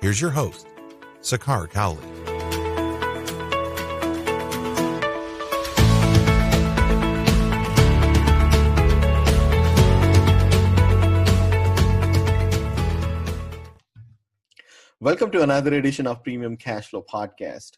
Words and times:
Here's 0.00 0.20
your 0.20 0.30
host, 0.30 0.64
Sakar 1.22 1.68
Cowley. 1.68 1.98
Welcome 15.00 15.32
to 15.32 15.42
another 15.42 15.74
edition 15.74 16.06
of 16.06 16.22
Premium 16.22 16.56
Cash 16.56 16.90
Flow 16.90 17.02
Podcast. 17.02 17.72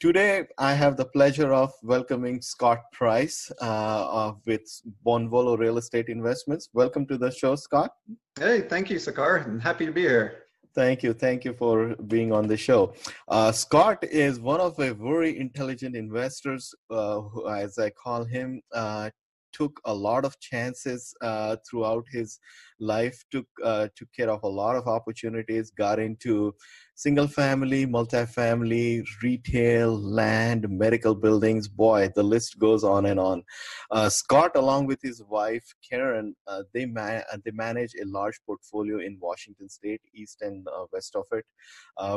Today, 0.00 0.46
I 0.58 0.74
have 0.74 0.96
the 0.96 1.04
pleasure 1.04 1.52
of 1.52 1.72
welcoming 1.84 2.42
Scott 2.42 2.90
Price 2.92 3.48
uh, 3.60 4.32
with 4.44 4.62
Bonvolo 5.06 5.56
Real 5.56 5.78
Estate 5.78 6.08
Investments. 6.08 6.68
Welcome 6.72 7.06
to 7.06 7.16
the 7.16 7.30
show, 7.30 7.54
Scott. 7.54 7.92
Hey, 8.36 8.62
thank 8.62 8.90
you, 8.90 8.96
Sakar. 8.96 9.46
I'm 9.46 9.60
happy 9.60 9.86
to 9.86 9.92
be 9.92 10.00
here. 10.00 10.49
Thank 10.74 11.02
you. 11.02 11.12
Thank 11.12 11.44
you 11.44 11.52
for 11.52 11.96
being 12.06 12.32
on 12.32 12.46
the 12.46 12.56
show. 12.56 12.94
Uh, 13.26 13.50
Scott 13.50 14.04
is 14.04 14.38
one 14.38 14.60
of 14.60 14.78
a 14.78 14.94
very 14.94 15.38
intelligent 15.38 15.96
investors, 15.96 16.72
uh, 16.90 17.20
who, 17.20 17.48
as 17.48 17.78
I 17.78 17.90
call 17.90 18.24
him, 18.24 18.62
uh, 18.72 19.10
took 19.52 19.80
a 19.84 19.94
lot 19.94 20.24
of 20.24 20.38
chances 20.40 21.14
uh, 21.20 21.56
throughout 21.68 22.04
his 22.10 22.38
life, 22.78 23.24
took 23.30 23.46
uh, 23.64 23.88
took 23.96 24.08
care 24.16 24.30
of 24.30 24.42
a 24.42 24.48
lot 24.48 24.76
of 24.76 24.86
opportunities, 24.86 25.70
got 25.70 25.98
into 25.98 26.54
single 26.94 27.26
family, 27.28 27.86
multifamily, 27.86 29.04
retail, 29.22 29.98
land, 29.98 30.68
medical 30.68 31.14
buildings. 31.14 31.68
Boy, 31.68 32.10
the 32.14 32.22
list 32.22 32.58
goes 32.58 32.84
on 32.84 33.06
and 33.06 33.18
on. 33.20 33.42
Uh, 33.90 34.08
Scott, 34.08 34.52
along 34.54 34.86
with 34.86 35.00
his 35.02 35.22
wife 35.28 35.64
Karen, 35.88 36.34
uh, 36.46 36.62
they 36.74 36.86
ma- 36.86 37.22
uh, 37.32 37.38
they 37.44 37.50
manage 37.52 37.92
a 38.00 38.06
large 38.06 38.38
portfolio 38.46 38.98
in 38.98 39.18
Washington 39.20 39.68
State, 39.68 40.00
east 40.14 40.42
and 40.42 40.66
uh, 40.68 40.84
west 40.92 41.16
of 41.16 41.24
it. 41.32 41.44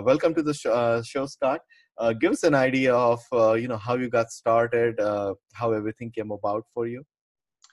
Welcome 0.06 0.34
to 0.36 0.44
the 0.44 0.54
sh- 0.54 1.08
show, 1.10 1.26
Scott. 1.26 1.62
give 2.20 2.32
us 2.32 2.44
an 2.44 2.56
idea 2.56 2.94
of 2.94 3.20
you 3.60 3.68
know 3.68 3.78
how 3.78 3.96
you 3.96 4.10
got 4.10 4.32
started, 4.32 4.96
how 5.54 5.72
everything 5.72 6.12
came 6.12 6.32
about 6.32 6.66
for 6.74 6.88
you. 6.88 7.04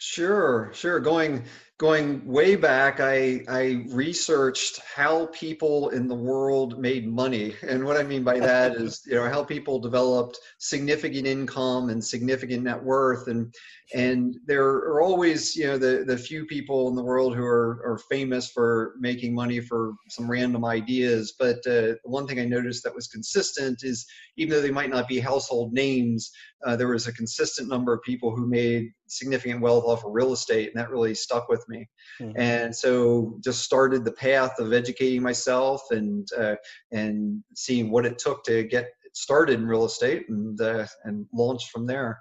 Sure, 0.01 0.71
sure. 0.75 0.99
Going 0.99 1.45
going 1.81 2.23
way 2.27 2.57
back, 2.57 3.01
I 3.01 3.43
I 3.49 3.87
researched 3.89 4.81
how 4.95 5.27
people 5.33 5.89
in 5.89 6.09
the 6.09 6.15
world 6.15 6.79
made 6.79 7.09
money, 7.09 7.55
and 7.67 7.83
what 7.87 7.97
I 7.97 8.03
mean 8.03 8.23
by 8.23 8.39
that 8.39 8.77
is 8.77 9.01
you 9.07 9.15
know 9.15 9.27
how 9.31 9.43
people 9.43 9.79
developed 9.79 10.39
significant 10.59 11.27
income 11.27 11.89
and 11.89 12.05
significant 12.05 12.65
net 12.65 12.85
worth, 12.85 13.29
and 13.29 13.53
and 13.95 14.37
there 14.45 14.69
are 14.69 15.01
always 15.01 15.57
you 15.57 15.69
know 15.69 15.79
the 15.79 16.05
the 16.07 16.19
few 16.19 16.45
people 16.45 16.89
in 16.89 16.95
the 16.95 17.03
world 17.03 17.35
who 17.35 17.45
are 17.45 17.81
are 17.83 17.99
famous 18.11 18.51
for 18.51 18.93
making 19.01 19.35
money 19.35 19.61
for 19.61 19.95
some 20.11 20.31
random 20.31 20.67
ideas. 20.67 21.35
But 21.39 21.67
uh, 21.67 21.95
one 22.05 22.27
thing 22.27 22.41
I 22.41 22.45
noticed 22.45 22.85
that 22.85 22.95
was 22.95 23.09
consistent 23.09 23.85
is 23.85 24.05
even 24.37 24.53
though 24.53 24.63
they 24.63 24.71
might 24.71 24.91
not 24.91 25.09
be 25.09 25.19
household 25.19 25.73
names, 25.73 26.31
uh, 26.67 26.77
there 26.77 26.89
was 26.89 27.07
a 27.07 27.13
consistent 27.13 27.69
number 27.71 27.95
of 27.95 28.03
people 28.03 28.37
who 28.37 28.47
made 28.47 28.91
significant 29.07 29.63
wealth 29.63 29.85
off 29.85 30.05
of 30.05 30.13
real 30.13 30.35
estate, 30.35 30.69
and 30.69 30.79
that 30.79 30.91
really 30.91 31.15
stuck 31.15 31.49
with 31.49 31.65
me. 31.71 31.89
Mm-hmm. 32.21 32.41
And 32.41 32.77
so, 32.77 33.39
just 33.43 33.63
started 33.63 34.05
the 34.05 34.13
path 34.13 34.59
of 34.59 34.73
educating 34.73 35.23
myself 35.23 35.83
and 35.91 36.29
uh, 36.39 36.57
and 36.93 37.43
seeing 37.55 37.91
what 37.91 38.07
it 38.07 38.19
took 38.19 38.45
to 38.45 38.65
get 38.65 38.91
started 39.15 39.59
in 39.59 39.67
real 39.67 39.87
estate, 39.87 40.29
and 40.29 40.61
uh, 40.61 40.87
and 41.05 41.27
launched 41.33 41.71
from 41.71 41.87
there. 41.87 42.21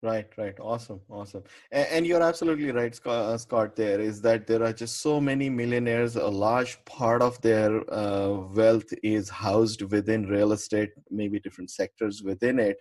Right, 0.00 0.28
right. 0.36 0.54
Awesome, 0.60 1.00
awesome. 1.10 1.42
And, 1.72 1.88
and 1.88 2.06
you're 2.06 2.22
absolutely 2.22 2.70
right, 2.70 2.94
Scott, 2.94 3.16
uh, 3.16 3.36
Scott, 3.36 3.74
There 3.74 4.00
is 4.00 4.20
that 4.22 4.46
there 4.46 4.62
are 4.62 4.72
just 4.72 5.00
so 5.00 5.20
many 5.20 5.50
millionaires. 5.50 6.14
A 6.14 6.28
large 6.28 6.78
part 6.84 7.20
of 7.20 7.40
their 7.40 7.82
uh, 7.92 8.30
wealth 8.54 8.92
is 9.02 9.28
housed 9.28 9.82
within 9.82 10.28
real 10.28 10.52
estate, 10.52 10.90
maybe 11.10 11.40
different 11.40 11.70
sectors 11.70 12.22
within 12.22 12.60
it. 12.60 12.76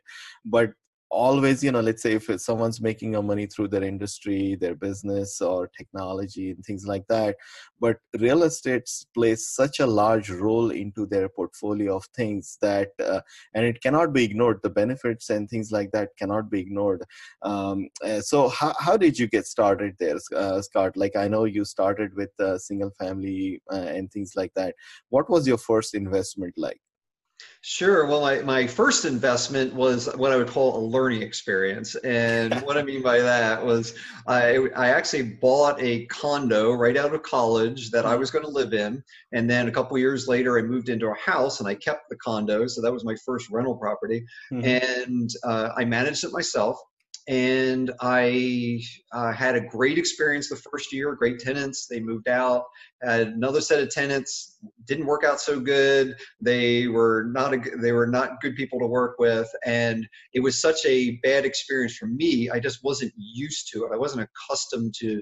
But 0.46 0.73
always 1.09 1.63
you 1.63 1.72
know 1.72 1.79
let's 1.79 2.03
say 2.03 2.13
if 2.13 2.29
someone's 2.41 2.81
making 2.81 3.16
a 3.16 3.22
money 3.22 3.45
through 3.45 3.68
their 3.68 3.84
industry 3.84 4.56
their 4.56 4.75
business 4.75 5.41
or 5.41 5.69
technology 5.78 6.51
and 6.51 6.63
things 6.66 6.85
like 6.85 7.06
that 7.07 7.35
but 7.79 7.97
real 8.19 8.44
estate 8.44 8.90
plays 9.13 9.47
such 9.47 9.79
a 9.79 9.85
large 9.85 10.29
role 10.29 10.72
into 10.72 11.06
their 11.06 11.29
portfolio 11.29 11.96
of 11.96 12.06
things 12.16 12.57
that 12.62 12.90
uh, 13.03 13.22
and 13.53 13.66
it 13.66 13.81
cannot 13.81 14.13
be 14.13 14.23
ignored. 14.23 14.59
The 14.63 14.69
benefits 14.69 15.29
and 15.29 15.50
things 15.50 15.72
like 15.72 15.91
that 15.91 16.09
cannot 16.17 16.50
be 16.50 16.59
ignored. 16.59 17.03
Um, 17.41 17.90
uh, 18.03 18.22
so 18.22 18.50
how, 18.50 18.73
how 18.79 18.97
did 18.97 19.17
you 19.17 19.28
get 19.28 19.46
started 19.46 19.96
there 20.00 20.17
uh, 20.35 20.62
scott? 20.62 20.97
Like 20.97 21.16
i 21.16 21.28
know 21.28 21.46
you 21.46 21.66
started 21.66 22.16
with 22.16 22.29
single 22.57 22.91
family 22.91 23.62
uh, 23.72 23.75
and 23.96 24.12
things 24.12 24.34
like 24.35 24.53
that. 24.56 24.75
What 25.09 25.29
was 25.29 25.47
your 25.47 25.57
first 25.57 25.94
investment 25.94 26.53
like 26.57 26.81
Sure. 27.62 28.06
Well, 28.06 28.22
my, 28.22 28.40
my 28.44 28.66
first 28.66 29.03
investment 29.03 29.74
was 29.74 30.08
what 30.16 30.31
I 30.31 30.38
would 30.38 30.48
call 30.48 30.78
a 30.78 30.84
learning 30.86 31.22
experience. 31.22 31.96
And 31.96 32.53
what 32.62 32.78
I 32.78 32.81
mean 32.81 33.02
by 33.02 33.20
that 33.20 33.64
was 33.64 33.94
I, 34.25 34.70
I 34.75 34.90
actually 34.90 35.24
bought 35.24 35.76
a 35.81 36.06
condo 36.06 36.72
right 36.72 36.96
out 36.96 37.14
of 37.14 37.24
college 37.24 37.92
that 37.92 38.06
I 38.06 38.16
was 38.16 38.31
going 38.31 38.46
to 38.46 38.52
live 38.52 38.74
in. 38.74 39.03
And 39.34 39.50
then 39.50 39.68
a 39.68 39.72
couple 39.72 39.97
years 39.97 40.28
later, 40.30 40.58
I 40.58 40.62
moved 40.62 40.88
into 40.88 41.08
a 41.08 41.16
house 41.16 41.59
and 41.59 41.68
I 41.68 41.76
kept 41.76 42.09
the 42.09 42.16
condo. 42.16 42.68
So 42.68 42.81
that 42.81 42.94
was 42.94 43.03
my 43.03 43.16
first 43.26 43.50
rental 43.50 43.76
property. 43.76 44.24
Mm-hmm. 44.52 45.09
And 45.09 45.30
uh, 45.44 45.70
I 45.76 45.84
managed 45.84 46.24
it 46.24 46.31
myself 46.31 46.80
and 47.28 47.92
I 48.00 48.82
uh, 49.12 49.34
had 49.34 49.56
a 49.56 49.62
great 49.62 49.98
experience 49.98 50.48
the 50.48 50.56
first 50.56 50.94
year. 50.94 51.14
Great 51.14 51.40
tenants. 51.40 51.86
They 51.86 52.00
moved 52.00 52.30
out. 52.30 52.64
Had 53.04 53.28
another 53.28 53.60
set 53.60 53.84
of 53.84 53.90
tenants. 53.90 54.60
Didn't 54.86 55.06
work 55.06 55.26
out 55.26 55.42
so 55.42 55.60
good. 55.60 56.16
They 56.40 56.88
were 56.88 57.30
not 57.34 57.54
a, 57.54 57.60
they 57.82 57.92
were 57.92 58.08
not 58.08 58.40
good 58.42 58.56
people 58.56 58.80
to 58.80 58.88
work 58.88 59.16
with, 59.20 59.50
and 59.66 60.08
it 60.34 60.40
was 60.40 60.62
such 60.62 60.86
a 60.86 61.18
bad 61.24 61.46
experience 61.46 61.98
for 61.98 62.08
me. 62.08 62.50
I 62.50 62.60
just 62.60 62.84
wasn't 62.84 63.12
used 63.18 63.70
to 63.74 63.84
it. 63.84 63.92
I 63.94 63.98
wasn't 63.98 64.28
accustomed 64.50 64.94
to 65.00 65.22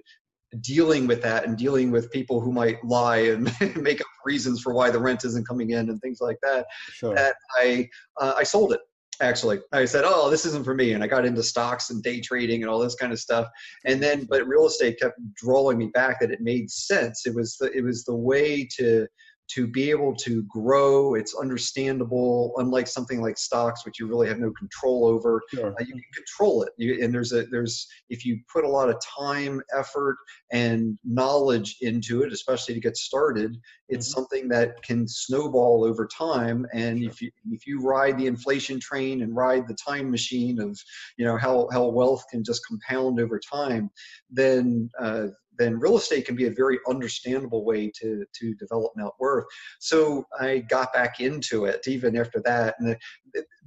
dealing 0.62 1.08
with 1.08 1.22
that 1.24 1.46
and 1.46 1.58
dealing 1.58 1.90
with 1.92 2.12
people 2.12 2.40
who 2.40 2.52
might 2.52 2.78
lie 2.86 3.18
and 3.18 3.52
make 3.76 4.00
up 4.00 4.08
reasons 4.26 4.62
for 4.62 4.74
why 4.74 4.92
the 4.92 5.00
rent 5.00 5.26
isn't 5.26 5.48
coming 5.48 5.72
in 5.72 5.90
and 5.90 6.00
things 6.02 6.20
like 6.22 6.38
that. 6.44 6.68
Sure. 6.92 7.16
That 7.16 7.36
I 7.58 7.90
uh, 8.22 8.36
I 8.38 8.44
sold 8.44 8.74
it 8.74 8.82
actually 9.22 9.60
i 9.72 9.86
said 9.86 10.04
oh 10.06 10.30
this 10.30 10.46
isn't 10.46 10.66
for 10.66 10.74
me 10.74 10.94
and 10.94 11.04
i 11.04 11.08
got 11.08 11.26
into 11.26 11.42
stocks 11.42 11.90
and 11.90 12.04
day 12.04 12.20
trading 12.20 12.64
and 12.64 12.70
all 12.70 12.80
this 12.80 12.96
kind 12.96 13.14
of 13.14 13.20
stuff. 13.20 13.48
And 13.86 14.02
then 14.02 14.26
but 14.30 14.48
real 14.48 14.66
estate 14.66 15.00
kept 15.00 15.20
drawing 15.36 15.78
me 15.78 15.88
back 15.88 16.20
that 16.20 16.32
it 16.32 16.42
made 16.42 16.70
sense. 16.70 17.26
It 17.26 17.36
was 17.36 17.58
the 17.58 17.72
it 17.72 17.84
was 17.84 18.04
the 18.04 18.16
way 18.16 18.68
to 18.78 19.08
to 19.48 19.68
be 19.68 19.90
able 19.90 20.16
to 20.16 20.44
grow 20.44 21.16
it's 21.16 21.36
understandable 21.36 22.54
unlike 22.58 22.88
something 22.88 23.22
like 23.22 23.38
stocks 23.38 23.86
which 23.86 24.00
you 24.00 24.08
really 24.08 24.28
have 24.28 24.40
no 24.40 24.52
control 24.52 25.06
over 25.06 25.42
sure. 25.54 25.70
uh, 25.70 25.84
you 25.84 25.94
can 25.94 26.02
control 26.14 26.64
it 26.64 26.70
you, 26.78 27.04
and 27.04 27.14
there's 27.14 27.32
a 27.32 27.46
there's 27.48 27.88
if 28.10 28.26
you 28.26 28.40
put 28.52 28.64
a 28.64 28.70
lot 28.70 28.90
of 28.90 28.96
time 29.02 29.62
effort 29.78 30.18
and 30.52 30.98
knowledge 31.04 31.78
into 31.82 32.24
it 32.24 32.34
especially 32.34 32.74
to 32.74 32.80
get 32.80 32.98
started 32.98 33.58
it's 33.90 34.08
mm-hmm. 34.08 34.20
something 34.20 34.48
that 34.50 34.82
can 34.84 35.08
snowball 35.08 35.84
over 35.84 36.08
time 36.08 36.66
and 36.74 37.00
sure. 37.00 37.10
if 37.10 37.22
you 37.22 37.32
if 37.52 37.68
you 37.68 37.82
ride 37.82 38.18
the 38.18 38.28
inflation 38.28 38.80
train 38.80 39.22
and 39.22 39.36
ride 39.36 39.68
the 39.68 39.76
time 39.76 40.10
machine 40.10 40.60
of 40.60 40.78
you 41.18 41.26
know 41.26 41.38
how 41.38 41.68
how 41.72 41.86
wealth 41.86 42.24
can 42.32 42.44
just 42.44 42.62
compound 42.68 43.20
over 43.20 43.40
time 43.40 43.90
then 44.30 44.90
uh, 45.00 45.28
then 45.58 45.80
real 45.80 45.98
estate 45.98 46.26
can 46.26 46.36
be 46.36 46.48
a 46.48 46.52
very 46.52 46.80
understandable 46.88 47.66
way 47.66 47.92
to 48.02 48.26
to 48.40 48.54
develop 48.56 48.92
net 48.96 49.12
worth. 49.20 49.46
So 49.80 50.26
I 50.40 50.60
got 50.70 50.94
back 50.94 51.20
into 51.20 51.66
it 51.66 51.88
even 51.88 52.18
after 52.18 52.42
that. 52.46 52.76
And 52.80 52.90
the 52.90 52.98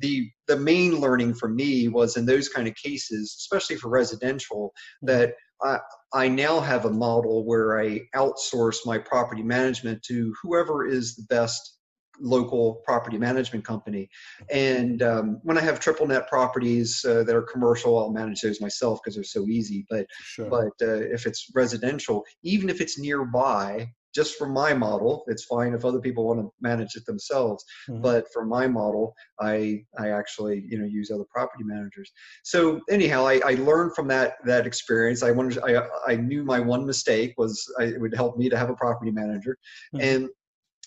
the, 0.01 0.31
the 0.47 0.57
main 0.57 1.01
learning 1.01 1.35
for 1.35 1.49
me 1.49 1.89
was 1.89 2.17
in 2.17 2.25
those 2.27 2.49
kind 2.49 2.69
of 2.69 2.75
cases, 2.75 3.35
especially 3.39 3.77
for 3.77 3.89
residential, 3.89 4.73
mm-hmm. 5.05 5.07
that 5.07 5.35
I, 5.63 5.79
I 6.13 6.29
now 6.29 6.61
have 6.61 6.85
a 6.85 6.91
model 6.91 7.45
where 7.45 7.81
I 7.81 8.01
outsource 8.15 8.79
my 8.87 8.99
property 8.99 9.43
management 9.43 10.03
to 10.05 10.33
whoever 10.43 10.87
is 10.87 11.17
the 11.17 11.25
best 11.29 11.78
local 12.21 12.77
property 12.85 13.19
management 13.19 13.65
company. 13.65 14.09
And 14.51 15.03
um, 15.03 15.41
when 15.43 15.59
I 15.59 15.61
have 15.63 15.81
triple 15.81 16.07
net 16.07 16.29
properties 16.29 17.05
uh, 17.05 17.23
that 17.25 17.35
are 17.35 17.43
commercial, 17.43 17.99
I'll 17.99 18.13
manage 18.13 18.41
those 18.41 18.61
myself 18.61 19.01
because 19.03 19.15
they're 19.15 19.25
so 19.25 19.47
easy. 19.47 19.87
But 19.91 20.07
sure. 20.21 20.49
but 20.51 20.87
uh, 20.87 21.01
if 21.13 21.27
it's 21.27 21.51
residential, 21.55 22.25
even 22.43 22.69
if 22.69 22.81
it's 22.81 22.99
nearby, 22.99 23.89
just 24.15 24.37
for 24.39 24.49
my 24.49 24.73
model. 24.75 25.23
It's 25.29 25.45
fine 25.45 25.75
if 25.75 25.85
other 25.85 26.01
people 26.01 26.27
want 26.27 26.41
to 26.41 26.51
manage 26.61 26.97
it 26.97 27.05
themselves, 27.07 27.65
Mhm. 27.89 28.03
but 28.03 28.27
for 28.33 28.45
my 28.45 28.67
model, 28.67 29.15
I 29.41 29.85
I 29.99 30.11
actually 30.11 30.65
you 30.69 30.79
know 30.79 30.87
use 30.87 31.11
other 31.11 31.27
property 31.31 31.65
managers. 31.65 32.11
So 32.43 32.81
anyhow, 32.91 33.27
I, 33.27 33.41
I 33.45 33.55
learned 33.55 33.95
from 33.95 34.09
that 34.09 34.35
that 34.45 34.67
experience. 34.67 35.23
I 35.23 35.31
wanted 35.31 35.59
I 35.63 35.87
I 36.07 36.17
knew 36.17 36.43
my 36.45 36.61
one 36.61 36.87
mistake 36.87 37.35
was 37.37 37.65
I, 37.79 37.85
it 37.85 38.01
would 38.01 38.15
help 38.15 38.37
me 38.39 38.49
to 38.49 38.57
have 38.57 38.71
a 38.71 38.75
property 38.75 39.11
manager, 39.11 39.57
Mhm. 39.95 40.01
and 40.03 40.29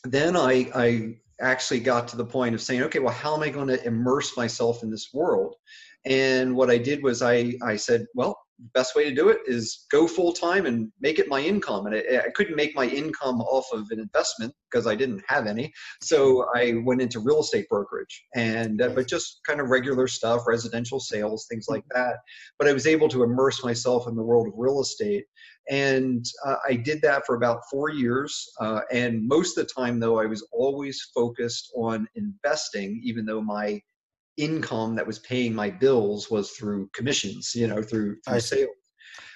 then 0.03 0.35
I 0.35 0.69
I 0.73 1.15
actually 1.39 1.79
got 1.79 2.07
to 2.07 2.17
the 2.17 2.25
point 2.25 2.53
of 2.53 2.61
saying, 2.61 2.83
okay, 2.83 2.99
well, 2.99 3.13
how 3.13 3.35
am 3.35 3.41
I 3.41 3.49
going 3.49 3.67
to 3.67 3.83
immerse 3.85 4.37
myself 4.37 4.83
in 4.83 4.91
this 4.91 5.09
world? 5.13 5.55
And 6.05 6.55
what 6.55 6.69
I 6.69 6.77
did 6.77 7.03
was 7.03 7.21
I 7.21 7.53
I 7.63 7.75
said, 7.75 8.05
well, 8.15 8.37
best 8.73 8.95
way 8.95 9.03
to 9.03 9.15
do 9.15 9.29
it 9.29 9.39
is 9.45 9.85
go 9.91 10.07
full 10.07 10.33
time 10.33 10.65
and 10.65 10.91
make 10.99 11.19
it 11.19 11.27
my 11.27 11.39
income. 11.39 11.87
And 11.87 11.95
I, 11.95 12.17
I 12.17 12.29
couldn't 12.35 12.55
make 12.55 12.75
my 12.75 12.85
income 12.85 13.41
off 13.41 13.65
of 13.73 13.87
an 13.91 13.99
investment 13.99 14.53
because 14.69 14.87
I 14.87 14.95
didn't 14.95 15.23
have 15.27 15.47
any. 15.47 15.73
So 16.01 16.47
I 16.55 16.75
went 16.83 17.01
into 17.01 17.19
real 17.19 17.41
estate 17.41 17.67
brokerage 17.69 18.23
and 18.35 18.81
uh, 18.81 18.89
but 18.89 19.07
just 19.07 19.41
kind 19.45 19.59
of 19.59 19.69
regular 19.69 20.07
stuff, 20.07 20.43
residential 20.47 20.99
sales, 20.99 21.47
things 21.49 21.65
like 21.69 21.83
that. 21.93 22.17
But 22.57 22.67
I 22.67 22.73
was 22.73 22.87
able 22.87 23.07
to 23.09 23.23
immerse 23.23 23.63
myself 23.63 24.07
in 24.07 24.15
the 24.15 24.23
world 24.23 24.47
of 24.47 24.53
real 24.57 24.81
estate. 24.81 25.25
And 25.69 26.25
uh, 26.45 26.55
I 26.67 26.73
did 26.73 27.01
that 27.03 27.25
for 27.25 27.35
about 27.35 27.61
four 27.69 27.89
years. 27.89 28.49
Uh, 28.59 28.81
and 28.91 29.27
most 29.27 29.57
of 29.57 29.67
the 29.67 29.73
time, 29.73 29.99
though, 29.99 30.19
I 30.19 30.25
was 30.25 30.45
always 30.51 31.09
focused 31.13 31.71
on 31.75 32.07
investing, 32.15 32.99
even 33.03 33.25
though 33.25 33.41
my 33.41 33.81
income 34.41 34.95
that 34.95 35.05
was 35.05 35.19
paying 35.19 35.53
my 35.53 35.69
bills 35.69 36.29
was 36.29 36.51
through 36.51 36.89
commissions, 36.93 37.53
you 37.55 37.67
know, 37.67 37.81
through, 37.81 38.17
through 38.27 38.39
see. 38.39 38.55
sales. 38.57 38.69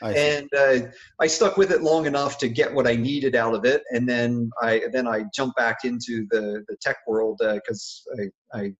I. 0.02 0.12
And 0.13 0.50
uh, 0.57 0.88
I 1.19 1.28
stuck 1.28 1.57
with 1.57 1.72
it 1.72 1.81
long 1.81 2.06
enough 2.06 2.38
to 2.40 2.50
get 2.50 2.74
what 2.74 2.88
I 2.88 2.96
needed 2.96 3.36
out 3.36 3.54
of 3.54 3.66
it, 3.66 3.81
and 3.92 4.07
then 4.07 4.50
I 4.62 4.81
then 4.92 5.07
I 5.07 5.25
jumped 5.34 5.57
back 5.57 5.80
into 5.84 6.28
the 6.31 6.63
the 6.68 6.75
tech 6.81 6.98
world 7.07 7.40
because 7.40 8.04
I, 8.54 8.60
I 8.60 8.74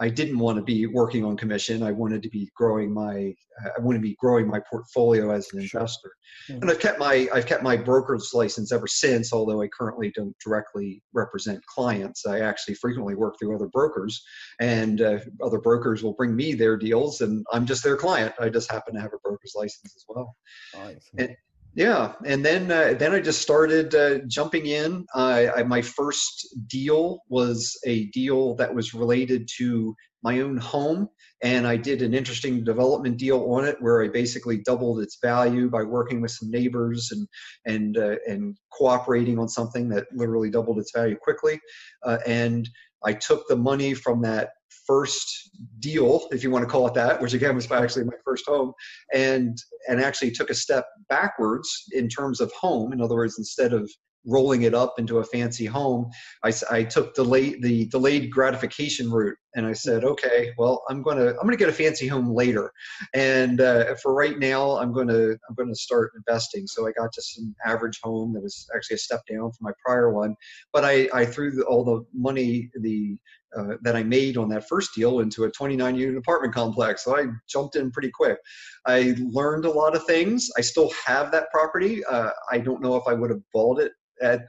I 0.00 0.08
didn't 0.08 0.38
want 0.38 0.56
to 0.56 0.62
be 0.62 0.86
working 0.86 1.24
on 1.24 1.36
commission. 1.36 1.82
I 1.82 1.92
wanted 1.92 2.22
to 2.22 2.30
be 2.30 2.48
growing 2.56 2.92
my 2.92 3.34
I 3.64 3.80
wanted 3.80 3.98
to 3.98 4.02
be 4.02 4.16
growing 4.18 4.48
my 4.48 4.60
portfolio 4.70 5.30
as 5.30 5.46
an 5.52 5.64
Sure. 5.66 5.80
investor. 5.82 6.10
Mhm. 6.48 6.62
And 6.62 6.70
I've 6.70 6.78
kept 6.80 6.98
my 6.98 7.28
I've 7.32 7.44
kept 7.46 7.62
my 7.62 7.76
broker's 7.76 8.30
license 8.32 8.72
ever 8.72 8.86
since. 8.86 9.32
Although 9.32 9.60
I 9.60 9.68
currently 9.68 10.10
don't 10.14 10.34
directly 10.44 11.02
represent 11.12 11.64
clients, 11.66 12.24
I 12.26 12.40
actually 12.40 12.74
frequently 12.74 13.14
work 13.14 13.34
through 13.38 13.54
other 13.54 13.68
brokers, 13.68 14.24
and 14.60 15.00
uh, 15.02 15.18
other 15.42 15.60
brokers 15.60 16.02
will 16.02 16.14
bring 16.14 16.34
me 16.34 16.54
their 16.54 16.76
deals, 16.78 17.20
and 17.20 17.44
I'm 17.52 17.66
just 17.66 17.84
their 17.84 17.96
client. 17.96 18.34
I 18.40 18.48
just 18.48 18.70
happen 18.72 18.94
to 18.94 19.00
have 19.00 19.12
a 19.12 19.18
broker's 19.22 19.52
license 19.54 19.94
as 19.94 20.04
well. 20.08 20.34
See. 20.74 20.98
And- 21.18 21.36
Yeah, 21.74 22.12
and 22.26 22.44
then 22.44 22.70
uh, 22.70 22.94
then 22.98 23.12
I 23.12 23.20
just 23.20 23.40
started 23.40 23.94
uh, 23.94 24.18
jumping 24.26 24.66
in. 24.66 25.06
I, 25.14 25.48
I, 25.48 25.62
my 25.62 25.80
first 25.80 26.54
deal 26.66 27.20
was 27.30 27.78
a 27.86 28.06
deal 28.06 28.54
that 28.56 28.74
was 28.74 28.92
related 28.92 29.48
to 29.56 29.94
my 30.22 30.40
own 30.40 30.56
home, 30.56 31.08
and 31.42 31.66
I 31.66 31.76
did 31.76 32.02
an 32.02 32.14
interesting 32.14 32.64
development 32.64 33.18
deal 33.18 33.40
on 33.52 33.64
it 33.64 33.76
where 33.80 34.02
I 34.02 34.08
basically 34.08 34.58
doubled 34.58 35.00
its 35.00 35.18
value 35.20 35.68
by 35.68 35.82
working 35.82 36.20
with 36.20 36.30
some 36.30 36.50
neighbors 36.50 37.10
and 37.10 37.28
and 37.66 37.98
uh, 37.98 38.16
and 38.28 38.56
cooperating 38.72 39.38
on 39.38 39.48
something 39.48 39.88
that 39.88 40.06
literally 40.12 40.50
doubled 40.50 40.78
its 40.78 40.92
value 40.94 41.16
quickly. 41.16 41.60
Uh, 42.04 42.18
and 42.26 42.68
I 43.04 43.12
took 43.12 43.48
the 43.48 43.56
money 43.56 43.94
from 43.94 44.22
that 44.22 44.50
first 44.86 45.50
deal, 45.78 46.28
if 46.32 46.42
you 46.42 46.50
want 46.50 46.64
to 46.64 46.70
call 46.70 46.86
it 46.86 46.94
that, 46.94 47.20
which 47.20 47.34
again 47.34 47.54
was 47.54 47.70
actually 47.70 48.04
my 48.04 48.16
first 48.24 48.44
home, 48.46 48.72
and 49.12 49.58
and 49.88 50.00
actually 50.00 50.30
took 50.30 50.50
a 50.50 50.54
step 50.54 50.86
backwards 51.08 51.84
in 51.92 52.08
terms 52.08 52.40
of 52.40 52.52
home. 52.52 52.92
In 52.92 53.00
other 53.00 53.16
words, 53.16 53.38
instead 53.38 53.72
of 53.72 53.90
rolling 54.24 54.62
it 54.62 54.74
up 54.74 54.98
into 54.98 55.18
a 55.18 55.24
fancy 55.24 55.66
home, 55.66 56.10
I, 56.44 56.52
I 56.70 56.84
took 56.84 57.14
delayed 57.14 57.62
the 57.62 57.86
delayed 57.86 58.30
gratification 58.30 59.10
route, 59.10 59.36
and 59.54 59.66
I 59.66 59.72
said, 59.72 60.04
okay, 60.04 60.52
well, 60.58 60.84
I'm 60.88 61.02
gonna 61.02 61.28
I'm 61.28 61.44
gonna 61.46 61.56
get 61.56 61.68
a 61.68 61.72
fancy 61.72 62.06
home 62.06 62.32
later, 62.32 62.72
and 63.14 63.60
uh, 63.60 63.94
for 63.96 64.14
right 64.14 64.38
now, 64.38 64.76
I'm 64.78 64.92
gonna 64.92 65.30
I'm 65.30 65.54
gonna 65.56 65.74
start 65.74 66.12
investing. 66.16 66.66
So 66.66 66.86
I 66.86 66.92
got 66.92 67.12
just 67.12 67.38
an 67.38 67.54
average 67.64 67.98
home 68.02 68.32
that 68.34 68.42
was 68.42 68.66
actually 68.74 68.96
a 68.96 68.98
step 68.98 69.22
down 69.30 69.50
from 69.52 69.62
my 69.62 69.72
prior 69.84 70.10
one, 70.10 70.34
but 70.72 70.84
I 70.84 71.08
I 71.12 71.26
threw 71.26 71.62
all 71.64 71.84
the 71.84 72.04
money 72.14 72.70
the 72.80 73.16
uh, 73.56 73.76
that 73.82 73.94
I 73.96 74.02
made 74.02 74.38
on 74.38 74.48
that 74.48 74.66
first 74.66 74.94
deal 74.94 75.20
into 75.20 75.44
a 75.44 75.50
29 75.50 75.94
unit 75.94 76.16
apartment 76.16 76.54
complex. 76.54 77.04
So 77.04 77.16
I 77.16 77.26
jumped 77.48 77.76
in 77.76 77.90
pretty 77.90 78.10
quick. 78.10 78.38
I 78.86 79.14
learned 79.18 79.66
a 79.66 79.70
lot 79.70 79.94
of 79.94 80.06
things. 80.06 80.48
I 80.56 80.62
still 80.62 80.90
have 81.04 81.30
that 81.32 81.50
property. 81.50 82.02
Uh, 82.04 82.30
I 82.50 82.58
don't 82.58 82.80
know 82.80 82.96
if 82.96 83.02
I 83.06 83.12
would 83.12 83.28
have 83.28 83.42
bought 83.52 83.78
it 83.78 83.92
at 84.22 84.42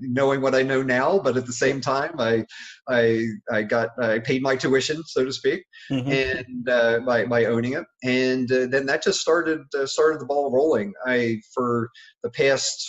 knowing 0.00 0.40
what 0.40 0.54
I 0.54 0.62
know 0.62 0.82
now, 0.82 1.18
but 1.18 1.36
at 1.36 1.46
the 1.46 1.52
same 1.52 1.80
time, 1.80 2.14
I 2.18 2.44
I 2.88 3.26
I 3.50 3.62
got 3.62 3.90
I 4.00 4.18
paid 4.18 4.42
my 4.42 4.56
tuition, 4.56 5.02
so 5.04 5.24
to 5.24 5.32
speak, 5.32 5.64
Mhm. 5.90 6.10
and 6.12 6.68
uh, 6.68 7.00
by 7.00 7.24
by 7.24 7.46
owning 7.46 7.74
it, 7.74 7.84
and 8.02 8.50
uh, 8.52 8.66
then 8.66 8.86
that 8.86 9.02
just 9.02 9.20
started 9.20 9.60
uh, 9.78 9.86
started 9.86 10.20
the 10.20 10.26
ball 10.26 10.50
rolling. 10.52 10.92
I 11.06 11.40
for 11.52 11.90
the 12.22 12.30
past 12.30 12.86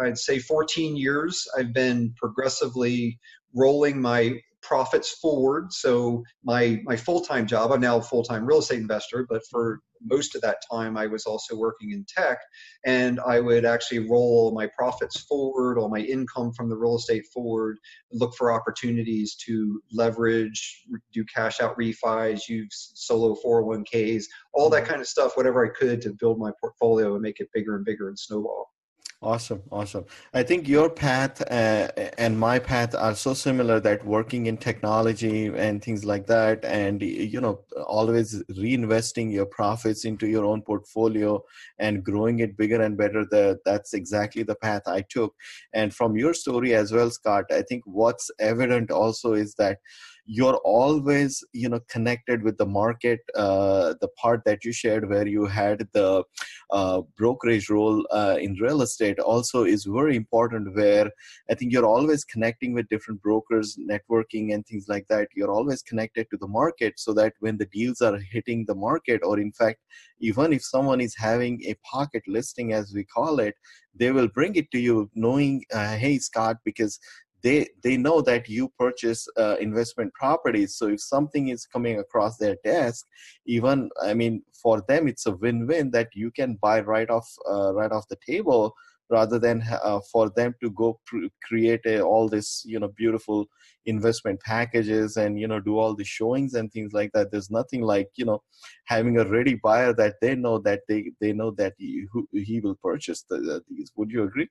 I'd 0.00 0.18
say 0.18 0.38
14 0.40 0.96
years, 0.96 1.46
I've 1.56 1.72
been 1.72 2.14
progressively 2.16 3.18
rolling 3.54 4.00
my 4.00 4.40
profits 4.64 5.10
forward. 5.20 5.72
So 5.72 6.24
my 6.42 6.80
my 6.84 6.96
full 6.96 7.20
time 7.20 7.46
job, 7.46 7.70
I'm 7.70 7.80
now 7.80 7.98
a 7.98 8.02
full 8.02 8.24
time 8.24 8.44
real 8.44 8.58
estate 8.58 8.80
investor, 8.80 9.26
but 9.28 9.42
for 9.50 9.80
most 10.06 10.34
of 10.34 10.42
that 10.42 10.58
time, 10.70 10.96
I 10.96 11.06
was 11.06 11.24
also 11.24 11.56
working 11.56 11.92
in 11.92 12.04
tech, 12.08 12.38
and 12.84 13.20
I 13.20 13.40
would 13.40 13.64
actually 13.64 14.00
roll 14.00 14.52
my 14.54 14.68
profits 14.76 15.20
forward, 15.20 15.78
all 15.78 15.88
my 15.88 16.00
income 16.00 16.52
from 16.52 16.68
the 16.68 16.76
real 16.76 16.96
estate 16.96 17.24
forward, 17.32 17.78
look 18.12 18.34
for 18.34 18.52
opportunities 18.52 19.34
to 19.46 19.80
leverage, 19.92 20.84
do 21.12 21.24
cash 21.24 21.60
out 21.60 21.78
refis, 21.78 22.48
use 22.48 22.92
solo 22.94 23.34
401ks, 23.44 24.24
all 24.52 24.68
that 24.70 24.82
mm-hmm. 24.82 24.90
kind 24.90 25.00
of 25.00 25.08
stuff, 25.08 25.36
whatever 25.36 25.64
I 25.64 25.70
could 25.70 26.02
to 26.02 26.12
build 26.12 26.38
my 26.38 26.50
portfolio 26.60 27.14
and 27.14 27.22
make 27.22 27.40
it 27.40 27.48
bigger 27.54 27.76
and 27.76 27.84
bigger 27.84 28.08
and 28.08 28.18
snowball. 28.18 28.73
Awesome, 29.22 29.62
awesome. 29.72 30.04
I 30.34 30.42
think 30.42 30.68
your 30.68 30.90
path 30.90 31.40
uh, 31.50 31.88
and 32.18 32.38
my 32.38 32.58
path 32.58 32.94
are 32.94 33.14
so 33.14 33.32
similar 33.32 33.80
that 33.80 34.04
working 34.04 34.46
in 34.46 34.58
technology 34.58 35.46
and 35.46 35.82
things 35.82 36.04
like 36.04 36.26
that, 36.26 36.62
and 36.62 37.00
you 37.00 37.40
know, 37.40 37.60
always 37.86 38.42
reinvesting 38.50 39.32
your 39.32 39.46
profits 39.46 40.04
into 40.04 40.26
your 40.26 40.44
own 40.44 40.60
portfolio 40.60 41.42
and 41.78 42.04
growing 42.04 42.40
it 42.40 42.54
bigger 42.58 42.82
and 42.82 42.98
better. 42.98 43.24
The, 43.24 43.58
that's 43.64 43.94
exactly 43.94 44.42
the 44.42 44.56
path 44.56 44.82
I 44.86 45.02
took. 45.08 45.34
And 45.72 45.94
from 45.94 46.18
your 46.18 46.34
story 46.34 46.74
as 46.74 46.92
well, 46.92 47.10
Scott, 47.10 47.46
I 47.50 47.62
think 47.62 47.82
what's 47.86 48.30
evident 48.38 48.90
also 48.90 49.32
is 49.32 49.54
that 49.54 49.78
you're 50.26 50.56
always 50.64 51.44
you 51.52 51.68
know 51.68 51.80
connected 51.88 52.42
with 52.42 52.56
the 52.58 52.66
market 52.66 53.20
uh, 53.36 53.94
the 54.00 54.08
part 54.16 54.42
that 54.44 54.64
you 54.64 54.72
shared 54.72 55.08
where 55.08 55.26
you 55.26 55.46
had 55.46 55.86
the 55.92 56.24
uh, 56.70 57.00
brokerage 57.16 57.68
role 57.68 58.06
uh, 58.10 58.36
in 58.40 58.54
real 58.54 58.82
estate 58.82 59.18
also 59.18 59.64
is 59.64 59.84
very 59.84 60.16
important 60.16 60.74
where 60.74 61.10
i 61.50 61.54
think 61.54 61.72
you're 61.72 61.86
always 61.86 62.24
connecting 62.24 62.72
with 62.72 62.88
different 62.88 63.20
brokers 63.22 63.76
networking 63.88 64.54
and 64.54 64.66
things 64.66 64.86
like 64.88 65.06
that. 65.08 65.28
You're 65.34 65.52
always 65.52 65.82
connected 65.82 66.26
to 66.30 66.36
the 66.36 66.48
market 66.48 66.94
so 66.98 67.12
that 67.14 67.34
when 67.40 67.56
the 67.58 67.66
deals 67.66 68.00
are 68.00 68.18
hitting 68.18 68.64
the 68.66 68.74
market 68.74 69.20
or 69.22 69.38
in 69.38 69.52
fact 69.52 69.80
even 70.20 70.52
if 70.52 70.64
someone 70.64 71.00
is 71.00 71.14
having 71.16 71.62
a 71.64 71.74
pocket 71.84 72.22
listing 72.26 72.72
as 72.72 72.92
we 72.94 73.04
call 73.04 73.40
it 73.40 73.54
they 73.94 74.10
will 74.10 74.28
bring 74.28 74.56
it 74.56 74.70
to 74.70 74.78
you 74.78 75.10
knowing 75.14 75.62
uh, 75.72 75.96
hey 75.96 76.18
scott 76.18 76.56
because 76.64 76.98
they 77.44 77.68
they 77.84 77.96
know 77.96 78.20
that 78.22 78.48
you 78.48 78.72
purchase 78.78 79.28
uh, 79.38 79.56
investment 79.60 80.12
properties. 80.14 80.76
So 80.76 80.88
if 80.88 81.00
something 81.00 81.48
is 81.48 81.66
coming 81.66 82.00
across 82.00 82.36
their 82.38 82.56
desk 82.64 83.06
even 83.46 83.90
i 84.02 84.14
mean 84.14 84.42
for 84.62 84.82
them 84.88 85.08
it's 85.08 85.26
a 85.26 85.32
win-win 85.32 85.90
that 85.90 86.08
you 86.14 86.30
can 86.30 86.54
buy 86.60 86.80
right 86.80 87.10
off 87.10 87.28
uh, 87.50 87.72
right 87.74 87.92
off 87.92 88.08
the 88.08 88.18
table 88.26 88.74
rather 89.10 89.38
than 89.38 89.62
uh, 89.84 90.00
for 90.10 90.30
them 90.30 90.54
to 90.62 90.70
go 90.70 90.98
pr- 91.06 91.26
create 91.46 91.80
a, 91.86 92.00
all 92.00 92.28
this 92.28 92.62
you 92.64 92.78
know 92.80 92.90
beautiful 92.96 93.46
investment 93.86 94.40
packages 94.40 95.18
and 95.18 95.38
you 95.38 95.46
know 95.46 95.60
do 95.60 95.78
all 95.78 95.94
the 95.94 96.04
showings 96.04 96.54
and 96.54 96.72
things 96.72 96.94
like 96.94 97.10
that. 97.12 97.30
There's 97.30 97.50
nothing 97.50 97.82
like 97.82 98.08
you 98.16 98.24
know 98.24 98.42
having 98.86 99.18
a 99.18 99.28
ready 99.28 99.56
buyer 99.56 99.92
that 99.94 100.14
they 100.22 100.34
know 100.34 100.58
that 100.60 100.80
they 100.88 101.12
they 101.20 101.34
know 101.34 101.50
that 101.58 101.74
he, 101.76 102.06
who, 102.10 102.26
he 102.32 102.60
will 102.60 102.76
purchase 102.82 103.24
the, 103.28 103.62
these. 103.68 103.92
Would 103.96 104.10
you 104.10 104.22
agree 104.22 104.48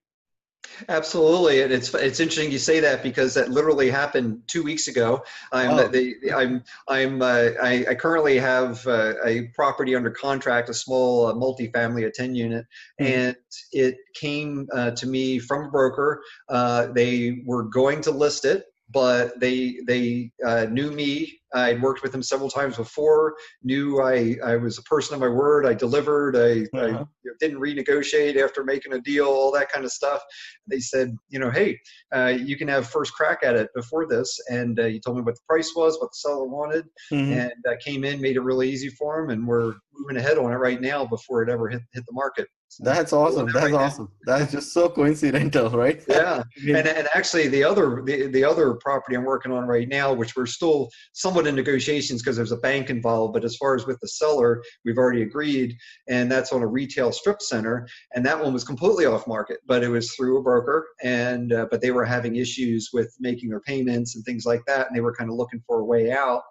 Absolutely, 0.90 1.62
and 1.62 1.72
it's 1.72 1.94
it's 1.94 2.20
interesting 2.20 2.52
you 2.52 2.58
say 2.58 2.80
that 2.80 3.04
because 3.04 3.34
that 3.34 3.50
literally 3.50 3.90
happened 3.90 4.42
two 4.48 4.64
weeks 4.64 4.88
ago. 4.88 5.24
I'm 5.52 5.72
Oh. 5.72 5.88
the, 5.88 6.16
I'm 6.36 6.64
I'm 6.88 7.22
uh, 7.22 7.50
I, 7.62 7.86
I 7.90 7.96
currently 7.96 8.38
have 8.40 8.86
uh, 8.88 9.14
a 9.26 9.44
property 9.56 9.96
under 9.96 10.10
contract, 10.10 10.70
a 10.70 10.74
small 10.74 11.28
uh, 11.28 11.34
multifamily, 11.34 12.06
a 12.08 12.12
ten 12.12 12.34
unit, 12.34 12.66
Mhm. 13.00 13.06
and 13.06 13.36
it 13.72 13.98
came 14.16 14.68
uh, 14.74 14.92
to 14.92 15.06
me 15.08 15.40
from 15.40 15.66
a 15.66 15.70
broker. 15.70 16.22
Uh, 16.50 16.88
they 16.88 17.42
were 17.46 17.64
going 17.64 18.02
to 18.02 18.12
list 18.12 18.46
it, 18.46 18.66
but 18.94 19.40
they 19.40 19.80
they 19.88 20.32
uh, 20.46 20.66
knew 20.70 20.92
me 20.92 21.40
I'd 21.54 21.82
worked 21.82 22.02
with 22.02 22.12
them 22.12 22.24
several 22.24 22.50
times 22.50 22.78
before. 22.78 23.36
Knew 23.64 24.02
I 24.02 24.36
I 24.44 24.56
was 24.56 24.78
a 24.78 24.84
person 24.84 25.14
of 25.14 25.22
my 25.22 25.28
word. 25.28 25.66
I 25.66 25.74
delivered. 25.74 26.36
I, 26.36 26.66
uh-huh. 26.78 27.06
I 27.06 27.30
didn't 27.40 27.60
renegotiate 27.60 28.42
after 28.42 28.64
making 28.64 28.94
a 28.94 29.00
deal. 29.00 29.26
All 29.26 29.52
that 29.52 29.72
kind 29.72 29.86
of 29.86 29.92
stuff. 29.92 30.22
They 30.68 30.80
said, 30.80 31.16
you 31.30 31.40
know, 31.40 31.52
hey, 31.52 31.80
uh, 32.14 32.34
you 32.40 32.58
can 32.58 32.68
have 32.68 32.88
first 32.88 33.14
crack 33.14 33.40
at 33.44 33.56
it 33.56 33.70
before 33.76 34.08
this. 34.08 34.40
And 34.50 34.80
uh, 34.80 34.86
he 34.86 35.00
told 35.00 35.18
me 35.18 35.24
what 35.24 35.36
the 35.36 35.42
price 35.48 35.74
was, 35.76 36.00
what 36.00 36.12
the 36.12 36.18
seller 36.18 36.46
wanted, 36.46 36.86
mm-hmm. 37.12 37.34
and 37.34 37.54
I 37.70 37.76
came 37.84 38.04
in, 38.04 38.22
made 38.22 38.36
it 38.36 38.42
really 38.42 38.70
easy 38.70 38.90
for 38.90 39.22
them, 39.22 39.30
and 39.30 39.48
we're 39.48 39.74
moving 39.94 40.18
ahead 40.18 40.38
on 40.38 40.52
it 40.52 40.56
right 40.56 40.82
now 40.82 41.06
before 41.06 41.44
it 41.44 41.50
ever 41.50 41.70
hit 41.70 41.82
hit 41.94 42.04
the 42.08 42.14
market. 42.14 42.48
That's 42.80 43.14
awesome. 43.14 43.48
That's 43.52 43.66
right 43.66 43.74
awesome. 43.74 44.10
Now. 44.26 44.38
That's 44.38 44.52
just 44.52 44.74
so 44.74 44.90
coincidental, 44.90 45.70
right? 45.78 46.04
Yeah. 46.08 46.44
and, 46.68 46.88
and 46.88 47.08
actually 47.14 47.48
the 47.48 47.64
other 47.64 48.02
the, 48.06 48.28
the 48.28 48.44
other 48.44 48.76
property 48.76 49.16
I'm 49.16 49.24
working 49.24 49.52
on 49.52 49.66
right 49.66 49.88
now, 49.88 50.14
which 50.14 50.36
we're 50.36 50.46
still 50.46 50.90
somewhat 51.14 51.48
in 51.48 51.56
negotiations 51.56 52.22
because 52.22 52.36
there's 52.36 52.52
a 52.52 52.58
bank 52.58 52.90
involved, 52.90 53.34
but 53.34 53.44
as 53.44 53.56
far 53.56 53.76
as 53.76 53.86
with 53.86 54.00
the 54.00 54.08
seller, 54.08 54.62
we've 54.86 54.98
already 54.98 55.22
agreed, 55.22 55.76
and 56.10 56.32
that's 56.32 56.52
on 56.52 56.62
a 56.62 56.68
retail 56.68 57.12
strip 57.12 57.42
center, 57.42 57.88
and 58.16 58.26
that 58.26 58.42
one 58.42 58.54
was 58.54 58.64
completely 58.64 59.06
off 59.06 59.28
market, 59.28 59.60
but 59.66 59.84
it 59.84 59.90
was 59.90 60.14
through 60.14 60.38
a 60.38 60.44
broker, 60.44 60.88
and 61.04 61.54
uh, 61.54 61.68
but 61.70 61.82
they 61.82 61.92
were 61.92 62.06
having 62.06 62.36
issues 62.36 62.90
with 62.94 63.16
making 63.20 63.50
their 63.50 63.62
payments 63.62 64.16
and 64.16 64.24
things 64.26 64.46
like 64.46 64.62
that, 64.68 64.88
and 64.88 64.96
they 64.96 65.02
were 65.02 65.16
kind 65.16 65.30
of 65.30 65.36
looking 65.36 65.62
for 65.68 65.80
a 65.80 65.86
way 65.86 66.12
out, 66.12 66.42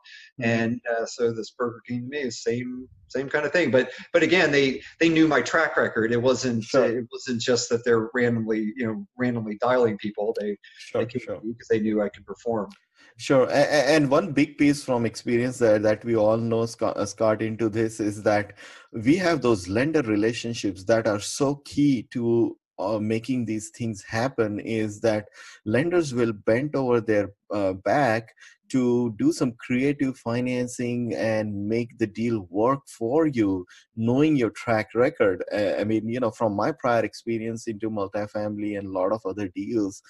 mm-hmm. 0.41 0.45
and 0.45 0.81
uh, 0.91 1.07
so 1.07 1.33
this 1.33 1.51
broker 1.51 1.81
came 1.87 2.03
to 2.03 2.09
me, 2.09 2.31
same 2.31 2.89
same 3.13 3.29
kind 3.29 3.47
of 3.47 3.53
thing. 3.53 3.71
But 3.71 3.91
but 4.13 4.23
again, 4.23 4.51
they 4.51 4.83
they 5.01 5.09
knew 5.09 5.29
my 5.29 5.43
track 5.43 5.77
record. 5.77 6.13
It 6.13 6.23
wasn't 6.23 6.65
sure. 6.65 6.85
it 6.85 7.07
wasn't 7.13 7.41
just 7.41 7.69
that 7.71 7.85
they're 7.85 8.11
randomly 8.15 8.73
you 8.77 8.87
know 8.87 9.07
randomly 9.17 9.59
dialing 9.61 9.99
people. 9.99 10.35
They 10.39 10.57
sure, 10.79 11.05
they 11.05 11.07
came 11.07 11.23
sure. 11.23 11.41
because 11.41 11.69
they 11.69 11.81
knew 11.81 12.03
I 12.03 12.09
could 12.09 12.27
perform. 12.27 12.71
Sure, 13.19 13.47
and 13.53 14.11
one 14.11 14.33
big 14.33 14.57
piece 14.57 14.83
from 14.83 15.05
experience 15.05 15.59
there 15.59 15.79
that 15.79 16.05
we 16.05 16.17
all 16.17 16.39
know, 16.39 16.67
uh, 16.81 17.05
Scott, 17.05 17.43
into 17.43 17.69
this 17.69 18.01
is 18.01 18.23
that 18.23 18.55
we 18.93 19.17
have 19.17 19.43
those 19.43 19.69
lender 19.69 20.01
relationships 20.03 20.83
that 20.85 21.07
are 21.07 21.21
so 21.21 21.57
key 21.57 22.09
to 22.11 22.57
uh, 22.79 22.99
making 22.99 23.45
these 23.45 23.69
things 23.69 24.03
happen 24.03 24.59
is 24.61 25.01
that 25.01 25.29
lenders 25.65 26.15
will 26.15 26.33
bend 26.33 26.75
over 26.75 27.01
their 27.01 27.31
uh, 27.53 27.75
back 27.75 28.35
to 28.73 29.15
do 29.19 29.33
some 29.33 29.53
creative 29.53 30.17
financing 30.17 31.15
and 31.15 31.69
make 31.69 31.99
the 31.99 32.07
deal 32.07 32.47
work 32.51 32.81
for 32.89 33.27
you, 33.27 33.67
knowing 33.97 34.35
your 34.37 34.51
track 34.51 34.89
record. 34.95 35.45
I 35.55 35.85
mean, 35.85 36.09
you 36.09 36.21
know, 36.21 36.31
from 36.31 36.57
my 36.57 36.73
prior 36.73 37.05
experience 37.05 37.67
into 37.67 37.91
multifamily 37.91 38.79
and 38.79 38.89
a 38.89 38.91
lot 38.91 39.13
of 39.13 39.21
other 39.27 39.49
deals, 39.49 40.03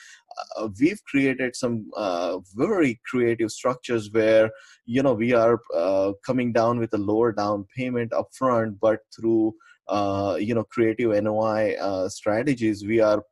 uh, 0.56 0.68
we've 0.80 1.02
created 1.04 1.56
some 1.56 1.90
uh, 1.96 2.38
very 2.54 3.00
creative 3.04 3.50
structures 3.50 4.10
where, 4.12 4.50
you 4.86 5.02
know, 5.02 5.12
we 5.12 5.32
are 5.32 5.60
uh, 5.74 6.12
coming 6.24 6.52
down 6.52 6.78
with 6.78 6.94
a 6.94 6.98
lower 6.98 7.32
down 7.32 7.66
payment 7.76 8.12
upfront, 8.12 8.78
but 8.80 9.00
through 9.14 9.54
uh, 9.88 10.36
you 10.38 10.54
know 10.54 10.64
creative 10.64 11.10
NOI 11.22 11.74
uh, 11.74 12.08
strategies, 12.08 12.84
we 12.84 13.00
are 13.00 13.22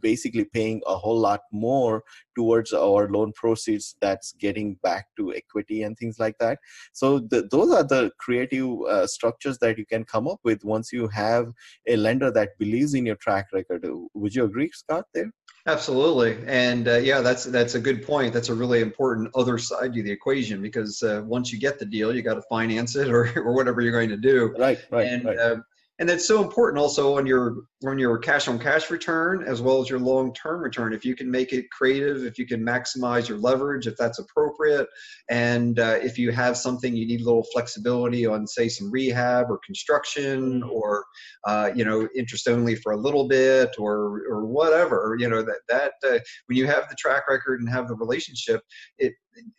basically 0.00 0.44
paying 0.44 0.80
a 0.86 0.96
whole 0.96 1.18
lot 1.18 1.40
more 1.52 2.02
towards 2.36 2.72
our 2.72 3.08
loan 3.08 3.32
proceeds 3.34 3.96
that's 4.00 4.32
getting 4.32 4.74
back 4.82 5.06
to 5.16 5.34
equity 5.34 5.82
and 5.82 5.96
things 5.96 6.18
like 6.18 6.36
that 6.38 6.58
so 6.92 7.18
the, 7.18 7.48
those 7.50 7.72
are 7.72 7.84
the 7.84 8.10
creative 8.18 8.80
uh, 8.82 9.06
structures 9.06 9.58
that 9.58 9.78
you 9.78 9.86
can 9.86 10.04
come 10.04 10.28
up 10.28 10.40
with 10.44 10.64
once 10.64 10.92
you 10.92 11.08
have 11.08 11.52
a 11.88 11.96
lender 11.96 12.30
that 12.30 12.50
believes 12.58 12.94
in 12.94 13.06
your 13.06 13.16
track 13.16 13.46
record 13.52 13.86
would 14.14 14.34
you 14.34 14.44
agree 14.44 14.70
scott 14.72 15.04
there 15.14 15.30
Absolutely, 15.66 16.38
and 16.48 16.88
uh, 16.88 16.96
yeah, 16.96 17.20
that's 17.20 17.44
that's 17.44 17.76
a 17.76 17.80
good 17.80 18.04
point. 18.04 18.34
That's 18.34 18.48
a 18.48 18.54
really 18.54 18.80
important 18.80 19.30
other 19.36 19.58
side 19.58 19.94
to 19.94 20.02
the 20.02 20.10
equation 20.10 20.60
because 20.60 21.00
uh, 21.04 21.22
once 21.24 21.52
you 21.52 21.60
get 21.60 21.78
the 21.78 21.84
deal, 21.84 22.12
you 22.12 22.20
got 22.20 22.34
to 22.34 22.42
finance 22.50 22.96
it 22.96 23.08
or, 23.08 23.32
or 23.36 23.54
whatever 23.54 23.80
you're 23.80 23.92
going 23.92 24.08
to 24.08 24.16
do. 24.16 24.52
Right, 24.58 24.80
right. 24.90 25.06
And 25.06 25.24
right. 25.24 25.38
Uh, 25.38 25.56
and 25.98 26.08
that's 26.08 26.26
so 26.26 26.42
important 26.42 26.80
also 26.80 27.18
on 27.18 27.26
your 27.26 27.56
on 27.86 27.98
your 27.98 28.18
cash 28.18 28.48
on 28.48 28.58
cash 28.58 28.90
return 28.90 29.44
as 29.46 29.60
well 29.60 29.80
as 29.82 29.90
your 29.90 29.98
long 29.98 30.32
term 30.32 30.60
return. 30.60 30.92
If 30.92 31.04
you 31.04 31.14
can 31.14 31.30
make 31.30 31.52
it 31.52 31.70
creative 31.70 32.24
if 32.24 32.38
you 32.38 32.46
can 32.46 32.64
maximize 32.64 33.28
your 33.28 33.38
leverage 33.38 33.86
if 33.86 33.96
that's 33.96 34.18
appropriate 34.18 34.88
and 35.30 35.78
uh, 35.78 35.98
if 36.02 36.18
you 36.18 36.32
have 36.32 36.56
something 36.56 36.96
you 36.96 37.06
need 37.06 37.20
a 37.20 37.24
little 37.24 37.46
flexibility 37.52 38.26
on 38.26 38.46
say 38.46 38.68
some 38.68 38.90
rehab 38.90 39.50
or 39.50 39.58
construction 39.64 40.62
or 40.62 41.04
uh, 41.46 41.70
you 41.74 41.84
know 41.84 42.08
interest 42.16 42.48
only 42.48 42.74
for 42.74 42.92
a 42.92 42.96
little 42.96 43.28
bit 43.28 43.70
or 43.78 44.22
or 44.28 44.46
whatever 44.46 45.16
you 45.18 45.28
know 45.28 45.42
that 45.42 45.60
that 45.68 45.92
uh, 46.04 46.18
when 46.46 46.56
you 46.56 46.66
have 46.66 46.88
the 46.88 46.96
track 46.96 47.28
record 47.28 47.60
and 47.60 47.68
have 47.68 47.88
the 47.88 47.94
relationship 47.94 48.62
it 48.98 49.12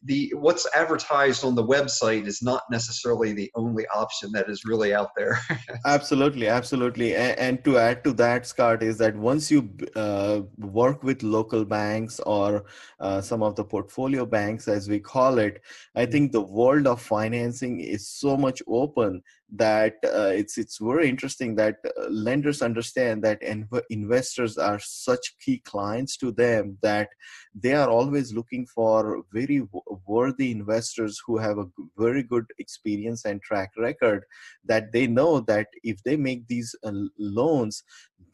the 0.03 0.33
what's 0.35 0.67
advertised 0.75 1.43
on 1.43 1.55
the 1.55 1.63
website 1.63 2.27
is 2.27 2.41
not 2.41 2.63
necessarily 2.69 3.33
the 3.33 3.51
only 3.55 3.85
option 3.87 4.31
that 4.33 4.49
is 4.49 4.65
really 4.65 4.93
out 4.93 5.09
there. 5.15 5.39
absolutely, 5.85 6.47
absolutely. 6.47 7.15
And, 7.15 7.39
and, 7.39 7.63
to 7.63 7.77
add 7.77 8.03
to 8.03 8.13
that, 8.13 8.45
Scott, 8.45 8.83
is 8.83 8.97
that 8.97 9.15
once 9.15 9.49
you 9.49 9.69
uh, 9.95 10.41
work 10.57 11.03
with 11.03 11.23
local 11.23 11.65
banks 11.65 12.19
or 12.19 12.65
uh, 12.99 13.21
some 13.21 13.41
of 13.41 13.55
the 13.55 13.63
portfolio 13.63 14.25
banks, 14.25 14.67
as 14.67 14.89
we 14.89 14.99
call 14.99 15.37
it, 15.39 15.61
I 15.95 16.05
think 16.05 16.31
the 16.31 16.41
world 16.41 16.87
of 16.87 17.01
financing 17.01 17.79
is 17.79 18.07
so 18.07 18.35
much 18.37 18.61
open 18.67 19.21
that 19.55 19.95
uh, 20.03 20.31
it's 20.33 20.57
it's 20.57 20.79
very 20.79 21.07
interesting 21.07 21.55
that 21.55 21.75
uh, 21.85 22.09
lenders 22.09 22.63
understand 22.63 23.23
that 23.23 23.39
inv- 23.41 23.83
investors 23.91 24.57
are 24.57 24.79
such 24.79 25.35
key 25.39 25.59
clients 25.59 26.17
to 26.17 26.31
them 26.31 26.77
that 26.81 27.09
they 27.53 27.73
are 27.73 27.89
always 27.89 28.33
looking 28.33 28.65
for 28.65 29.23
very 29.31 29.61
worthy 30.07 30.49
investors 30.51 31.21
who 31.25 31.37
have 31.37 31.59
a 31.59 31.67
very 31.97 32.23
good 32.23 32.45
experience 32.57 33.25
and 33.25 33.43
track 33.43 33.71
record 33.77 34.23
that 34.65 34.91
they 34.91 35.05
know 35.05 35.39
that 35.39 35.67
if 35.83 36.01
they 36.03 36.17
make 36.17 36.47
these 36.47 36.75
uh, 36.83 36.91
loans 37.19 37.83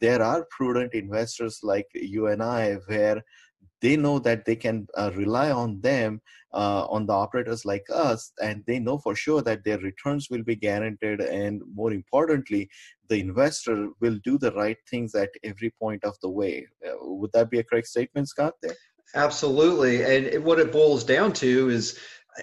there 0.00 0.22
are 0.22 0.46
prudent 0.50 0.94
investors 0.94 1.60
like 1.62 1.86
you 1.94 2.28
and 2.28 2.42
I 2.42 2.76
where 2.86 3.22
they 3.80 3.96
know 3.96 4.18
that 4.18 4.44
they 4.44 4.56
can 4.56 4.86
uh, 4.96 5.10
rely 5.14 5.50
on 5.50 5.80
them 5.80 6.20
uh, 6.52 6.84
on 6.88 7.06
the 7.06 7.12
operators 7.12 7.64
like 7.64 7.84
us 7.92 8.32
and 8.42 8.64
they 8.66 8.78
know 8.78 8.98
for 8.98 9.14
sure 9.14 9.42
that 9.42 9.64
their 9.64 9.78
returns 9.78 10.28
will 10.30 10.42
be 10.42 10.56
guaranteed 10.56 11.20
and 11.20 11.62
more 11.74 11.92
importantly 11.92 12.68
the 13.08 13.20
investor 13.20 13.88
will 14.00 14.18
do 14.24 14.38
the 14.38 14.52
right 14.52 14.78
things 14.88 15.14
at 15.14 15.30
every 15.44 15.70
point 15.70 16.04
of 16.04 16.14
the 16.22 16.28
way. 16.28 16.66
Uh, 16.86 16.94
would 17.00 17.32
that 17.32 17.50
be 17.50 17.58
a 17.58 17.64
correct 17.64 17.88
statement 17.88 18.28
scott 18.28 18.54
there? 18.62 18.76
Absolutely. 19.14 20.04
And 20.04 20.44
what 20.44 20.60
it 20.60 20.72
boils 20.72 21.02
down 21.02 21.32
to 21.34 21.68
is 21.68 21.98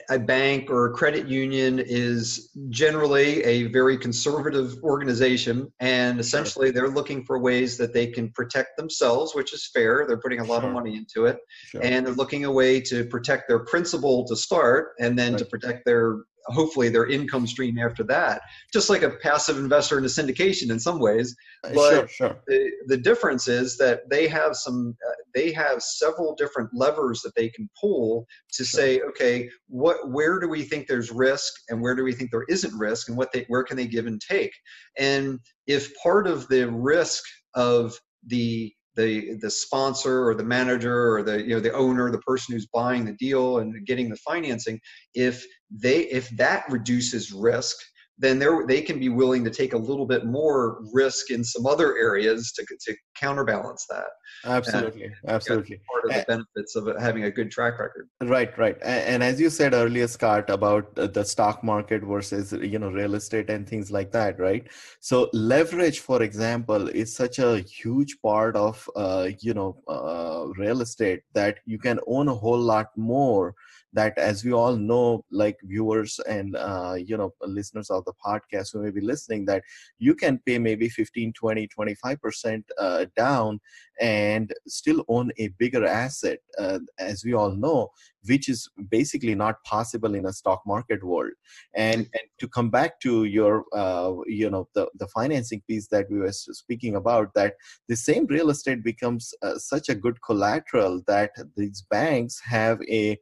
a 0.10 0.20
bank 0.20 0.70
or 0.70 0.88
a 0.88 0.92
credit 0.92 1.28
union 1.28 1.80
is 1.80 2.52
generally 2.70 3.44
a 3.44 3.68
very 3.68 3.98
conservative 3.98 4.76
organization 4.84 5.72
and 5.80 6.20
essentially 6.20 6.72
they're 6.72 6.90
looking 6.90 7.24
for 7.24 7.40
ways 7.40 7.78
that 7.78 7.94
they 7.94 8.08
can 8.08 8.30
protect 8.32 8.78
themselves 8.78 9.34
which 9.34 9.54
is 9.54 9.70
fair 9.74 10.06
they're 10.08 10.20
putting 10.20 10.40
a 10.40 10.44
lot 10.44 10.62
sure. 10.62 10.70
of 10.70 10.74
money 10.74 10.96
into 10.96 11.26
it 11.26 11.40
sure. 11.66 11.82
and 11.84 12.06
they're 12.06 12.14
looking 12.14 12.46
a 12.46 12.52
way 12.52 12.80
to 12.82 13.06
protect 13.06 13.48
their 13.48 13.60
principal 13.60 14.26
to 14.28 14.36
start 14.36 14.90
and 15.00 15.18
then 15.18 15.34
right. 15.34 15.40
to 15.40 15.46
protect 15.46 15.86
their 15.86 16.18
hopefully 16.48 16.90
their 16.90 17.08
income 17.08 17.46
stream 17.46 17.78
after 17.78 18.04
that 18.04 18.42
just 18.72 18.90
like 18.90 19.02
a 19.02 19.12
passive 19.22 19.58
investor 19.58 19.98
in 19.98 20.04
a 20.04 20.08
syndication 20.08 20.72
in 20.72 20.80
some 20.80 21.00
ways 21.00 21.36
uh, 21.64 21.72
but 21.74 21.92
sure, 21.92 22.08
sure. 22.08 22.40
The, 22.48 22.72
the 22.88 22.98
difference 22.98 23.48
is 23.48 23.78
that 23.78 24.10
they 24.10 24.28
have 24.28 24.56
some 24.56 24.96
uh, 25.08 25.14
they 25.34 25.52
have 25.52 25.82
several 25.82 26.36
different 26.36 26.70
levers 26.74 27.22
that 27.22 27.36
they 27.36 27.50
can 27.50 27.70
pull 27.80 28.26
to 28.54 28.64
sure. 28.64 28.80
say 28.80 29.02
okay 29.02 29.50
what 29.68 30.10
where 30.10 30.40
do 30.40 30.48
we 30.48 30.64
think 30.64 30.88
there's 30.88 31.12
risk 31.12 31.54
and 31.70 31.82
where 31.82 31.96
do 31.96 32.04
we 32.04 32.14
think 32.14 32.32
there 32.32 32.46
isn't 32.50 32.78
risk 32.78 33.10
and 33.10 33.18
what 33.18 33.32
they 33.32 33.46
where 33.48 33.64
can 33.64 33.78
they 33.78 33.88
give 33.88 34.08
and 34.08 34.22
take 34.22 34.52
and 34.98 35.40
if 35.66 35.92
part 36.02 36.28
of 36.28 36.48
the 36.48 36.70
risk 36.70 37.24
of 37.56 38.00
the 38.28 38.74
the 38.98 39.36
the 39.42 39.50
sponsor 39.50 40.28
or 40.28 40.36
the 40.36 40.44
manager 40.44 41.16
or 41.16 41.24
the 41.24 41.42
you 41.42 41.54
know 41.54 41.60
the 41.60 41.72
owner 41.74 42.12
the 42.12 42.18
person 42.20 42.54
who's 42.54 42.66
buying 42.66 43.06
the 43.06 43.14
deal 43.14 43.60
and 43.60 43.86
getting 43.86 44.10
the 44.10 44.18
financing 44.18 44.80
if 45.14 45.46
they 45.72 46.00
if 46.06 46.30
that 46.32 46.66
reduces 46.70 47.32
risk 47.32 47.78
then 48.20 48.40
they 48.40 48.48
they 48.68 48.82
can 48.82 49.00
be 49.00 49.10
willing 49.10 49.44
to 49.44 49.52
take 49.52 49.74
a 49.74 49.78
little 49.78 50.06
bit 50.06 50.26
more 50.26 50.80
risk 50.94 51.30
in 51.30 51.44
some 51.44 51.66
other 51.66 51.98
areas 51.98 52.52
to, 52.54 52.66
to 52.66 52.96
counterbalance 53.16 53.86
that. 53.90 54.08
Absolutely, 54.46 55.06
and 55.06 55.14
absolutely. 55.28 55.80
Part 55.92 56.06
of 56.06 56.12
the 56.14 56.26
benefits 56.28 56.76
of 56.76 56.90
having 57.00 57.24
a 57.26 57.32
good 57.32 57.52
track 57.52 57.80
record. 57.80 58.10
Right, 58.24 58.56
right. 58.58 58.78
And, 58.84 59.24
as 59.24 59.40
you 59.40 59.50
said 59.50 59.74
earlier, 59.74 60.08
Scott, 60.08 60.50
about 60.50 60.96
the 60.96 61.24
stock 61.24 61.64
market 61.64 62.04
versus 62.04 62.54
you 62.54 62.80
know 62.80 62.90
real 62.90 63.16
estate 63.16 63.50
and 63.50 63.68
things 63.68 63.92
like 63.92 64.12
that, 64.12 64.40
right? 64.40 64.68
So 65.00 65.30
leverage, 65.34 66.00
for 66.00 66.22
example, 66.24 66.88
is 66.90 67.16
such 67.16 67.40
a 67.40 67.60
huge 67.60 68.18
part 68.22 68.56
of 68.56 68.90
uh, 68.96 69.30
you 69.40 69.54
know 69.54 69.78
uh, 69.88 70.48
real 70.58 70.82
estate 70.82 71.22
that 71.34 71.60
you 71.66 71.78
can 71.78 72.00
own 72.08 72.28
a 72.28 72.36
whole 72.36 72.60
lot 72.60 72.88
more 72.96 73.56
that 73.94 74.18
as 74.18 74.44
we 74.44 74.54
all 74.54 74.76
know 74.76 75.24
like 75.32 75.58
viewers 75.64 76.20
and 76.28 76.56
uh, 76.56 76.96
you 76.98 77.18
know 77.18 77.34
listeners 77.42 77.90
of 77.90 78.04
the 78.08 78.14
podcast 78.26 78.74
who 78.74 78.82
may 78.82 78.92
be 78.92 79.02
listening 79.02 79.46
that 79.46 79.64
you 80.00 80.16
can 80.16 80.40
pay 80.46 80.58
maybe 80.58 80.90
15 80.90 81.34
20 81.34 81.68
25% 81.68 82.64
uh, 82.80 83.06
down 83.16 83.60
and 84.00 84.54
still 84.68 85.04
own 85.08 85.32
a 85.38 85.50
bigger 85.60 85.86
asset 85.86 86.40
uh, 86.60 86.80
as 87.00 87.24
we 87.24 87.34
all 87.34 87.52
know 87.52 87.90
which 88.28 88.50
is 88.50 88.70
basically 88.90 89.36
not 89.36 89.64
possible 89.64 90.14
in 90.16 90.26
a 90.26 90.34
stock 90.34 90.62
market 90.66 91.04
world. 91.04 91.32
And 91.76 91.98
and 91.98 92.28
to 92.40 92.48
come 92.48 92.70
back 92.70 93.00
to 93.02 93.24
your 93.26 93.66
uh, 93.74 94.14
you 94.26 94.50
know 94.50 94.68
the 94.76 94.88
the 95.00 95.08
financing 95.08 95.62
piece 95.68 95.88
that 95.88 96.10
we 96.10 96.20
were 96.20 96.32
speaking 96.32 96.96
about 96.96 97.34
that 97.36 97.56
the 97.88 97.96
same 97.96 98.26
real 98.28 98.50
estate 98.50 98.84
becomes 98.84 99.34
uh, 99.42 99.58
such 99.58 99.90
a 99.90 99.96
good 99.96 100.22
collateral 100.22 101.02
that 101.08 101.32
these 101.56 101.84
banks 101.90 102.40
have 102.40 102.80
a 102.90 103.18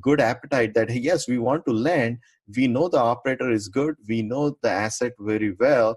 good 0.00 0.20
appetite 0.20 0.74
that 0.74 0.90
yes 0.90 1.28
we 1.28 1.38
want 1.38 1.64
to 1.66 1.72
lend 1.72 2.18
we 2.56 2.66
know 2.66 2.88
the 2.88 2.98
operator 2.98 3.50
is 3.50 3.68
good 3.68 3.94
we 4.08 4.22
know 4.22 4.56
the 4.62 4.70
asset 4.70 5.12
very 5.18 5.54
well 5.58 5.96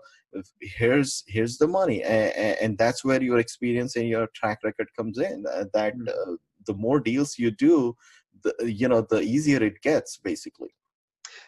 here's 0.62 1.24
here's 1.28 1.58
the 1.58 1.68
money 1.68 2.02
and, 2.04 2.58
and 2.62 2.78
that's 2.78 3.04
where 3.04 3.22
your 3.22 3.40
experience 3.40 3.96
and 3.96 4.08
your 4.08 4.28
track 4.36 4.60
record 4.64 4.88
comes 4.98 5.18
in 5.18 5.46
uh, 5.54 5.66
that 5.74 5.98
mm. 5.98 6.10
uh, 6.10 6.36
the 6.66 6.74
more 6.74 7.00
deals 7.00 7.38
you 7.38 7.52
do 7.52 7.96
the 8.44 8.54
you 8.64 8.88
know 8.88 9.02
the 9.02 9.22
easier 9.22 9.62
it 9.62 9.82
gets 9.82 10.18
basically 10.18 10.74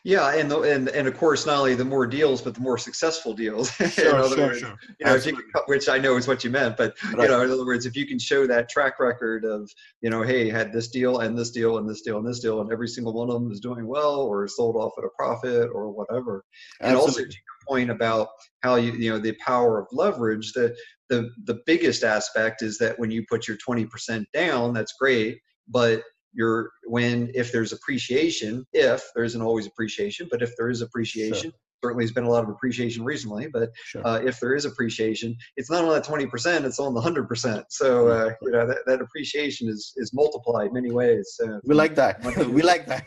yeah, 0.05 0.35
and 0.35 0.51
the, 0.51 0.61
and 0.61 0.87
and 0.89 1.07
of 1.07 1.17
course, 1.17 1.47
not 1.47 1.57
only 1.57 1.73
the 1.73 1.83
more 1.83 2.05
deals, 2.05 2.39
but 2.39 2.53
the 2.53 2.61
more 2.61 2.77
successful 2.77 3.33
deals. 3.33 3.71
Sure, 3.95 4.27
sure, 4.29 4.37
words, 4.37 4.59
sure. 4.59 4.77
You 4.99 5.05
know, 5.05 5.19
can, 5.19 5.35
which 5.65 5.89
I 5.89 5.97
know 5.97 6.15
is 6.15 6.27
what 6.27 6.43
you 6.43 6.51
meant, 6.51 6.77
but 6.77 6.93
right. 7.05 7.23
you 7.23 7.27
know, 7.29 7.41
in 7.41 7.49
other 7.49 7.65
words, 7.65 7.87
if 7.87 7.95
you 7.95 8.05
can 8.05 8.19
show 8.19 8.45
that 8.45 8.69
track 8.69 8.99
record 8.99 9.45
of, 9.45 9.69
you 10.01 10.11
know, 10.11 10.21
hey, 10.21 10.47
had 10.47 10.71
this 10.71 10.89
deal 10.89 11.19
and 11.19 11.35
this 11.35 11.49
deal 11.49 11.79
and 11.79 11.89
this 11.89 12.01
deal 12.01 12.19
and 12.19 12.27
this 12.27 12.39
deal, 12.39 12.61
and 12.61 12.71
every 12.71 12.87
single 12.87 13.13
one 13.13 13.29
of 13.29 13.41
them 13.41 13.51
is 13.51 13.59
doing 13.59 13.87
well 13.87 14.21
or 14.21 14.47
sold 14.47 14.75
off 14.75 14.91
at 14.99 15.05
a 15.05 15.09
profit 15.17 15.69
or 15.73 15.89
whatever, 15.89 16.45
Absolutely. 16.81 16.87
and 16.87 16.97
also 16.97 17.21
to 17.21 17.25
your 17.25 17.67
point 17.67 17.89
about 17.89 18.27
how 18.61 18.75
you 18.75 18.91
you 18.91 19.09
know 19.09 19.17
the 19.17 19.33
power 19.43 19.79
of 19.79 19.87
leverage, 19.91 20.53
the 20.53 20.75
the 21.09 21.31
the 21.45 21.61
biggest 21.65 22.03
aspect 22.03 22.61
is 22.61 22.77
that 22.77 22.99
when 22.99 23.09
you 23.09 23.25
put 23.27 23.47
your 23.47 23.57
twenty 23.57 23.85
percent 23.85 24.27
down, 24.33 24.71
that's 24.71 24.93
great, 24.99 25.39
but 25.67 26.03
you're 26.35 26.71
when 26.85 27.31
if 27.33 27.51
there's 27.51 27.73
appreciation 27.73 28.65
if 28.73 29.03
there 29.15 29.23
isn't 29.23 29.41
always 29.41 29.65
appreciation 29.65 30.27
but 30.29 30.41
if 30.41 30.55
there 30.57 30.69
is 30.69 30.81
appreciation 30.81 31.51
sure. 31.51 31.59
certainly 31.83 32.03
there's 32.03 32.13
been 32.13 32.25
a 32.25 32.29
lot 32.29 32.43
of 32.43 32.49
appreciation 32.49 33.03
recently 33.03 33.47
but 33.47 33.69
sure. 33.85 34.05
uh, 34.05 34.19
if 34.19 34.39
there 34.39 34.53
is 34.55 34.65
appreciation 34.65 35.35
it's 35.57 35.71
not 35.71 35.83
on 35.83 35.89
that 35.89 36.05
20% 36.05 36.63
it's 36.65 36.79
on 36.79 36.93
the 36.93 37.01
100% 37.01 37.63
so 37.69 38.07
uh, 38.07 38.29
you 38.41 38.51
know 38.51 38.67
that, 38.67 38.79
that 38.85 39.01
appreciation 39.01 39.67
is 39.69 39.93
is 39.97 40.11
multiplied 40.13 40.73
many 40.73 40.91
ways 40.91 41.35
so. 41.37 41.59
We 41.63 41.75
like 41.75 41.95
that. 41.95 42.23
We 42.49 42.61
like 42.61 42.85
that. 42.87 43.05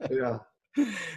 Yeah. 0.10 0.38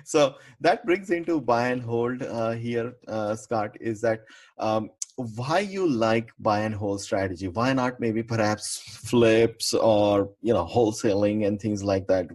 So 0.05 0.35
that 0.59 0.85
brings 0.85 1.11
into 1.11 1.39
buy 1.39 1.69
and 1.69 1.81
hold 1.81 2.23
uh, 2.23 2.51
here 2.51 2.93
uh, 3.07 3.35
scott 3.35 3.77
is 3.79 4.01
that 4.01 4.21
um, 4.57 4.89
why 5.15 5.59
you 5.59 5.87
like 5.87 6.31
buy 6.39 6.61
and 6.61 6.73
hold 6.73 7.01
strategy? 7.01 7.47
Why 7.47 7.73
not 7.73 7.99
maybe 7.99 8.23
perhaps 8.23 8.77
flips 8.77 9.73
or 9.73 10.31
you 10.41 10.53
know 10.53 10.65
wholesaling 10.65 11.45
and 11.45 11.59
things 11.59 11.83
like 11.83 12.07
that? 12.07 12.27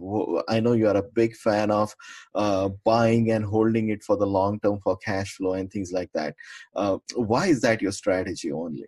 I 0.47 0.59
know 0.59 0.73
you 0.73 0.87
are 0.87 0.97
a 0.97 1.03
big 1.03 1.35
fan 1.35 1.71
of 1.71 1.95
uh, 2.35 2.69
buying 2.83 3.31
and 3.31 3.45
holding 3.45 3.89
it 3.89 4.03
for 4.03 4.17
the 4.17 4.27
long 4.27 4.59
term 4.59 4.79
for 4.81 4.97
cash 4.97 5.35
flow 5.35 5.53
and 5.53 5.71
things 5.71 5.91
like 5.91 6.11
that. 6.13 6.35
Uh, 6.75 6.97
why 7.15 7.47
is 7.47 7.61
that 7.61 7.81
your 7.81 7.91
strategy 7.91 8.51
only 8.51 8.85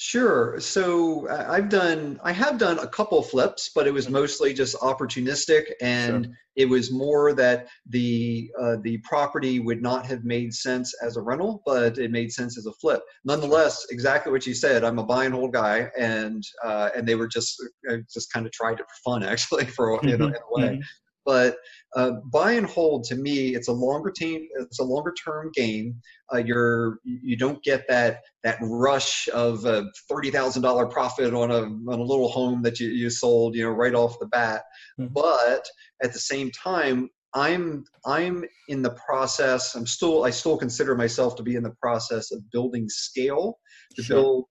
Sure. 0.00 0.60
So 0.60 1.26
uh, 1.28 1.46
I've 1.48 1.68
done, 1.68 2.20
I 2.22 2.30
have 2.30 2.56
done 2.56 2.78
a 2.78 2.86
couple 2.86 3.20
flips, 3.20 3.70
but 3.74 3.86
it 3.86 3.92
was 3.92 4.04
mm-hmm. 4.04 4.14
mostly 4.14 4.54
just 4.54 4.76
opportunistic, 4.76 5.64
and 5.80 6.26
sure. 6.26 6.34
it 6.54 6.68
was 6.68 6.92
more 6.92 7.32
that 7.34 7.66
the 7.88 8.48
uh, 8.60 8.76
the 8.82 8.98
property 8.98 9.58
would 9.58 9.82
not 9.82 10.06
have 10.06 10.24
made 10.24 10.54
sense 10.54 10.94
as 11.02 11.16
a 11.16 11.20
rental, 11.20 11.62
but 11.66 11.98
it 11.98 12.12
made 12.12 12.30
sense 12.30 12.56
as 12.56 12.66
a 12.66 12.72
flip. 12.74 13.02
Nonetheless, 13.24 13.86
exactly 13.90 14.30
what 14.30 14.46
you 14.46 14.54
said. 14.54 14.84
I'm 14.84 15.00
a 15.00 15.04
buy 15.04 15.24
and 15.24 15.34
hold 15.34 15.52
guy, 15.52 15.90
and 15.98 16.44
uh, 16.64 16.90
and 16.96 17.06
they 17.06 17.16
were 17.16 17.28
just 17.28 17.60
I 17.90 17.96
just 18.12 18.32
kind 18.32 18.46
of 18.46 18.52
tried 18.52 18.78
it 18.78 18.86
for 18.86 19.10
fun, 19.12 19.22
actually, 19.24 19.64
for 19.64 19.98
you 20.04 20.16
know, 20.16 20.26
in 20.26 20.34
a 20.34 20.52
way. 20.52 20.62
Mm-hmm. 20.62 20.74
Mm-hmm. 20.74 20.80
But 21.28 21.58
uh, 21.94 22.12
buy 22.32 22.52
and 22.52 22.64
hold 22.64 23.04
to 23.04 23.14
me, 23.14 23.54
it's 23.54 23.68
a 23.68 23.72
longer 23.72 24.10
team, 24.10 24.48
it's 24.60 24.78
a 24.78 24.82
longer 24.82 25.12
term 25.12 25.50
game. 25.54 26.00
Uh, 26.32 26.38
you're 26.38 27.00
you 27.04 27.36
don't 27.36 27.62
get 27.62 27.86
that 27.86 28.20
that 28.44 28.56
rush 28.62 29.28
of 29.34 29.66
a 29.66 29.84
thirty 30.08 30.30
thousand 30.30 30.62
dollar 30.62 30.86
profit 30.86 31.34
on 31.34 31.50
a 31.50 31.64
on 31.92 32.00
a 32.00 32.02
little 32.02 32.30
home 32.30 32.62
that 32.62 32.80
you, 32.80 32.88
you 32.88 33.10
sold, 33.10 33.54
you 33.54 33.62
know, 33.62 33.72
right 33.72 33.94
off 33.94 34.18
the 34.18 34.26
bat. 34.28 34.62
Mm-hmm. 34.98 35.12
But 35.12 35.68
at 36.02 36.14
the 36.14 36.18
same 36.18 36.50
time, 36.50 37.10
I'm 37.34 37.84
I'm 38.06 38.42
in 38.68 38.80
the 38.80 38.96
process. 39.06 39.74
I'm 39.74 39.86
still 39.86 40.24
I 40.24 40.30
still 40.30 40.56
consider 40.56 40.94
myself 40.94 41.36
to 41.36 41.42
be 41.42 41.56
in 41.56 41.62
the 41.62 41.74
process 41.78 42.32
of 42.32 42.50
building 42.50 42.88
scale 42.88 43.58
to 43.96 44.02
sure. 44.02 44.16
build 44.16 44.44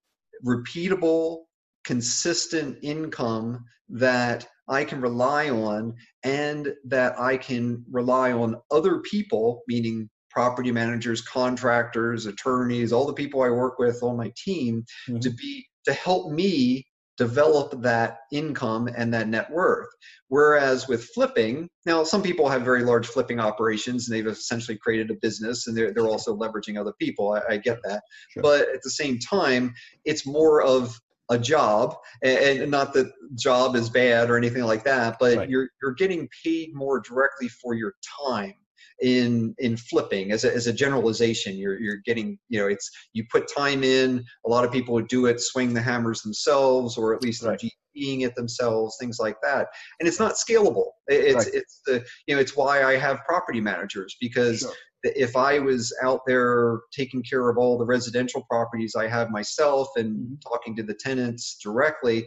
repeatable, 0.46 1.46
consistent 1.84 2.78
income 2.84 3.66
that 3.90 4.48
I 4.70 4.84
can 4.84 5.02
rely 5.02 5.50
on 5.50 5.96
and 6.24 6.74
that 6.86 7.20
I 7.20 7.38
can 7.38 7.86
rely 7.90 8.32
on 8.32 8.58
other 8.72 9.00
people, 9.00 9.62
meaning 9.68 10.10
property 10.30 10.72
managers, 10.72 11.22
contractors, 11.22 12.26
attorneys, 12.26 12.92
all 12.92 13.08
the 13.08 13.14
people 13.14 13.42
I 13.42 13.50
work 13.50 13.80
with 13.80 14.04
on 14.04 14.18
my 14.18 14.32
team 14.38 14.86
mm-hmm. 15.08 15.20
to 15.20 15.30
be 15.32 15.66
to 15.86 15.94
help 15.94 16.32
me 16.32 16.86
develop 17.18 17.82
that 17.82 18.20
income 18.32 18.88
and 18.96 19.12
that 19.14 19.28
net 19.28 19.50
worth. 19.52 19.88
Whereas 20.28 20.88
with 20.88 21.06
flipping, 21.06 21.68
now 21.86 22.04
some 22.04 22.22
people 22.22 22.48
have 22.48 22.62
very 22.62 22.84
large 22.84 23.08
flipping 23.08 23.40
operations 23.40 24.08
and 24.08 24.16
they've 24.16 24.28
essentially 24.28 24.78
created 24.78 25.10
a 25.10 25.16
business 25.16 25.66
and 25.66 25.76
they're, 25.76 25.92
they're 25.92 26.06
also 26.06 26.38
leveraging 26.38 26.80
other 26.80 26.94
people. 27.00 27.32
I, 27.32 27.54
I 27.54 27.58
get 27.58 27.80
that. 27.84 28.04
Sure. 28.30 28.44
But 28.44 28.70
at 28.70 28.84
the 28.84 28.92
same 28.92 29.18
time, 29.18 29.74
it's 30.06 30.28
more 30.28 30.62
of 30.62 31.00
a 31.30 31.38
job 31.38 31.96
and, 32.24 32.70
not 32.72 32.94
that 32.94 33.12
job 33.36 33.76
is 33.76 33.90
bad 33.90 34.30
or 34.30 34.38
anything 34.38 34.64
like 34.64 34.84
that 34.84 35.18
but 35.20 35.38
right. 35.38 35.50
you're 35.50 35.70
you're 35.82 35.94
getting 35.94 36.28
paid 36.44 36.74
more 36.74 37.00
directly 37.00 37.48
for 37.48 37.74
your 37.74 37.94
time 38.26 38.54
in 39.02 39.54
in 39.60 39.78
flipping 39.78 40.32
as 40.32 40.44
a, 40.44 40.54
as 40.54 40.66
a 40.66 40.74
generalization 40.74 41.56
you're 41.56 41.80
you're 41.80 42.02
getting 42.06 42.38
you 42.50 42.60
know 42.60 42.68
it's 42.68 42.90
you 43.14 43.24
put 43.32 43.48
time 43.54 43.84
in 43.84 44.24
a 44.46 44.50
lot 44.50 44.66
of 44.66 44.72
people 44.72 44.94
would 44.94 45.08
do 45.08 45.28
it 45.28 45.40
swing 45.40 45.74
the 45.74 45.82
hammers 45.82 46.22
themselves 46.22 46.98
or 46.98 47.14
at 47.14 47.22
least 47.22 47.44
right. 47.44 47.60
GPing 47.60 48.26
it 48.26 48.34
themselves 48.36 48.98
things 49.00 49.20
like 49.20 49.38
that 49.44 49.68
and 50.00 50.08
it's 50.08 50.20
not 50.20 50.34
scalable 50.34 50.92
it's 51.08 51.46
right. 51.46 51.54
it's 51.54 51.82
the 51.86 52.04
you 52.26 52.34
know 52.34 52.42
it's 52.42 52.56
why 52.56 52.84
I 52.84 52.98
have 52.98 53.24
property 53.26 53.62
managers 53.62 54.16
because 54.20 54.62
sure 54.62 54.72
if 55.16 55.36
I 55.36 55.60
was 55.60 55.96
out 56.04 56.22
there 56.26 56.80
taking 56.92 57.24
care 57.24 57.50
of 57.50 57.58
all 57.58 57.78
the 57.78 57.86
residential 57.86 58.44
properties 58.50 58.96
I 58.96 59.08
have 59.08 59.30
myself 59.30 59.90
and 59.96 60.16
mm-hmm. 60.16 60.34
talking 60.48 60.76
to 60.76 60.84
the 60.84 60.96
tenants 60.96 61.58
directly, 61.62 62.26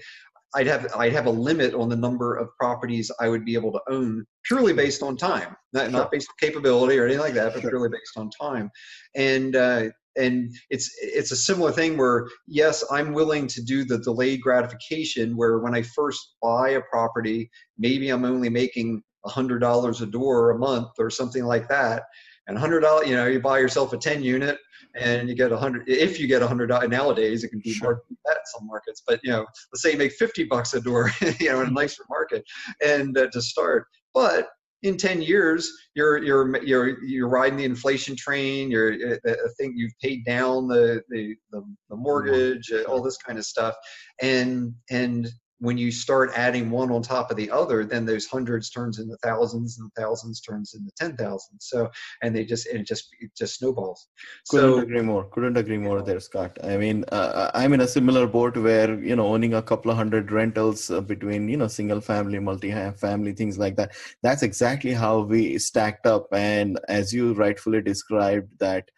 I'd 0.55 0.67
have 0.67 0.89
I'd 0.97 1.13
have 1.13 1.27
a 1.27 1.31
limit 1.31 1.75
on 1.75 1.89
the 1.89 1.97
number 1.97 2.37
of 2.37 2.49
properties 2.59 3.11
I 3.21 3.29
would 3.29 3.45
be 3.45 3.55
able 3.55 3.73
to 3.73 3.81
own 3.89 4.25
purely 4.45 4.73
based 4.73 5.03
on 5.03 5.17
time, 5.17 5.57
not, 5.73 5.85
sure. 5.85 5.91
not 5.91 6.11
based 6.11 6.29
on 6.29 6.49
capability 6.49 6.99
or 6.99 7.05
anything 7.05 7.23
like 7.23 7.35
that, 7.35 7.53
but 7.55 7.63
sure. 7.63 7.71
purely 7.71 7.89
based 7.89 8.17
on 8.17 8.31
time. 8.31 8.71
And 9.15 9.55
uh, 9.55 9.85
and 10.17 10.51
it's 10.71 10.91
it's 11.01 11.31
a 11.31 11.37
similar 11.37 11.71
thing 11.71 11.97
where 11.97 12.27
yes, 12.49 12.85
I'm 12.91 13.13
willing 13.13 13.47
to 13.49 13.63
do 13.63 13.85
the 13.85 13.99
delayed 13.99 14.41
gratification 14.41 15.37
where 15.37 15.61
when 15.61 15.75
I 15.75 15.83
first 15.83 16.35
buy 16.43 16.71
a 16.71 16.81
property, 16.81 17.49
maybe 17.79 18.09
I'm 18.11 18.25
only 18.25 18.49
making 18.49 19.03
hundred 19.27 19.61
dollars 19.61 20.01
a 20.01 20.07
door 20.07 20.51
a 20.51 20.59
month 20.59 20.89
or 20.99 21.11
something 21.11 21.45
like 21.45 21.69
that 21.69 22.05
and 22.51 22.59
hundred 22.59 22.81
dollars, 22.81 23.09
you 23.09 23.17
know, 23.17 23.27
you 23.27 23.41
buy 23.41 23.59
yourself 23.59 23.93
a 23.93 23.97
10 23.97 24.23
unit 24.23 24.59
and 24.97 25.29
you 25.29 25.35
get 25.35 25.53
a 25.53 25.57
hundred, 25.57 25.89
if 25.89 26.19
you 26.19 26.27
get 26.27 26.43
a 26.43 26.49
hundred 26.49 26.67
dollars 26.67 26.89
nowadays, 26.89 27.45
it 27.45 27.49
can 27.49 27.61
be 27.61 27.77
more 27.81 28.03
than 28.09 28.19
that 28.27 28.39
in 28.39 28.47
some 28.47 28.67
markets, 28.67 29.03
but 29.07 29.21
you 29.23 29.31
know, 29.31 29.47
let's 29.73 29.83
say 29.83 29.93
you 29.93 29.99
make 29.99 30.13
50 30.13 30.45
bucks 30.45 30.75
a 30.75 30.81
door, 30.81 31.11
you 31.41 31.49
know, 31.51 31.61
in 31.63 31.69
a 31.69 31.71
nicer 31.71 32.03
market 32.11 32.45
and 32.85 33.17
uh, 33.17 33.29
to 33.29 33.41
start, 33.41 33.87
but 34.13 34.49
in 34.83 34.97
10 34.97 35.21
years 35.21 35.71
you're 35.95 36.25
you're 36.25 36.65
you're 36.65 37.05
you're 37.05 37.29
riding 37.29 37.59
the 37.59 37.65
inflation 37.67 38.17
train 38.17 38.71
you're 38.71 38.95
uh, 38.95 39.17
uh, 39.29 39.33
i 39.33 39.49
think 39.59 39.75
you've 39.77 39.93
paid 40.03 40.25
down 40.25 40.67
the 40.67 41.03
the, 41.11 41.37
the, 41.53 41.63
the 41.91 41.97
mortgage 41.97 42.73
uh, 42.73 42.83
all 42.85 43.03
this 43.03 43.19
kind 43.19 43.39
of 43.39 43.45
stuff. 43.45 43.75
And 44.23 44.73
and 44.91 45.29
when 45.61 45.77
you 45.77 45.93
start 45.93 46.31
adding 46.35 46.71
one 46.71 46.91
on 46.91 47.03
top 47.03 47.31
of 47.31 47.37
the 47.37 47.51
other, 47.51 47.85
then 47.85 48.07
those 48.07 48.27
hundreds 48.27 48.71
turns 48.71 48.99
into 48.99 49.17
thousands 49.23 49.79
and 49.79 49.91
thousands 49.97 50.41
turns 50.41 50.75
into 50.75 50.91
ten 50.97 51.17
thousands. 51.17 51.67
So 51.67 51.91
and 52.23 52.35
they 52.35 52.45
just 52.45 52.67
and 52.67 52.81
it 52.81 52.87
just 52.87 53.09
it 53.21 53.31
just 53.37 53.59
snowballs. 53.59 54.09
Couldn't 54.49 54.75
so, 54.75 54.79
agree 54.81 55.03
more. 55.03 55.25
Couldn't 55.25 55.59
agree 55.59 55.79
more 55.79 56.03
there, 56.03 56.21
Scott. 56.21 56.59
I 56.65 56.79
mean, 56.79 57.05
uh, 57.13 57.51
I'm 57.55 57.75
in 57.75 57.83
a 57.83 57.89
similar 57.89 58.27
boat 58.27 58.57
where 58.57 58.99
you 59.03 59.15
know 59.15 59.27
owning 59.27 59.55
a 59.55 59.63
couple 59.63 59.91
of 59.91 59.97
hundred 59.99 60.33
rentals 60.33 60.91
uh, 60.91 61.01
between 61.03 61.49
you 61.49 61.59
know 61.59 61.69
single 61.69 62.01
family, 62.01 62.39
multi 62.39 62.73
family, 62.97 63.33
things 63.33 63.59
like 63.59 63.77
that. 63.77 63.93
That's 64.23 64.43
exactly 64.43 64.93
how 64.93 65.21
we 65.21 65.59
stacked 65.59 66.07
up. 66.07 66.29
And 66.33 66.81
as 66.89 67.13
you 67.13 67.35
rightfully 67.35 67.83
described, 67.83 68.59
that 68.61 68.91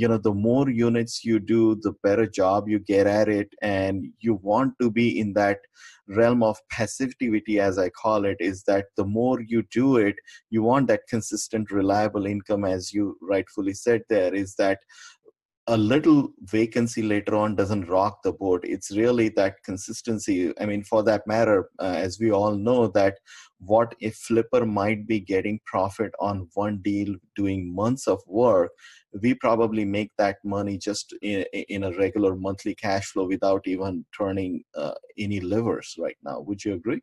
you 0.00 0.08
know 0.08 0.18
the 0.18 0.34
more 0.34 0.68
units 0.68 1.24
you 1.24 1.38
do 1.38 1.60
the 1.82 1.94
better 2.02 2.26
job 2.26 2.68
you 2.68 2.78
get 2.78 3.06
at 3.06 3.28
it. 3.28 3.48
And 3.62 4.06
you 4.18 4.34
want 4.42 4.74
to 4.80 4.90
be 4.90 5.18
in 5.18 5.32
that 5.34 5.58
realm 6.08 6.42
of 6.42 6.56
passivity 6.70 7.58
as 7.58 7.78
i 7.78 7.88
call 7.88 8.24
it 8.24 8.36
is 8.38 8.62
that 8.62 8.86
the 8.96 9.04
more 9.04 9.40
you 9.40 9.64
do 9.72 9.96
it 9.96 10.14
you 10.50 10.62
want 10.62 10.86
that 10.86 11.00
consistent 11.08 11.68
reliable 11.72 12.26
income 12.26 12.64
as 12.64 12.92
you 12.92 13.16
rightfully 13.20 13.74
said 13.74 14.02
there 14.08 14.32
is 14.32 14.54
that 14.54 14.78
a 15.68 15.76
little 15.76 16.28
vacancy 16.42 17.02
later 17.02 17.34
on 17.34 17.56
doesn't 17.56 17.88
rock 17.88 18.22
the 18.22 18.32
boat. 18.32 18.60
It's 18.64 18.96
really 18.96 19.30
that 19.30 19.56
consistency. 19.64 20.52
I 20.60 20.66
mean 20.66 20.84
for 20.84 21.02
that 21.02 21.26
matter 21.26 21.70
uh, 21.80 21.94
as 21.96 22.20
we 22.20 22.30
all 22.30 22.54
know 22.54 22.86
that 22.88 23.18
what 23.58 23.94
a 24.02 24.10
flipper 24.10 24.66
might 24.66 25.06
be 25.06 25.18
getting 25.18 25.58
profit 25.64 26.12
on 26.20 26.48
one 26.54 26.78
deal 26.82 27.14
doing 27.34 27.74
months 27.74 28.06
of 28.06 28.20
work 28.26 28.70
we 29.22 29.34
probably 29.34 29.84
make 29.84 30.10
that 30.18 30.36
money 30.44 30.76
just 30.76 31.14
in, 31.22 31.44
in 31.52 31.84
a 31.84 31.92
regular 31.96 32.34
monthly 32.36 32.74
cash 32.74 33.06
flow 33.06 33.26
without 33.26 33.66
even 33.66 34.04
turning 34.16 34.62
uh, 34.76 34.94
any 35.18 35.40
livers 35.40 35.94
right 35.98 36.18
now 36.22 36.40
would 36.40 36.62
you 36.64 36.74
agree 36.74 37.00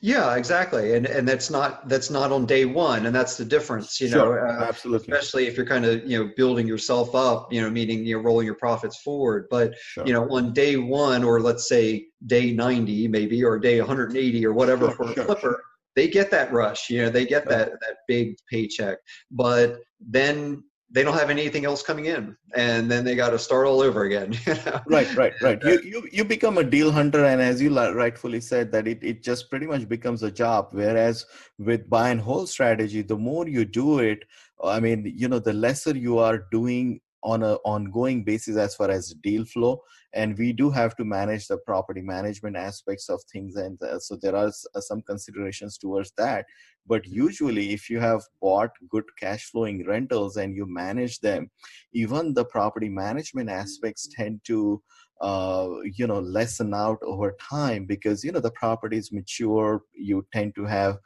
yeah, 0.00 0.36
exactly, 0.36 0.94
and 0.94 1.06
and 1.06 1.26
that's 1.26 1.50
not 1.50 1.88
that's 1.88 2.10
not 2.10 2.32
on 2.32 2.46
day 2.46 2.64
one, 2.64 3.06
and 3.06 3.14
that's 3.14 3.36
the 3.36 3.44
difference, 3.44 4.00
you 4.00 4.08
sure, 4.08 4.40
know. 4.40 4.48
Uh, 4.48 4.66
absolutely. 4.68 5.12
Especially 5.12 5.46
if 5.46 5.56
you're 5.56 5.66
kind 5.66 5.84
of 5.84 6.04
you 6.08 6.18
know 6.18 6.32
building 6.36 6.66
yourself 6.66 7.14
up, 7.14 7.52
you 7.52 7.60
know, 7.60 7.70
meaning 7.70 8.04
you're 8.04 8.22
rolling 8.22 8.46
your 8.46 8.54
profits 8.54 9.00
forward. 9.02 9.46
But 9.50 9.74
sure. 9.78 10.06
you 10.06 10.12
know, 10.12 10.28
on 10.30 10.52
day 10.52 10.76
one, 10.76 11.24
or 11.24 11.40
let's 11.40 11.68
say 11.68 12.06
day 12.26 12.52
90, 12.52 13.08
maybe, 13.08 13.42
or 13.44 13.58
day 13.58 13.78
180, 13.80 14.46
or 14.46 14.52
whatever 14.52 14.86
sure, 14.86 14.94
for 14.94 15.02
a 15.04 15.24
flipper, 15.24 15.64
they 15.98 16.06
get 16.06 16.30
that 16.30 16.52
rush. 16.52 16.88
You 16.90 17.02
know, 17.02 17.10
they 17.10 17.26
get 17.26 17.48
that 17.48 17.72
that 17.82 17.96
big 18.06 18.36
paycheck. 18.48 18.98
But 19.32 19.80
then 20.00 20.62
they 20.90 21.02
don't 21.02 21.18
have 21.18 21.28
anything 21.28 21.64
else 21.66 21.82
coming 21.82 22.06
in 22.06 22.34
and 22.54 22.90
then 22.90 23.04
they 23.04 23.14
got 23.14 23.30
to 23.30 23.38
start 23.38 23.66
all 23.66 23.82
over 23.82 24.04
again 24.04 24.32
right 24.86 25.14
right 25.16 25.34
right 25.42 25.62
you, 25.62 25.74
uh, 25.74 25.82
you 25.92 26.08
you 26.10 26.24
become 26.24 26.56
a 26.56 26.64
deal 26.64 26.90
hunter 26.90 27.26
and 27.26 27.42
as 27.42 27.60
you 27.60 27.68
rightfully 28.02 28.40
said 28.40 28.72
that 28.72 28.88
it, 28.88 28.98
it 29.02 29.22
just 29.22 29.50
pretty 29.50 29.66
much 29.66 29.86
becomes 29.86 30.22
a 30.22 30.30
job 30.30 30.68
whereas 30.72 31.26
with 31.58 31.90
buy 31.90 32.08
and 32.08 32.22
hold 32.22 32.48
strategy 32.48 33.02
the 33.02 33.20
more 33.28 33.46
you 33.46 33.66
do 33.66 33.98
it 33.98 34.24
i 34.64 34.80
mean 34.80 35.12
you 35.14 35.28
know 35.28 35.38
the 35.38 35.52
lesser 35.52 35.94
you 35.94 36.16
are 36.16 36.38
doing 36.50 36.98
on 37.22 37.42
a 37.42 37.54
ongoing 37.64 38.22
basis 38.24 38.56
as 38.56 38.74
far 38.74 38.90
as 38.90 39.14
deal 39.22 39.44
flow 39.44 39.80
and 40.14 40.38
we 40.38 40.52
do 40.52 40.70
have 40.70 40.96
to 40.96 41.04
manage 41.04 41.46
the 41.48 41.58
property 41.58 42.00
management 42.00 42.56
aspects 42.56 43.08
of 43.08 43.20
things 43.32 43.56
and 43.56 43.80
uh, 43.82 43.98
so 43.98 44.16
there 44.16 44.36
are 44.36 44.50
uh, 44.74 44.80
some 44.80 45.02
considerations 45.02 45.76
towards 45.78 46.12
that. 46.16 46.46
But 46.86 47.06
usually 47.06 47.72
if 47.72 47.90
you 47.90 48.00
have 48.00 48.22
bought 48.40 48.70
good 48.88 49.04
cash 49.18 49.50
flowing 49.50 49.86
rentals 49.86 50.36
and 50.36 50.54
you 50.54 50.64
manage 50.66 51.20
them 51.20 51.50
even 51.92 52.34
the 52.34 52.44
property 52.44 52.88
management 52.88 53.50
aspects 53.50 54.08
tend 54.16 54.40
to 54.44 54.82
uh, 55.20 55.68
you 55.84 56.06
know 56.06 56.20
lessen 56.20 56.72
out 56.72 56.98
over 57.02 57.36
time 57.40 57.84
because 57.84 58.22
you 58.22 58.30
know 58.30 58.40
the 58.40 58.50
properties 58.52 59.12
mature 59.12 59.82
you 59.94 60.24
tend 60.32 60.54
to 60.54 60.64
have 60.64 60.98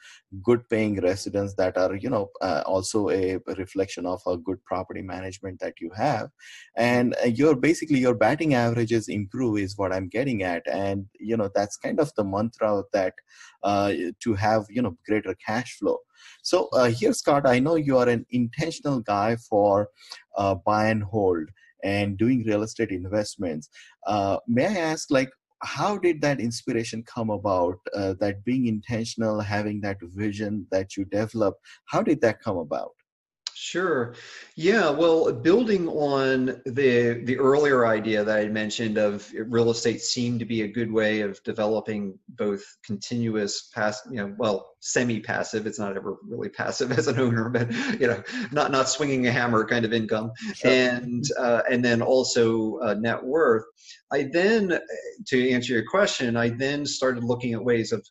good 0.43 0.69
paying 0.69 1.01
residents 1.01 1.55
that 1.55 1.77
are 1.79 1.95
you 1.97 2.11
know 2.11 2.31
uh, 2.41 2.63
also 2.67 3.09
a 3.09 3.39
reflection 3.57 4.05
of 4.05 4.21
a 4.27 4.37
good 4.37 4.63
property 4.65 5.03
management 5.03 5.59
that 5.61 5.75
you 5.81 5.91
have. 5.97 6.29
And 6.77 7.15
uh, 7.23 7.29
your 7.29 7.57
basically 7.57 7.99
your 7.99 8.15
batting 8.15 8.55
averages 8.55 9.09
improve 9.09 9.59
is 9.59 9.79
what 9.79 9.93
i'm 9.93 10.09
getting 10.09 10.43
at. 10.43 10.63
And 10.67 11.07
you 11.19 11.37
know 11.37 11.51
that's 11.55 11.77
kind 11.77 11.99
of 11.99 12.13
the 12.17 12.25
mantra 12.25 12.83
that 12.93 13.15
uh, 13.63 13.93
to 14.21 14.35
have 14.35 14.67
you 14.69 14.83
know 14.83 14.97
greater 15.07 15.35
cash 15.47 15.79
flow. 15.79 15.99
So 16.43 16.69
uh, 16.73 16.91
here 16.91 17.13
scott 17.13 17.47
i 17.47 17.59
know 17.59 17.77
you 17.77 17.99
are 17.99 18.09
an 18.09 18.27
intentional 18.31 19.01
guy 19.01 19.37
for 19.37 19.89
uh, 20.37 20.55
buy 20.55 20.89
and 20.89 21.03
hold 21.03 21.49
and 21.83 22.17
doing 22.17 22.45
real 22.45 22.63
estate 22.63 22.91
investments. 22.91 23.69
Uh, 24.07 24.39
may 24.47 24.67
I 24.67 24.81
ask, 24.81 25.11
like, 25.11 25.31
how 25.63 25.97
did 25.97 26.21
that 26.23 26.41
inspiration 26.41 27.05
come 27.05 27.31
about? 27.31 27.77
Uh, 27.95 28.15
that 28.21 28.45
being 28.45 28.67
intentional, 28.67 29.41
having 29.41 29.81
that 29.83 29.99
vision 30.01 30.67
that 30.71 30.97
you 30.97 31.05
develop, 31.05 31.55
how 31.87 32.03
did 32.03 32.21
that 32.21 32.41
come 32.41 32.57
about? 32.57 32.93
Sure. 33.63 34.15
Yeah. 34.57 34.91
Well, 34.91 35.33
building 35.33 35.87
on 35.87 36.61
the 36.67 37.23
the 37.25 37.39
earlier 37.39 37.87
idea 37.87 38.25
that 38.25 38.39
I 38.41 38.49
mentioned 38.49 38.99
of 38.99 39.31
real 39.33 39.71
estate 39.71 40.01
seemed 40.01 40.41
to 40.41 40.45
be 40.45 40.63
a 40.63 40.69
good 40.69 40.91
way 40.91 41.21
of 41.21 41.41
developing 41.45 42.19
both 42.31 42.65
continuous 42.85 43.71
pass, 43.73 44.03
you 44.11 44.17
know, 44.17 44.35
well, 44.37 44.73
semi-passive. 44.81 45.65
It's 45.65 45.79
not 45.79 45.97
ever 45.97 46.17
really 46.27 46.49
passive 46.49 46.91
as 46.99 47.07
an 47.07 47.21
owner, 47.21 47.49
but 47.51 47.71
you 48.01 48.09
know, 48.09 48.21
not 48.51 48.73
not 48.73 48.89
swinging 48.89 49.29
a 49.29 49.33
hammer 49.33 49.65
kind 49.65 49.85
of 49.85 49.93
income, 49.93 50.33
sure. 50.55 50.69
and 50.69 51.25
uh, 51.39 51.63
and 51.71 51.85
then 51.85 52.03
also 52.03 52.79
uh, 52.79 52.95
net 52.95 53.23
worth. 53.23 53.65
I 54.11 54.25
then, 54.25 54.81
to 55.29 55.51
answer 55.53 55.73
your 55.73 55.89
question, 55.89 56.37
I 56.37 56.49
then 56.49 56.85
started 56.85 57.23
looking 57.23 57.53
at 57.53 57.63
ways 57.63 57.93
of, 57.93 58.05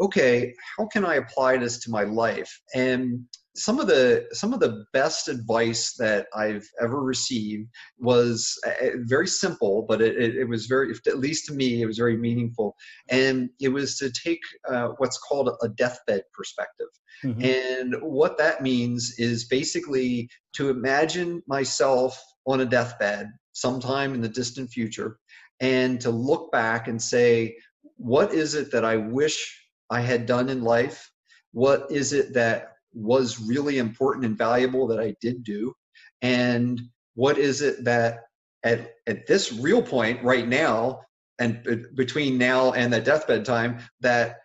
okay, 0.00 0.54
how 0.78 0.86
can 0.86 1.04
I 1.04 1.16
apply 1.16 1.58
this 1.58 1.78
to 1.80 1.90
my 1.90 2.04
life 2.04 2.58
and 2.74 3.26
some 3.56 3.78
of 3.78 3.86
the 3.86 4.26
some 4.32 4.52
of 4.52 4.60
the 4.60 4.84
best 4.92 5.28
advice 5.28 5.94
that 5.94 6.26
I've 6.34 6.68
ever 6.80 7.00
received 7.00 7.68
was 7.98 8.58
uh, 8.66 8.88
very 9.02 9.28
simple, 9.28 9.84
but 9.88 10.02
it, 10.02 10.16
it, 10.16 10.36
it, 10.36 10.48
was 10.48 10.66
very, 10.66 10.92
at 11.06 11.18
least 11.18 11.46
to 11.46 11.54
me, 11.54 11.80
it 11.80 11.86
was 11.86 11.98
very 11.98 12.16
meaningful. 12.16 12.74
And 13.10 13.50
it 13.60 13.68
was 13.68 13.96
to 13.98 14.10
take 14.10 14.40
uh, 14.68 14.88
what's 14.98 15.18
called 15.18 15.50
a 15.62 15.68
deathbed 15.68 16.22
perspective. 16.32 16.88
Mm-hmm. 17.22 17.44
And 17.44 17.94
what 18.02 18.38
that 18.38 18.62
means 18.62 19.14
is 19.18 19.44
basically 19.44 20.28
to 20.54 20.68
imagine 20.68 21.42
myself 21.46 22.20
on 22.46 22.60
a 22.60 22.66
deathbed 22.66 23.30
sometime 23.52 24.14
in 24.14 24.20
the 24.20 24.28
distant 24.28 24.70
future, 24.70 25.18
and 25.60 26.00
to 26.00 26.10
look 26.10 26.50
back 26.50 26.88
and 26.88 27.00
say, 27.00 27.56
what 27.96 28.34
is 28.34 28.56
it 28.56 28.72
that 28.72 28.84
I 28.84 28.96
wish 28.96 29.60
I 29.90 30.00
had 30.00 30.26
done 30.26 30.48
in 30.48 30.62
life? 30.62 31.08
What 31.52 31.86
is 31.90 32.12
it 32.12 32.34
that 32.34 32.73
was 32.94 33.40
really 33.40 33.78
important 33.78 34.24
and 34.24 34.38
valuable 34.38 34.86
that 34.88 35.00
I 35.00 35.14
did 35.20 35.44
do? 35.44 35.74
And 36.22 36.80
what 37.14 37.38
is 37.38 37.60
it 37.62 37.84
that 37.84 38.20
at, 38.64 38.94
at 39.06 39.26
this 39.26 39.52
real 39.52 39.82
point 39.82 40.22
right 40.22 40.48
now 40.48 41.00
and 41.38 41.86
between 41.94 42.38
now 42.38 42.72
and 42.72 42.92
that 42.92 43.04
deathbed 43.04 43.44
time 43.44 43.78
that 44.00 44.36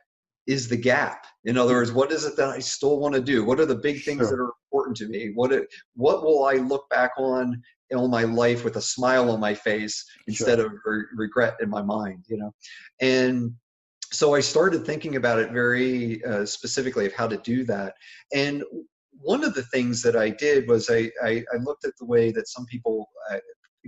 is 0.47 0.67
the 0.67 0.77
gap 0.77 1.25
in 1.45 1.57
other 1.57 1.75
words 1.75 1.91
what 1.91 2.11
is 2.11 2.25
it 2.25 2.35
that 2.35 2.49
i 2.49 2.59
still 2.59 2.99
want 2.99 3.13
to 3.13 3.21
do 3.21 3.43
what 3.45 3.59
are 3.59 3.65
the 3.65 3.75
big 3.75 4.03
things 4.03 4.19
sure. 4.19 4.29
that 4.29 4.41
are 4.41 4.53
important 4.71 4.97
to 4.97 5.07
me 5.07 5.31
what 5.35 5.51
it, 5.51 5.67
what 5.95 6.23
will 6.23 6.45
i 6.45 6.53
look 6.53 6.89
back 6.89 7.11
on 7.17 7.61
in 7.91 7.97
all 7.97 8.07
my 8.07 8.23
life 8.23 8.63
with 8.63 8.75
a 8.77 8.81
smile 8.81 9.29
on 9.29 9.39
my 9.39 9.53
face 9.53 10.03
instead 10.27 10.57
sure. 10.57 10.67
of 10.67 10.73
re- 10.85 11.03
regret 11.15 11.55
in 11.61 11.69
my 11.69 11.81
mind 11.81 12.25
you 12.27 12.37
know 12.37 12.51
and 13.01 13.53
so 14.11 14.33
I 14.33 14.39
started 14.39 14.85
thinking 14.85 15.15
about 15.15 15.39
it 15.39 15.51
very 15.51 16.23
uh, 16.25 16.45
specifically 16.45 17.05
of 17.05 17.13
how 17.13 17.27
to 17.27 17.37
do 17.37 17.63
that. 17.65 17.93
And 18.33 18.63
one 19.11 19.43
of 19.43 19.53
the 19.53 19.63
things 19.63 20.01
that 20.01 20.15
I 20.15 20.29
did 20.29 20.67
was 20.67 20.89
I, 20.89 21.11
I, 21.23 21.43
I 21.53 21.57
looked 21.61 21.85
at 21.85 21.97
the 21.99 22.05
way 22.05 22.31
that 22.31 22.47
some 22.47 22.65
people 22.65 23.09
uh, 23.31 23.37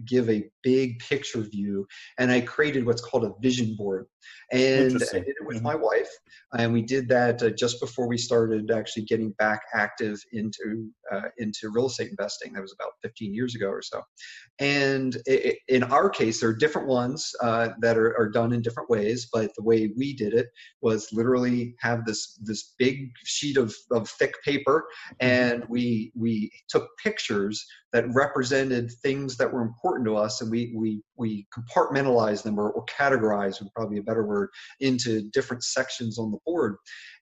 give 0.06 0.30
a 0.30 0.50
big 0.64 1.00
picture 1.00 1.42
view 1.42 1.88
and 2.18 2.32
i 2.32 2.40
created 2.40 2.86
what's 2.86 3.02
called 3.02 3.26
a 3.26 3.34
vision 3.42 3.76
board 3.76 4.06
and 4.52 5.04
i 5.14 5.20
did 5.20 5.28
it 5.28 5.36
with 5.46 5.58
mm-hmm. 5.58 5.66
my 5.66 5.76
wife 5.76 6.10
and 6.58 6.74
we 6.74 6.82
did 6.82 7.08
that 7.08 7.42
uh, 7.42 7.50
just 7.50 7.80
before 7.80 8.08
we 8.08 8.18
started 8.18 8.72
actually 8.72 9.04
getting 9.04 9.32
back 9.32 9.62
active 9.74 10.20
into 10.34 10.90
uh, 11.12 11.30
into 11.38 11.70
real 11.74 11.88
estate 11.88 12.10
investing 12.10 12.54
that 12.54 12.62
was 12.62 12.74
about 12.74 12.94
15 13.02 13.34
years 13.34 13.56
ago 13.56 13.68
or 13.68 13.82
so 13.82 14.02
and 14.60 15.18
it, 15.26 15.60
in 15.68 15.84
our 15.84 16.10
case 16.10 16.40
there 16.40 16.50
are 16.50 16.56
different 16.56 16.88
ones 16.88 17.32
uh, 17.42 17.70
that 17.80 17.98
are, 17.98 18.18
are 18.18 18.30
done 18.30 18.54
in 18.54 18.62
different 18.62 18.90
ways 18.90 19.30
but 19.32 19.52
the 19.56 19.64
way 19.64 19.92
we 19.98 20.14
did 20.14 20.34
it 20.34 20.48
was 20.82 21.08
literally 21.12 21.76
have 21.80 22.06
this 22.06 22.38
this 22.42 22.74
big 22.78 23.10
sheet 23.26 23.58
of, 23.58 23.74
of 23.92 24.10
thick 24.10 24.36
paper 24.44 24.86
mm-hmm. 25.22 25.28
and 25.28 25.64
we 25.70 26.12
we 26.16 26.52
took 26.70 26.90
pictures 27.04 27.66
that 27.94 28.06
represented 28.14 28.92
things 29.02 29.38
that 29.38 29.52
were 29.52 29.62
important 29.62 30.06
to 30.06 30.16
us 30.16 30.42
and 30.42 30.52
we 30.52 30.74
we 30.76 31.02
we 31.22 31.48
compartmentalized 31.56 32.44
them 32.44 32.60
or, 32.60 32.72
or 32.72 32.84
categorized 32.86 33.62
would 33.62 33.72
probably 33.74 33.96
be 33.96 34.00
a 34.00 34.04
better 34.04 34.26
word 34.26 34.50
into 34.80 35.30
different 35.32 35.64
sections 35.64 36.18
on 36.18 36.32
the 36.32 36.40
board. 36.46 36.76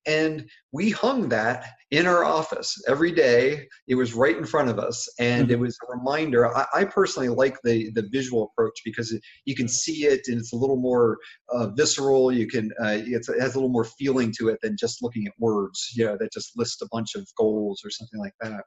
And 0.08 0.50
we 0.72 0.90
hung 0.90 1.28
that 1.30 1.74
in 1.92 2.08
our 2.08 2.24
office 2.24 2.82
every 2.88 3.12
day. 3.12 3.68
It 3.88 3.96
was 3.96 4.14
right 4.14 4.38
in 4.38 4.46
front 4.46 4.70
of 4.70 4.80
us 4.80 5.08
and 5.20 5.44
mm-hmm. 5.44 5.52
it 5.52 5.60
was 5.60 5.78
a 5.84 5.98
reminder. 5.98 6.56
I, 6.56 6.66
I, 6.74 6.86
personally 6.86 7.30
like 7.30 7.58
the 7.64 7.92
the 7.92 8.08
visual 8.12 8.50
approach 8.50 8.80
because 8.86 9.12
it, 9.12 9.22
you 9.44 9.56
can 9.56 9.68
see 9.68 10.06
it 10.06 10.22
and 10.28 10.40
it's 10.40 10.54
a 10.54 10.56
little 10.56 10.78
more 10.78 11.18
uh, 11.50 11.68
visceral. 11.72 12.32
You 12.32 12.48
can 12.48 12.72
uh, 12.82 13.00
it 13.06 13.26
has 13.40 13.56
a 13.56 13.58
little 13.58 13.70
more 13.70 13.84
feeling 13.84 14.34
to 14.40 14.48
it 14.48 14.60
than 14.62 14.78
just 14.80 15.04
looking 15.04 15.28
at 15.28 15.34
words 15.38 15.92
you 15.96 16.06
know 16.06 16.18
that 16.20 16.32
just 16.32 16.58
list 16.58 16.82
a 16.82 16.88
bunch 16.92 17.16
of 17.16 17.28
goals 17.38 17.82
or 17.84 17.90
something 17.90 18.20
like 18.20 18.34
that 18.42 18.64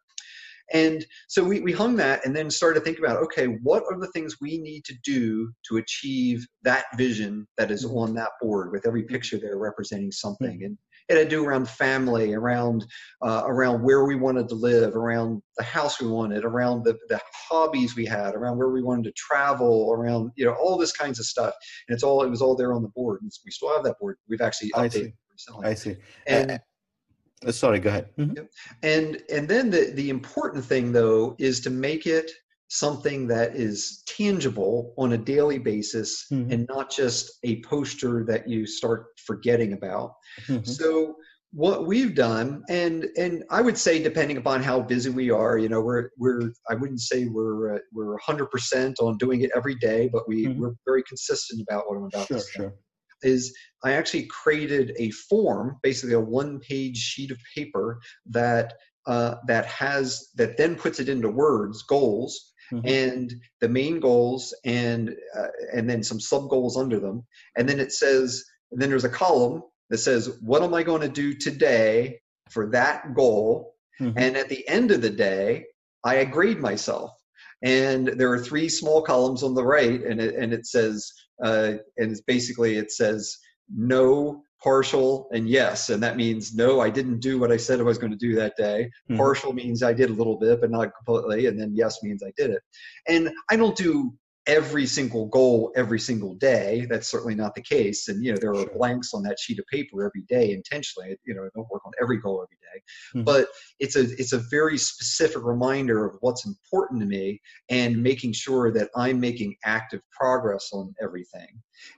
and 0.72 1.04
so 1.28 1.44
we, 1.44 1.60
we 1.60 1.72
hung 1.72 1.96
that 1.96 2.24
and 2.24 2.34
then 2.34 2.50
started 2.50 2.80
to 2.80 2.84
think 2.84 2.98
about 2.98 3.22
okay, 3.24 3.46
what 3.62 3.82
are 3.90 3.98
the 3.98 4.08
things 4.08 4.36
we 4.40 4.58
need 4.58 4.84
to 4.84 4.94
do 5.04 5.52
to 5.68 5.76
achieve 5.76 6.46
that 6.62 6.84
vision 6.96 7.46
that 7.58 7.70
is 7.70 7.84
mm-hmm. 7.84 7.98
on 7.98 8.14
that 8.14 8.30
board 8.40 8.72
with 8.72 8.86
every 8.86 9.02
picture 9.02 9.38
there 9.38 9.58
representing 9.58 10.12
something? 10.12 10.58
Mm-hmm. 10.58 10.64
And 10.64 10.78
it 11.08 11.16
had 11.16 11.24
to 11.24 11.28
do 11.28 11.44
around 11.44 11.68
family, 11.68 12.32
around 12.32 12.86
uh, 13.22 13.42
around 13.44 13.82
where 13.82 14.04
we 14.04 14.14
wanted 14.14 14.48
to 14.48 14.54
live, 14.54 14.94
around 14.94 15.42
the 15.56 15.64
house 15.64 16.00
we 16.00 16.06
wanted, 16.06 16.44
around 16.44 16.84
the, 16.84 16.96
the 17.08 17.20
hobbies 17.34 17.96
we 17.96 18.06
had, 18.06 18.34
around 18.34 18.56
where 18.56 18.70
we 18.70 18.82
wanted 18.82 19.04
to 19.04 19.12
travel, 19.12 19.92
around 19.92 20.30
you 20.36 20.44
know 20.44 20.54
all 20.54 20.78
this 20.78 20.92
kinds 20.92 21.18
of 21.18 21.26
stuff. 21.26 21.54
And 21.88 21.94
it's 21.94 22.04
all 22.04 22.22
it 22.22 22.30
was 22.30 22.40
all 22.40 22.54
there 22.54 22.72
on 22.72 22.82
the 22.82 22.88
board. 22.88 23.20
And 23.22 23.30
we 23.44 23.50
still 23.50 23.72
have 23.74 23.84
that 23.84 23.98
board. 23.98 24.16
We've 24.28 24.40
actually 24.40 24.70
updated 24.70 25.08
I 25.08 25.12
recently. 25.32 25.66
I 25.66 25.74
see. 25.74 25.96
And 26.26 26.60
sorry, 27.50 27.80
go 27.80 27.88
ahead. 27.88 28.08
Mm-hmm. 28.18 28.44
And 28.82 29.22
and 29.30 29.48
then 29.48 29.70
the 29.70 29.92
the 29.94 30.10
important 30.10 30.64
thing 30.64 30.92
though 30.92 31.34
is 31.38 31.60
to 31.60 31.70
make 31.70 32.06
it 32.06 32.30
something 32.68 33.26
that 33.28 33.54
is 33.54 34.02
tangible 34.06 34.94
on 34.96 35.12
a 35.12 35.18
daily 35.18 35.58
basis 35.58 36.26
mm-hmm. 36.32 36.50
and 36.50 36.66
not 36.70 36.90
just 36.90 37.38
a 37.44 37.62
poster 37.64 38.24
that 38.24 38.48
you 38.48 38.66
start 38.66 39.08
forgetting 39.26 39.74
about. 39.74 40.14
Mm-hmm. 40.46 40.64
So 40.64 41.16
what 41.52 41.86
we've 41.86 42.14
done 42.14 42.62
and 42.70 43.08
and 43.18 43.44
I 43.50 43.60
would 43.60 43.76
say 43.76 44.02
depending 44.02 44.38
upon 44.38 44.62
how 44.62 44.80
busy 44.80 45.10
we 45.10 45.30
are, 45.30 45.58
you 45.58 45.68
know, 45.68 45.82
we're 45.82 46.08
we're 46.16 46.50
I 46.70 46.74
wouldn't 46.74 47.00
say 47.00 47.26
we're 47.26 47.74
uh, 47.74 47.78
we're 47.92 48.16
100% 48.18 48.94
on 49.00 49.18
doing 49.18 49.42
it 49.42 49.50
every 49.54 49.74
day, 49.74 50.08
but 50.10 50.26
we 50.26 50.46
mm-hmm. 50.46 50.60
we're 50.60 50.72
very 50.86 51.02
consistent 51.02 51.60
about 51.68 51.84
what 51.86 51.98
I'm 51.98 52.04
about 52.04 52.26
sure, 52.26 52.38
to 52.38 52.42
say. 52.42 52.52
Sure. 52.52 52.74
Is 53.22 53.54
I 53.84 53.92
actually 53.92 54.26
created 54.26 54.94
a 54.98 55.10
form, 55.10 55.78
basically 55.82 56.14
a 56.14 56.20
one-page 56.20 56.96
sheet 56.96 57.30
of 57.30 57.38
paper 57.54 58.00
that 58.26 58.74
uh, 59.06 59.36
that 59.46 59.66
has 59.66 60.28
that 60.36 60.56
then 60.56 60.76
puts 60.76 61.00
it 61.00 61.08
into 61.08 61.28
words, 61.28 61.82
goals, 61.82 62.52
mm-hmm. 62.72 62.86
and 62.86 63.34
the 63.60 63.68
main 63.68 64.00
goals 64.00 64.54
and 64.64 65.14
uh, 65.36 65.48
and 65.72 65.88
then 65.88 66.02
some 66.02 66.20
sub 66.20 66.48
goals 66.48 66.76
under 66.76 66.98
them 66.98 67.24
and 67.56 67.68
then 67.68 67.78
it 67.78 67.92
says 67.92 68.44
and 68.70 68.80
then 68.80 68.88
there's 68.88 69.04
a 69.04 69.08
column 69.08 69.62
that 69.90 69.98
says 69.98 70.38
what 70.40 70.62
am 70.62 70.74
i 70.74 70.82
going 70.82 71.00
to 71.00 71.08
do 71.08 71.34
today 71.34 72.18
for 72.50 72.70
that 72.70 73.14
goal 73.14 73.74
mm-hmm. 74.00 74.16
and 74.18 74.36
at 74.36 74.48
the 74.48 74.66
end 74.68 74.90
of 74.90 75.02
the 75.02 75.10
day 75.10 75.64
i 76.04 76.24
grade 76.24 76.58
myself 76.58 77.10
and 77.62 78.08
there 78.08 78.32
are 78.32 78.38
three 78.38 78.68
small 78.68 79.02
columns 79.02 79.42
on 79.42 79.54
the 79.54 79.64
right 79.64 80.02
and 80.02 80.20
it, 80.20 80.34
and 80.34 80.52
it 80.52 80.66
says 80.66 81.10
uh, 81.42 81.74
and 81.96 82.10
it's 82.10 82.20
basically 82.22 82.76
it 82.76 82.90
says 82.90 83.38
no 83.74 84.42
partial 84.62 85.28
and 85.32 85.48
yes 85.48 85.90
and 85.90 86.02
that 86.02 86.16
means 86.16 86.54
no 86.54 86.80
i 86.80 86.88
didn't 86.88 87.18
do 87.18 87.38
what 87.38 87.50
i 87.50 87.56
said 87.56 87.80
i 87.80 87.82
was 87.82 87.98
going 87.98 88.12
to 88.12 88.18
do 88.18 88.34
that 88.34 88.54
day 88.56 88.88
mm-hmm. 89.10 89.16
partial 89.16 89.52
means 89.52 89.82
i 89.82 89.92
did 89.92 90.10
a 90.10 90.12
little 90.12 90.38
bit 90.38 90.60
but 90.60 90.70
not 90.70 90.90
completely 90.96 91.46
and 91.46 91.58
then 91.58 91.72
yes 91.74 91.98
means 92.02 92.22
i 92.22 92.32
did 92.36 92.50
it 92.50 92.62
and 93.08 93.30
i 93.50 93.56
don't 93.56 93.76
do 93.76 94.12
every 94.46 94.86
single 94.86 95.26
goal 95.26 95.72
every 95.76 96.00
single 96.00 96.34
day. 96.34 96.86
That's 96.90 97.08
certainly 97.08 97.34
not 97.34 97.54
the 97.54 97.62
case. 97.62 98.08
And 98.08 98.24
you 98.24 98.32
know 98.32 98.38
there 98.40 98.54
are 98.54 98.66
blanks 98.74 99.14
on 99.14 99.22
that 99.24 99.38
sheet 99.38 99.58
of 99.58 99.66
paper 99.66 100.04
every 100.04 100.22
day 100.28 100.52
intentionally. 100.52 101.16
You 101.24 101.34
know 101.34 101.44
i 101.44 101.48
don't 101.54 101.70
work 101.70 101.86
on 101.86 101.92
every 102.00 102.18
goal 102.18 102.42
every 102.42 102.56
day. 102.56 102.82
Mm-hmm. 103.14 103.24
but 103.24 103.48
it's 103.80 103.96
a 103.96 104.02
it's 104.18 104.32
a 104.32 104.42
very 104.50 104.78
specific 104.78 105.42
reminder 105.44 106.04
of 106.04 106.16
what's 106.20 106.46
important 106.46 107.00
to 107.00 107.06
me 107.06 107.40
and 107.68 108.02
making 108.02 108.32
sure 108.32 108.72
that 108.72 108.88
i'm 108.96 109.20
making 109.20 109.54
active 109.64 110.00
progress 110.10 110.70
on 110.72 110.94
everything. 111.00 111.48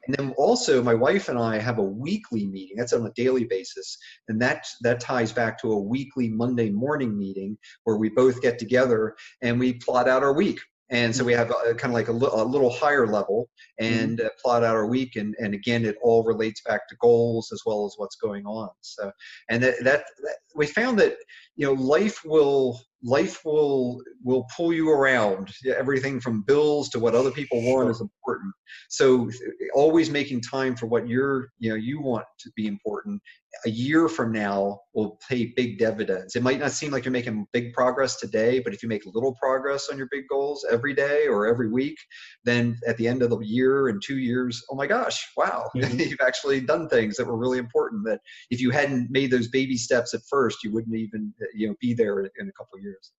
And 0.06 0.16
then 0.16 0.34
also 0.36 0.82
my 0.82 0.94
wife 0.94 1.28
and 1.28 1.38
i 1.38 1.58
have 1.58 1.78
a 1.78 1.82
weekly 1.82 2.46
meeting. 2.46 2.76
That's 2.76 2.92
on 2.92 3.06
a 3.06 3.12
daily 3.12 3.44
basis. 3.44 3.96
And 4.28 4.40
that 4.42 4.66
that 4.82 5.00
ties 5.00 5.32
back 5.32 5.60
to 5.62 5.72
a 5.72 5.80
weekly 5.80 6.28
monday 6.28 6.70
morning 6.70 7.16
meeting 7.16 7.56
where 7.84 7.96
we 7.96 8.10
both 8.10 8.42
get 8.42 8.58
together 8.58 9.14
and 9.42 9.58
we 9.58 9.74
plot 9.74 10.08
out 10.08 10.22
our 10.22 10.34
week 10.34 10.60
and 10.90 11.14
so 11.14 11.24
we 11.24 11.32
have 11.32 11.50
a, 11.50 11.74
kind 11.74 11.92
of 11.92 11.94
like 11.94 12.08
a, 12.08 12.12
li- 12.12 12.30
a 12.32 12.44
little 12.44 12.70
higher 12.70 13.06
level 13.06 13.48
mm-hmm. 13.80 13.94
and 13.94 14.20
uh, 14.20 14.28
plot 14.42 14.62
out 14.62 14.76
our 14.76 14.86
week 14.86 15.16
and, 15.16 15.34
and 15.38 15.54
again 15.54 15.84
it 15.84 15.96
all 16.02 16.22
relates 16.24 16.60
back 16.62 16.88
to 16.88 16.96
goals 17.00 17.50
as 17.52 17.62
well 17.64 17.86
as 17.86 17.94
what's 17.96 18.16
going 18.16 18.44
on. 18.46 18.68
So 18.80 19.10
and 19.48 19.62
that, 19.62 19.82
that, 19.84 20.04
that 20.22 20.36
we 20.54 20.66
found 20.66 20.98
that 21.00 21.16
you 21.56 21.66
know 21.66 21.72
life 21.72 22.20
will 22.24 22.80
life 23.02 23.44
will 23.44 24.00
will 24.22 24.46
pull 24.56 24.72
you 24.72 24.90
around. 24.90 25.50
Everything 25.66 26.20
from 26.20 26.42
bills 26.42 26.88
to 26.90 26.98
what 26.98 27.14
other 27.14 27.30
people 27.30 27.62
want 27.62 27.90
is 27.90 28.00
important. 28.00 28.52
So 28.88 29.30
always 29.74 30.10
making 30.10 30.40
time 30.40 30.76
for 30.76 30.86
what 30.86 31.08
you're 31.08 31.48
you 31.58 31.70
know 31.70 31.76
you 31.76 32.00
want 32.00 32.26
to 32.40 32.50
be 32.56 32.66
important 32.66 33.20
a 33.66 33.70
year 33.70 34.08
from 34.08 34.32
now 34.32 34.78
will 34.94 35.18
pay 35.28 35.52
big 35.56 35.78
dividends 35.78 36.36
it 36.36 36.42
might 36.42 36.58
not 36.58 36.70
seem 36.70 36.90
like 36.90 37.04
you're 37.04 37.12
making 37.12 37.46
big 37.52 37.72
progress 37.72 38.16
today 38.16 38.58
but 38.58 38.74
if 38.74 38.82
you 38.82 38.88
make 38.88 39.04
little 39.06 39.34
progress 39.34 39.88
on 39.88 39.98
your 39.98 40.08
big 40.10 40.24
goals 40.28 40.64
every 40.70 40.94
day 40.94 41.26
or 41.26 41.46
every 41.46 41.68
week 41.68 41.96
then 42.44 42.76
at 42.86 42.96
the 42.96 43.06
end 43.06 43.22
of 43.22 43.30
the 43.30 43.38
year 43.38 43.88
and 43.88 44.02
two 44.04 44.18
years 44.18 44.62
oh 44.70 44.74
my 44.74 44.86
gosh 44.86 45.26
wow 45.36 45.68
mm-hmm. 45.76 45.98
you've 45.98 46.20
actually 46.20 46.60
done 46.60 46.88
things 46.88 47.16
that 47.16 47.26
were 47.26 47.36
really 47.36 47.58
important 47.58 48.04
that 48.04 48.20
if 48.50 48.60
you 48.60 48.70
hadn't 48.70 49.10
made 49.10 49.30
those 49.30 49.48
baby 49.48 49.76
steps 49.76 50.14
at 50.14 50.20
first 50.28 50.62
you 50.62 50.72
wouldn't 50.72 50.96
even 50.96 51.32
you 51.54 51.68
know 51.68 51.74
be 51.80 51.94
there 51.94 52.20
in 52.20 52.48
a 52.48 52.52
couple 52.52 52.76
of 52.76 52.82
years 52.82 53.12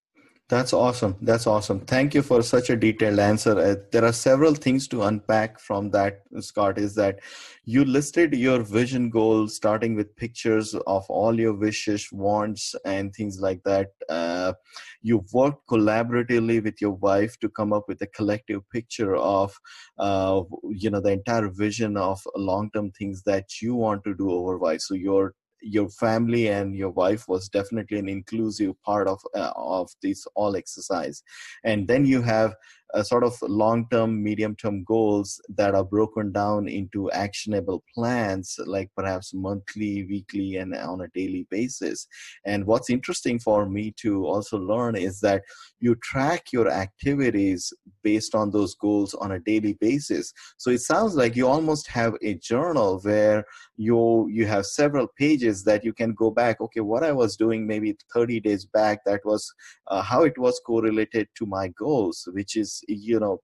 that's 0.47 0.73
awesome. 0.73 1.15
That's 1.21 1.47
awesome. 1.47 1.79
Thank 1.79 2.13
you 2.13 2.21
for 2.21 2.43
such 2.43 2.69
a 2.69 2.75
detailed 2.75 3.17
answer. 3.17 3.57
Uh, 3.57 3.75
there 3.91 4.05
are 4.05 4.13
several 4.13 4.53
things 4.53 4.87
to 4.89 5.01
unpack 5.01 5.59
from 5.59 5.89
that, 5.89 6.21
Scott. 6.39 6.77
Is 6.77 6.93
that 6.95 7.19
you 7.63 7.83
listed 7.83 8.35
your 8.35 8.61
vision 8.61 9.09
goals 9.09 9.55
starting 9.55 9.95
with 9.95 10.15
pictures 10.15 10.75
of 10.85 11.03
all 11.09 11.39
your 11.39 11.53
wishes, 11.53 12.09
wants, 12.11 12.75
and 12.85 13.11
things 13.11 13.39
like 13.39 13.63
that. 13.63 13.87
Uh, 14.07 14.53
you 15.01 15.25
worked 15.33 15.67
collaboratively 15.67 16.63
with 16.63 16.79
your 16.79 16.91
wife 16.91 17.39
to 17.39 17.49
come 17.49 17.73
up 17.73 17.85
with 17.87 17.99
a 18.03 18.07
collective 18.07 18.61
picture 18.69 19.15
of, 19.15 19.51
uh, 19.97 20.43
you 20.69 20.91
know, 20.91 21.01
the 21.01 21.11
entire 21.11 21.49
vision 21.49 21.97
of 21.97 22.21
long-term 22.35 22.91
things 22.91 23.23
that 23.23 23.61
you 23.63 23.73
want 23.73 24.03
to 24.03 24.13
do 24.13 24.29
over 24.29 24.59
life. 24.59 24.81
So 24.81 24.93
your 24.93 25.33
your 25.61 25.89
family 25.89 26.49
and 26.49 26.75
your 26.75 26.89
wife 26.89 27.27
was 27.27 27.49
definitely 27.49 27.97
an 27.99 28.09
inclusive 28.09 28.79
part 28.83 29.07
of 29.07 29.19
uh, 29.35 29.51
of 29.55 29.89
this 30.01 30.25
all 30.35 30.55
exercise. 30.55 31.23
And 31.63 31.87
then 31.87 32.05
you 32.05 32.21
have 32.21 32.55
a 32.93 33.03
sort 33.03 33.23
of 33.23 33.35
long 33.41 33.87
term 33.89 34.23
medium 34.23 34.55
term 34.55 34.83
goals 34.83 35.41
that 35.49 35.75
are 35.75 35.83
broken 35.83 36.31
down 36.31 36.67
into 36.67 37.11
actionable 37.11 37.83
plans 37.93 38.57
like 38.65 38.89
perhaps 38.95 39.33
monthly 39.33 40.05
weekly 40.05 40.57
and 40.57 40.75
on 40.75 41.01
a 41.01 41.07
daily 41.09 41.47
basis. 41.49 42.07
And 42.45 42.65
what's 42.65 42.89
interesting 42.89 43.39
for 43.39 43.67
me 43.67 43.93
to 43.97 44.25
also 44.25 44.57
learn 44.57 44.95
is 44.95 45.19
that 45.21 45.43
you 45.79 45.95
track 45.95 46.51
your 46.53 46.69
activities 46.69 47.73
based 48.03 48.35
on 48.35 48.51
those 48.51 48.75
goals 48.75 49.13
on 49.15 49.31
a 49.33 49.39
daily 49.39 49.73
basis. 49.73 50.31
So 50.57 50.69
it 50.69 50.81
sounds 50.81 51.15
like 51.15 51.35
you 51.35 51.47
almost 51.47 51.87
have 51.87 52.15
a 52.21 52.35
journal 52.35 52.99
where 53.01 53.45
you 53.77 54.27
you 54.31 54.45
have 54.45 54.65
several 54.65 55.07
pages 55.17 55.63
that 55.63 55.83
you 55.83 55.93
can 55.93 56.13
go 56.13 56.31
back 56.31 56.61
okay 56.61 56.79
what 56.79 57.03
i 57.03 57.11
was 57.11 57.35
doing 57.35 57.67
maybe 57.67 57.95
30 58.13 58.39
days 58.39 58.65
back 58.65 59.03
that 59.05 59.21
was 59.25 59.53
uh, 59.87 60.01
how 60.01 60.23
it 60.23 60.37
was 60.37 60.61
correlated 60.65 61.27
to 61.35 61.45
my 61.45 61.67
goals 61.69 62.27
which 62.31 62.55
is 62.55 62.74
you 62.87 63.19
know 63.19 63.39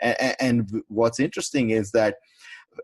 and, 0.00 0.36
and 0.40 0.82
what's 0.88 1.20
interesting 1.20 1.70
is 1.70 1.92
that 1.92 2.16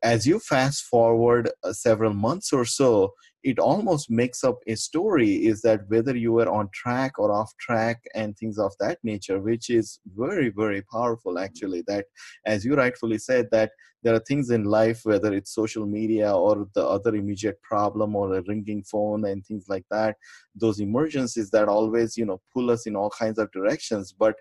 as 0.03 0.27
you 0.27 0.39
fast 0.39 0.85
forward 0.85 1.51
uh, 1.65 1.73
several 1.73 2.13
months 2.13 2.53
or 2.53 2.65
so 2.65 3.13
it 3.47 3.61
almost 3.61 4.11
makes 4.11 4.43
up 4.43 4.59
a 4.67 4.75
story 4.75 5.47
is 5.47 5.63
that 5.63 5.89
whether 5.89 6.17
you 6.17 6.33
were 6.33 6.49
on 6.49 6.69
track 6.75 7.17
or 7.17 7.31
off 7.31 7.57
track 7.59 8.03
and 8.15 8.37
things 8.37 8.59
of 8.59 8.73
that 8.81 8.99
nature 9.05 9.39
which 9.39 9.71
is 9.71 10.01
very 10.17 10.49
very 10.49 10.83
powerful 10.83 11.39
actually 11.39 11.83
that 11.87 12.07
as 12.45 12.65
you 12.65 12.75
rightfully 12.75 13.19
said 13.19 13.47
that 13.53 13.71
there 14.03 14.15
are 14.15 14.27
things 14.27 14.51
in 14.51 14.65
life 14.65 15.01
whether 15.05 15.33
it's 15.33 15.55
social 15.55 15.87
media 15.87 16.33
or 16.33 16.67
the 16.75 16.85
other 16.85 17.15
immediate 17.15 17.61
problem 17.63 18.17
or 18.17 18.35
a 18.35 18.43
ringing 18.49 18.83
phone 18.83 19.25
and 19.25 19.47
things 19.47 19.67
like 19.69 19.85
that 19.91 20.17
those 20.57 20.81
emergencies 20.81 21.51
that 21.51 21.69
always 21.69 22.17
you 22.17 22.27
know 22.27 22.41
pull 22.53 22.71
us 22.71 22.87
in 22.87 22.97
all 22.97 23.11
kinds 23.11 23.39
of 23.39 23.51
directions 23.53 24.13
but 24.13 24.35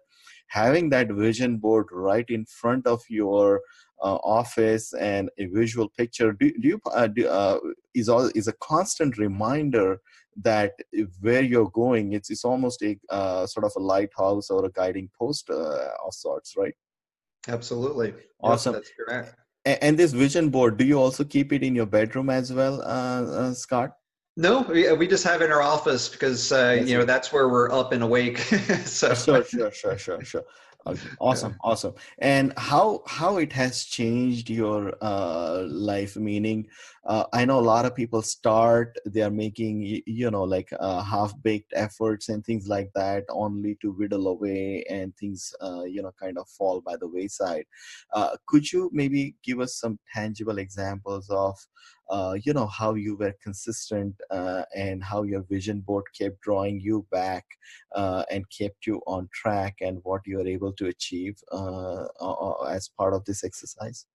having 0.48 0.90
that 0.90 1.12
vision 1.12 1.58
board 1.58 1.88
right 1.92 2.30
in 2.30 2.46
front 2.46 2.86
of 2.88 3.02
your 3.10 3.62
uh, 4.04 4.16
office 4.24 4.94
and 4.94 5.30
a 5.38 5.46
visual 5.46 5.90
picture 5.98 6.34
do, 6.34 6.52
do 6.62 6.68
you 6.68 6.82
uh, 6.94 7.08
do, 7.08 7.28
uh, 7.28 7.60
is 7.94 8.10
all 8.10 8.30
is 8.36 8.48
a 8.48 8.54
constant 8.54 9.18
reminder 9.18 10.00
that 10.44 10.74
where 11.22 11.42
you're 11.42 11.70
going 11.70 12.14
it's 12.14 12.30
it's 12.30 12.44
almost 12.44 12.82
a 12.82 12.98
uh, 13.10 13.48
sort 13.48 13.66
of 13.66 13.72
a 13.78 13.80
lighthouse 13.80 14.50
or 14.50 14.66
a 14.66 14.72
guiding 14.72 15.10
post 15.18 15.50
uh, 15.50 15.90
of 16.06 16.14
sorts 16.14 16.56
right? 16.58 16.74
Absolutely. 17.48 18.14
Awesome. 18.42 18.74
that's 18.74 18.92
correct. 19.00 19.36
And, 19.66 19.78
and, 19.82 20.00
this 20.00 20.14
vision 20.14 20.50
board 20.50 20.78
do 20.78 20.86
you 20.86 21.00
also 21.00 21.24
keep 21.24 21.54
it 21.54 21.64
in 21.64 21.76
your 21.76 21.86
bedroom 21.86 22.30
as 22.30 22.52
well 22.52 22.82
uh, 22.82 23.54
scott 23.54 23.92
no, 24.36 24.62
we, 24.62 24.92
we 24.94 25.08
just 25.08 25.24
have 25.24 25.42
in 25.42 25.52
our 25.52 25.62
office 25.62 26.10
because 26.10 26.52
uh, 26.52 26.82
you 26.86 26.98
know 26.98 27.06
that's 27.06 27.32
where 27.32 27.48
we're 27.48 27.72
up 27.72 27.94
and 27.94 28.04
awake. 28.04 28.38
so 28.86 29.14
sure, 29.14 29.44
sure, 29.44 29.72
sure, 29.72 29.98
sure, 29.98 30.24
sure. 30.24 30.44
Okay. 30.88 31.08
Awesome, 31.20 31.54
yeah. 31.54 31.58
awesome. 31.64 31.94
And 32.20 32.54
how 32.58 33.02
how 33.08 33.38
it 33.38 33.52
has 33.54 33.86
changed 33.86 34.50
your 34.50 34.94
uh, 35.02 35.64
life? 35.68 36.16
Meaning, 36.16 36.68
uh, 37.06 37.26
I 37.34 37.46
know 37.46 37.60
a 37.60 37.62
lot 37.62 37.86
of 37.86 37.96
people 37.96 38.22
start 38.24 38.98
they 39.06 39.22
are 39.22 39.30
making 39.30 40.02
you 40.08 40.32
know 40.32 40.44
like 40.44 40.70
uh, 40.80 41.04
half 41.04 41.34
baked 41.44 41.72
efforts 41.76 42.30
and 42.30 42.44
things 42.44 42.68
like 42.68 42.90
that, 42.96 43.26
only 43.30 43.78
to 43.82 43.92
whittle 43.92 44.28
away 44.28 44.84
and 44.90 45.16
things 45.18 45.54
uh, 45.62 45.84
you 45.84 46.02
know 46.02 46.12
kind 46.20 46.38
of 46.38 46.50
fall 46.50 46.82
by 46.82 46.96
the 46.98 47.08
wayside. 47.08 47.66
Uh, 48.14 48.36
could 48.48 48.72
you 48.72 48.90
maybe 48.92 49.36
give 49.44 49.60
us 49.60 49.76
some 49.80 50.00
tangible 50.14 50.58
examples 50.58 51.30
of 51.30 51.56
uh, 52.10 52.36
you 52.44 52.54
know 52.54 52.68
how 52.68 52.96
you 52.96 53.16
were 53.16 53.34
consistent 53.44 54.16
uh, 54.32 54.64
and 54.76 55.04
how 55.04 55.22
your 55.24 55.44
vision 55.44 55.82
board 55.82 56.06
kept 56.20 56.42
drawing 56.42 56.80
you 56.80 57.06
back 57.12 57.46
and 58.32 58.46
kept 58.50 58.88
you 58.88 59.00
on 59.06 59.30
track 59.32 59.76
and 59.82 60.00
what 60.04 60.22
you 60.26 60.38
were 60.38 60.48
able 60.48 60.74
to 60.74 60.88
achieve 60.88 61.36
as 62.68 62.90
part 62.98 63.14
of 63.14 63.24
this 63.26 63.44
exercise 63.44 64.06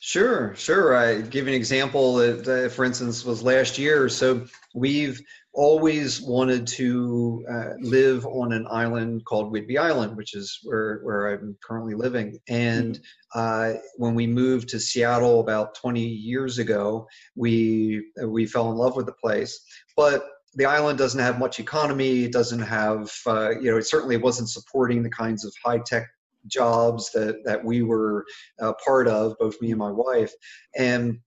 Sure, 0.00 0.54
sure. 0.54 0.96
I 0.96 1.20
give 1.20 1.48
an 1.48 1.54
example 1.54 2.16
that, 2.16 2.72
for 2.74 2.84
instance, 2.84 3.24
was 3.24 3.42
last 3.42 3.76
year. 3.76 4.08
So 4.08 4.46
we've 4.74 5.20
always 5.52 6.20
wanted 6.20 6.66
to 6.66 7.44
uh, 7.50 7.70
live 7.80 8.24
on 8.26 8.52
an 8.52 8.66
island 8.70 9.24
called 9.24 9.52
Whidbey 9.52 9.78
Island, 9.78 10.16
which 10.16 10.36
is 10.36 10.60
where, 10.62 11.00
where 11.02 11.34
I'm 11.34 11.56
currently 11.66 11.94
living. 11.94 12.38
And 12.48 13.00
mm-hmm. 13.34 13.74
uh, 13.74 13.80
when 13.96 14.14
we 14.14 14.26
moved 14.26 14.68
to 14.68 14.78
Seattle 14.78 15.40
about 15.40 15.74
20 15.74 16.00
years 16.00 16.58
ago, 16.58 17.08
we 17.34 18.06
we 18.24 18.46
fell 18.46 18.70
in 18.70 18.76
love 18.76 18.96
with 18.96 19.06
the 19.06 19.12
place. 19.12 19.60
But 19.96 20.24
the 20.54 20.66
island 20.66 20.98
doesn't 20.98 21.20
have 21.20 21.38
much 21.38 21.58
economy. 21.58 22.24
It 22.24 22.32
doesn't 22.32 22.60
have, 22.60 23.10
uh, 23.26 23.50
you 23.58 23.70
know, 23.70 23.76
it 23.76 23.86
certainly 23.86 24.16
wasn't 24.16 24.48
supporting 24.50 25.02
the 25.02 25.10
kinds 25.10 25.44
of 25.44 25.52
high 25.64 25.80
tech 25.84 26.08
jobs 26.46 27.10
that 27.12 27.44
that 27.44 27.64
we 27.64 27.82
were 27.82 28.24
uh, 28.60 28.72
part 28.84 29.08
of, 29.08 29.36
both 29.38 29.60
me 29.60 29.70
and 29.70 29.78
my 29.78 29.90
wife, 29.90 30.32
and 30.76 31.18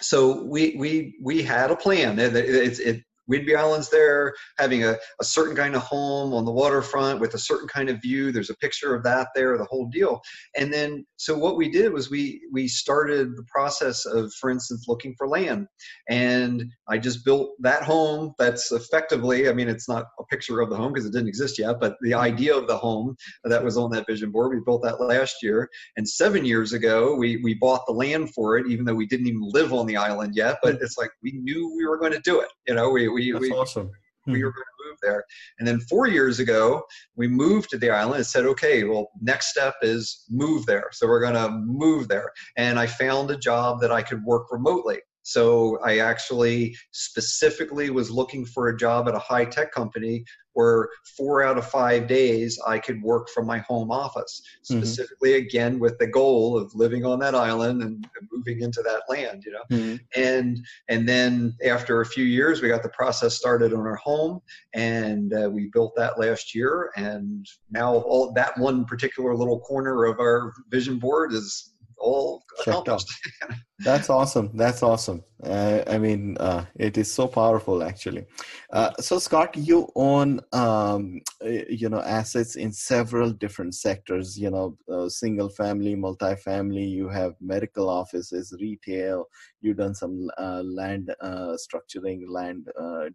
so 0.00 0.42
we 0.44 0.76
we 0.78 1.16
we 1.22 1.42
had 1.42 1.70
a 1.70 1.76
plan. 1.76 2.18
It, 2.18 2.34
it, 2.34 2.78
it, 2.80 3.02
Whidbey 3.30 3.56
Island's 3.56 3.90
there, 3.90 4.34
having 4.58 4.84
a, 4.84 4.96
a 5.20 5.24
certain 5.24 5.56
kind 5.56 5.74
of 5.74 5.82
home 5.82 6.32
on 6.32 6.44
the 6.44 6.52
waterfront 6.52 7.20
with 7.20 7.34
a 7.34 7.38
certain 7.38 7.68
kind 7.68 7.88
of 7.88 8.00
view. 8.02 8.32
There's 8.32 8.50
a 8.50 8.56
picture 8.56 8.94
of 8.94 9.02
that 9.04 9.28
there, 9.34 9.56
the 9.56 9.64
whole 9.64 9.86
deal. 9.86 10.20
And 10.56 10.72
then, 10.72 11.04
so 11.16 11.36
what 11.36 11.56
we 11.56 11.70
did 11.70 11.92
was 11.92 12.10
we 12.10 12.40
we 12.52 12.68
started 12.68 13.36
the 13.36 13.44
process 13.44 14.06
of, 14.06 14.32
for 14.34 14.50
instance, 14.50 14.86
looking 14.88 15.14
for 15.16 15.28
land. 15.28 15.66
And 16.08 16.64
I 16.88 16.98
just 16.98 17.24
built 17.24 17.50
that 17.60 17.82
home. 17.82 18.34
That's 18.38 18.72
effectively, 18.72 19.48
I 19.48 19.52
mean, 19.52 19.68
it's 19.68 19.88
not 19.88 20.06
a 20.18 20.24
picture 20.24 20.60
of 20.60 20.70
the 20.70 20.76
home 20.76 20.92
because 20.92 21.06
it 21.06 21.12
didn't 21.12 21.28
exist 21.28 21.58
yet, 21.58 21.80
but 21.80 21.96
the 22.02 22.14
idea 22.14 22.56
of 22.56 22.66
the 22.66 22.76
home 22.76 23.16
that 23.44 23.62
was 23.62 23.76
on 23.76 23.90
that 23.92 24.06
vision 24.06 24.30
board. 24.30 24.52
We 24.54 24.60
built 24.64 24.82
that 24.82 25.00
last 25.00 25.36
year. 25.42 25.68
And 25.96 26.08
seven 26.08 26.44
years 26.44 26.72
ago, 26.72 27.14
we 27.14 27.36
we 27.38 27.54
bought 27.54 27.86
the 27.86 27.92
land 27.92 28.32
for 28.34 28.56
it, 28.58 28.66
even 28.68 28.84
though 28.84 28.94
we 28.94 29.06
didn't 29.06 29.26
even 29.26 29.42
live 29.42 29.72
on 29.72 29.86
the 29.86 29.96
island 29.96 30.34
yet. 30.34 30.58
But 30.62 30.76
mm. 30.76 30.82
it's 30.82 30.98
like 30.98 31.10
we 31.22 31.32
knew 31.32 31.72
we 31.76 31.86
were 31.86 31.98
going 31.98 32.12
to 32.12 32.20
do 32.20 32.40
it. 32.40 32.48
You 32.66 32.74
know, 32.74 32.90
we 32.90 33.08
we 33.08 33.19
we 33.20 33.32
That's 33.32 33.42
we, 33.42 33.50
awesome. 33.52 33.90
we 34.26 34.34
hmm. 34.34 34.44
were 34.44 34.52
going 34.52 34.64
to 34.64 34.88
move 34.88 34.98
there. 35.02 35.24
And 35.58 35.68
then 35.68 35.80
four 35.80 36.08
years 36.08 36.40
ago, 36.40 36.82
we 37.16 37.28
moved 37.28 37.70
to 37.70 37.78
the 37.78 37.90
island 37.90 38.16
and 38.16 38.26
said, 38.26 38.46
okay, 38.46 38.84
well, 38.84 39.10
next 39.20 39.50
step 39.50 39.74
is 39.82 40.24
move 40.30 40.66
there. 40.66 40.88
So 40.92 41.06
we're 41.06 41.20
going 41.20 41.34
to 41.34 41.50
move 41.50 42.08
there. 42.08 42.30
And 42.56 42.78
I 42.78 42.86
found 42.86 43.30
a 43.30 43.36
job 43.36 43.80
that 43.80 43.92
I 43.92 44.02
could 44.02 44.22
work 44.24 44.50
remotely. 44.50 44.98
So 45.22 45.78
I 45.84 45.98
actually 45.98 46.76
specifically 46.92 47.90
was 47.90 48.10
looking 48.10 48.44
for 48.44 48.68
a 48.68 48.76
job 48.76 49.08
at 49.08 49.14
a 49.14 49.18
high 49.18 49.44
tech 49.44 49.72
company 49.72 50.24
where 50.54 50.88
four 51.16 51.42
out 51.42 51.58
of 51.58 51.66
five 51.66 52.06
days 52.06 52.58
I 52.66 52.78
could 52.78 53.00
work 53.02 53.28
from 53.28 53.46
my 53.46 53.58
home 53.58 53.90
office, 53.90 54.42
mm-hmm. 54.64 54.78
specifically 54.78 55.30
mm-hmm. 55.30 55.46
again 55.46 55.78
with 55.78 55.98
the 55.98 56.06
goal 56.06 56.58
of 56.58 56.74
living 56.74 57.04
on 57.04 57.18
that 57.20 57.34
island 57.34 57.82
and 57.82 58.04
moving 58.32 58.60
into 58.60 58.82
that 58.82 59.02
land, 59.08 59.44
you 59.44 59.52
know. 59.52 59.76
Mm-hmm. 59.76 59.96
And 60.20 60.64
and 60.88 61.08
then 61.08 61.54
after 61.64 62.00
a 62.00 62.06
few 62.06 62.24
years, 62.24 62.60
we 62.60 62.68
got 62.68 62.82
the 62.82 62.88
process 62.90 63.36
started 63.36 63.72
on 63.72 63.86
our 63.86 63.96
home, 63.96 64.40
and 64.74 65.32
uh, 65.32 65.48
we 65.48 65.70
built 65.72 65.94
that 65.96 66.18
last 66.18 66.54
year. 66.54 66.90
And 66.96 67.46
now 67.70 67.94
all 67.94 68.32
that 68.32 68.58
one 68.58 68.84
particular 68.84 69.34
little 69.34 69.60
corner 69.60 70.04
of 70.04 70.18
our 70.18 70.52
vision 70.70 70.98
board 70.98 71.32
is 71.32 71.74
all 72.00 72.42
accomplished. 72.60 73.08
That's 73.82 74.10
awesome. 74.10 74.50
That's 74.54 74.82
awesome. 74.82 75.24
Uh, 75.42 75.82
I 75.86 75.96
mean, 75.96 76.36
uh, 76.38 76.66
it 76.76 76.98
is 76.98 77.12
so 77.12 77.26
powerful, 77.26 77.82
actually. 77.82 78.26
Uh, 78.70 78.90
so, 79.00 79.18
Scott, 79.18 79.56
you 79.56 79.88
own, 79.96 80.40
um, 80.52 81.20
you 81.42 81.88
know, 81.88 82.00
assets 82.00 82.56
in 82.56 82.72
several 82.72 83.30
different 83.30 83.74
sectors. 83.74 84.38
You 84.38 84.50
know, 84.50 84.76
uh, 84.92 85.08
single 85.08 85.48
family, 85.48 85.94
multi-family. 85.94 86.84
You 86.84 87.08
have 87.08 87.34
medical 87.40 87.88
offices, 87.88 88.54
retail. 88.60 89.24
You've 89.62 89.78
done 89.78 89.94
some 89.94 90.30
uh, 90.36 90.62
land 90.62 91.14
uh, 91.22 91.56
structuring, 91.56 92.28
land 92.28 92.68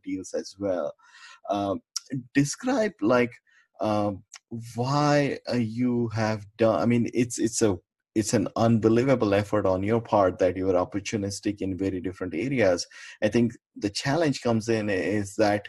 deals 0.03 0.33
as 0.33 0.55
well. 0.57 0.93
Um, 1.49 1.81
describe 2.33 2.93
like 3.01 3.33
um, 3.81 4.23
why 4.73 5.37
you 5.53 6.09
have 6.15 6.45
done. 6.57 6.81
I 6.81 6.85
mean, 6.85 7.09
it's 7.13 7.37
it's 7.37 7.61
a 7.61 7.77
it's 8.15 8.33
an 8.33 8.47
unbelievable 8.55 9.33
effort 9.33 9.65
on 9.65 9.83
your 9.83 10.01
part 10.01 10.39
that 10.39 10.55
you 10.55 10.69
are 10.69 10.85
opportunistic 10.85 11.61
in 11.61 11.77
very 11.77 11.99
different 11.99 12.33
areas 12.33 12.87
i 13.21 13.27
think 13.27 13.53
the 13.75 13.89
challenge 13.89 14.41
comes 14.41 14.69
in 14.69 14.89
is 14.89 15.35
that 15.35 15.67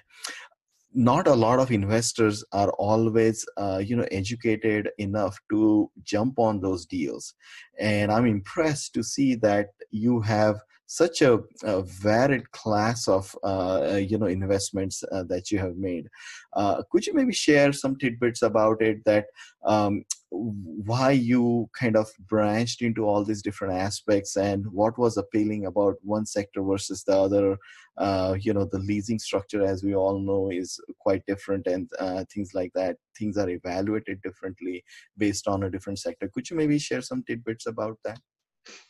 not 0.95 1.27
a 1.27 1.35
lot 1.35 1.59
of 1.59 1.71
investors 1.71 2.43
are 2.53 2.71
always 2.79 3.45
uh, 3.59 3.83
you 3.85 3.95
know 3.95 4.07
educated 4.11 4.89
enough 4.99 5.39
to 5.51 5.91
jump 6.05 6.39
on 6.39 6.61
those 6.61 6.87
deals 6.87 7.35
and 7.79 8.11
i'm 8.11 8.27
impressed 8.27 8.95
to 8.95 9.03
see 9.03 9.35
that 9.35 9.69
you 9.91 10.21
have 10.21 10.57
such 10.87 11.21
a, 11.21 11.41
a 11.65 11.83
varied 11.83 12.51
class 12.53 13.09
of 13.09 13.37
uh, 13.43 13.93
uh, 13.93 13.97
you 13.97 14.19
know 14.19 14.27
investments 14.27 15.03
uh, 15.13 15.25
that 15.25 15.51
you 15.51 15.59
have 15.59 15.77
made. 15.77 16.09
Uh, 16.53 16.83
could 16.91 17.07
you 17.07 17.13
maybe 17.13 17.33
share 17.33 17.73
some 17.73 17.97
tidbits 17.97 18.43
about 18.43 18.81
it 18.81 19.05
that 19.05 19.27
um, 19.65 20.05
why 20.31 21.13
you 21.13 21.69
kind 21.79 21.97
of 21.97 22.09
branched 22.29 22.83
into 22.83 23.05
all 23.05 23.25
these 23.25 23.43
different 23.43 23.75
aspects 23.75 24.37
and 24.37 24.67
what 24.73 24.99
was 24.99 25.17
appealing 25.17 25.67
about 25.67 25.95
one 26.03 26.27
sector 26.27 26.63
versus 26.63 27.05
the 27.05 27.17
other? 27.17 27.57
Uh, 27.97 28.37
you 28.39 28.53
know, 28.53 28.69
the 28.71 28.79
leasing 28.79 29.19
structure, 29.19 29.65
as 29.65 29.83
we 29.83 29.95
all 29.95 30.19
know, 30.19 30.51
is 30.51 30.79
quite 30.99 31.25
different, 31.27 31.67
and 31.67 31.89
uh, 31.99 32.25
things 32.33 32.51
like 32.55 32.71
that. 32.75 32.97
Things 33.19 33.39
are 33.39 33.49
evaluated 33.49 34.21
differently 34.23 34.85
based 35.17 35.49
on 35.49 35.63
a 35.63 35.71
different 35.71 35.99
sector. 35.99 36.29
Could 36.33 36.51
you 36.51 36.57
maybe 36.57 36.79
share 36.79 37.03
some 37.03 37.23
tidbits 37.27 37.67
about 37.67 37.99
that? 38.05 38.19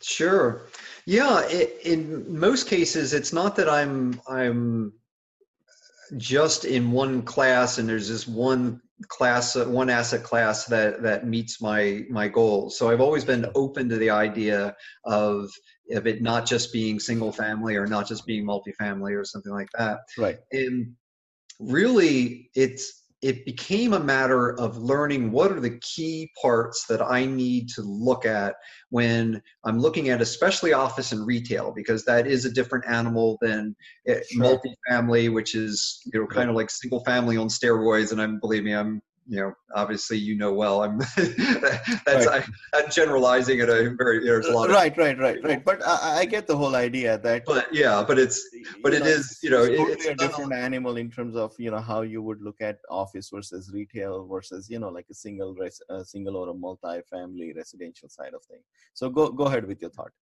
Sure. 0.02 0.66
Yeah. 1.04 1.46
It, 1.48 1.80
in 1.84 2.38
most 2.38 2.66
cases, 2.66 3.12
it's 3.12 3.32
not 3.32 3.56
that 3.56 3.68
I'm 3.68 4.20
I'm 4.28 4.92
just 6.16 6.64
in 6.64 6.92
one 6.92 7.22
class 7.22 7.78
and 7.78 7.88
there's 7.88 8.08
this 8.08 8.28
one 8.28 8.80
class 9.08 9.56
uh, 9.56 9.64
one 9.66 9.90
asset 9.90 10.22
class 10.22 10.64
that 10.64 11.02
that 11.02 11.26
meets 11.26 11.60
my 11.60 12.04
my 12.08 12.28
goals 12.28 12.78
so 12.78 12.88
i've 12.88 13.00
always 13.00 13.26
been 13.26 13.44
open 13.54 13.88
to 13.90 13.96
the 13.96 14.08
idea 14.08 14.74
of 15.04 15.50
of 15.92 16.06
it 16.06 16.22
not 16.22 16.46
just 16.46 16.72
being 16.72 16.98
single 16.98 17.32
family 17.32 17.76
or 17.76 17.86
not 17.86 18.08
just 18.08 18.26
being 18.26 18.44
multifamily 18.44 19.18
or 19.18 19.24
something 19.24 19.52
like 19.52 19.68
that. 19.78 20.00
Right. 20.18 20.38
And 20.52 20.94
really 21.60 22.50
it's 22.54 23.04
it 23.22 23.44
became 23.46 23.94
a 23.94 24.00
matter 24.00 24.58
of 24.60 24.76
learning 24.76 25.32
what 25.32 25.50
are 25.50 25.60
the 25.60 25.78
key 25.78 26.30
parts 26.40 26.86
that 26.86 27.00
I 27.00 27.24
need 27.24 27.68
to 27.70 27.82
look 27.82 28.26
at 28.26 28.56
when 28.90 29.42
I'm 29.64 29.78
looking 29.80 30.10
at 30.10 30.20
especially 30.20 30.74
office 30.74 31.12
and 31.12 31.26
retail 31.26 31.72
because 31.74 32.04
that 32.04 32.26
is 32.26 32.44
a 32.44 32.52
different 32.52 32.84
animal 32.86 33.38
than 33.40 33.74
eh, 34.06 34.20
sure. 34.30 34.60
multifamily, 34.90 35.32
which 35.32 35.54
is 35.54 36.02
you 36.12 36.20
know 36.20 36.26
kind 36.26 36.50
of 36.50 36.56
like 36.56 36.70
single 36.70 37.02
family 37.04 37.36
on 37.36 37.48
steroids. 37.48 38.12
And 38.12 38.20
I'm 38.20 38.38
believe 38.38 38.64
me, 38.64 38.74
I'm 38.74 39.00
you 39.28 39.40
know, 39.40 39.52
obviously 39.74 40.18
you 40.18 40.36
know 40.36 40.52
well. 40.52 40.82
I'm 40.82 40.98
that's 41.16 42.26
right. 42.26 42.44
I, 42.74 42.78
am 42.78 42.90
generalizing 42.90 43.58
it. 43.58 43.68
A 43.68 43.94
very 43.96 44.24
there's 44.24 44.46
a 44.46 44.52
lot. 44.52 44.70
Of, 44.70 44.76
right, 44.76 44.96
right, 44.96 45.18
right, 45.18 45.42
right. 45.42 45.64
But 45.64 45.86
I, 45.86 46.18
I, 46.18 46.24
get 46.24 46.46
the 46.46 46.56
whole 46.56 46.76
idea 46.76 47.18
that. 47.18 47.44
But 47.44 47.72
yeah, 47.72 48.04
but 48.06 48.18
it's 48.18 48.48
but 48.82 48.94
it 48.94 49.02
know, 49.02 49.06
is 49.06 49.38
you 49.42 49.50
know 49.50 49.64
it's, 49.64 49.76
totally 49.76 49.92
it's 49.92 50.06
a 50.06 50.14
different 50.14 50.52
animal 50.52 50.96
in 50.96 51.10
terms 51.10 51.36
of 51.36 51.52
you 51.58 51.70
know 51.70 51.80
how 51.80 52.02
you 52.02 52.22
would 52.22 52.40
look 52.40 52.60
at 52.60 52.78
office 52.90 53.30
versus 53.32 53.70
retail 53.72 54.26
versus 54.26 54.70
you 54.70 54.78
know 54.78 54.88
like 54.88 55.06
a 55.10 55.14
single 55.14 55.54
res, 55.54 55.80
a 55.88 56.04
single 56.04 56.36
or 56.36 56.48
a 56.50 56.54
multi-family 56.54 57.52
residential 57.54 58.08
side 58.08 58.34
of 58.34 58.42
thing. 58.44 58.60
So 58.94 59.10
go 59.10 59.30
go 59.30 59.44
ahead 59.44 59.66
with 59.66 59.80
your 59.80 59.90
thought. 59.90 60.12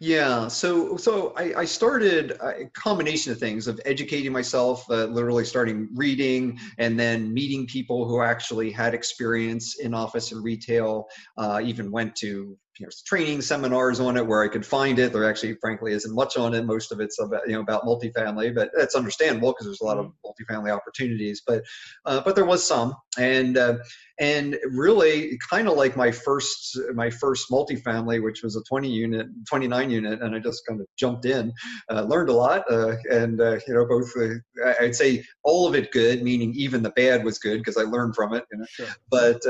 Yeah, 0.00 0.48
so 0.48 0.96
so 0.96 1.32
I, 1.36 1.60
I, 1.60 1.64
started 1.64 2.32
a 2.42 2.64
combination 2.74 3.32
of 3.32 3.38
things 3.38 3.68
of 3.68 3.80
educating 3.84 4.32
myself, 4.32 4.84
uh, 4.90 5.04
literally 5.04 5.44
starting 5.44 5.88
reading, 5.94 6.58
and 6.78 6.98
then 6.98 7.32
meeting 7.32 7.66
people 7.66 8.06
who 8.06 8.20
actually 8.20 8.72
had 8.72 8.92
experience 8.92 9.78
in 9.78 9.94
office 9.94 10.32
and 10.32 10.42
retail. 10.42 11.06
Uh, 11.36 11.60
even 11.62 11.92
went 11.92 12.16
to 12.16 12.58
you 12.78 12.86
know, 12.86 12.90
training 13.06 13.42
seminars 13.42 14.00
on 14.00 14.16
it 14.16 14.26
where 14.26 14.42
I 14.42 14.48
could 14.48 14.64
find 14.64 14.98
it. 14.98 15.12
There 15.12 15.28
actually, 15.28 15.54
frankly, 15.60 15.92
isn't 15.92 16.14
much 16.14 16.36
on 16.36 16.54
it. 16.54 16.64
Most 16.64 16.92
of 16.92 17.00
it's 17.00 17.20
about 17.20 17.46
you 17.46 17.54
know 17.54 17.60
about 17.60 17.82
multifamily, 17.82 18.54
but 18.54 18.70
that's 18.76 18.94
understandable 18.94 19.52
because 19.52 19.66
there's 19.66 19.80
a 19.80 19.84
lot 19.84 19.98
of 19.98 20.06
mm-hmm. 20.06 20.54
multifamily 20.54 20.74
opportunities. 20.74 21.42
But 21.46 21.64
uh, 22.04 22.20
but 22.24 22.36
there 22.36 22.44
was 22.44 22.64
some, 22.64 22.94
and 23.18 23.58
uh, 23.58 23.78
and 24.20 24.58
really 24.70 25.38
kind 25.50 25.68
of 25.68 25.76
like 25.76 25.96
my 25.96 26.10
first 26.10 26.78
my 26.94 27.10
first 27.10 27.50
multifamily, 27.50 28.22
which 28.22 28.42
was 28.42 28.56
a 28.56 28.62
20 28.62 28.88
unit, 28.88 29.26
29 29.48 29.90
unit, 29.90 30.22
and 30.22 30.34
I 30.34 30.38
just 30.38 30.66
kind 30.66 30.80
of 30.80 30.86
jumped 30.96 31.24
in, 31.24 31.52
uh, 31.90 32.02
learned 32.02 32.28
a 32.28 32.34
lot, 32.34 32.64
uh, 32.70 32.96
and 33.10 33.40
uh, 33.40 33.58
you 33.66 33.74
know 33.74 33.86
both 33.86 34.10
uh, 34.16 34.72
I'd 34.80 34.94
say 34.94 35.24
all 35.42 35.66
of 35.66 35.74
it 35.74 35.90
good, 35.90 36.22
meaning 36.22 36.52
even 36.54 36.82
the 36.82 36.90
bad 36.90 37.24
was 37.24 37.38
good 37.38 37.58
because 37.58 37.76
I 37.76 37.82
learned 37.82 38.14
from 38.14 38.34
it. 38.34 38.44
You 38.52 38.58
know? 38.58 38.66
Sure. 38.68 38.86
But 39.10 39.42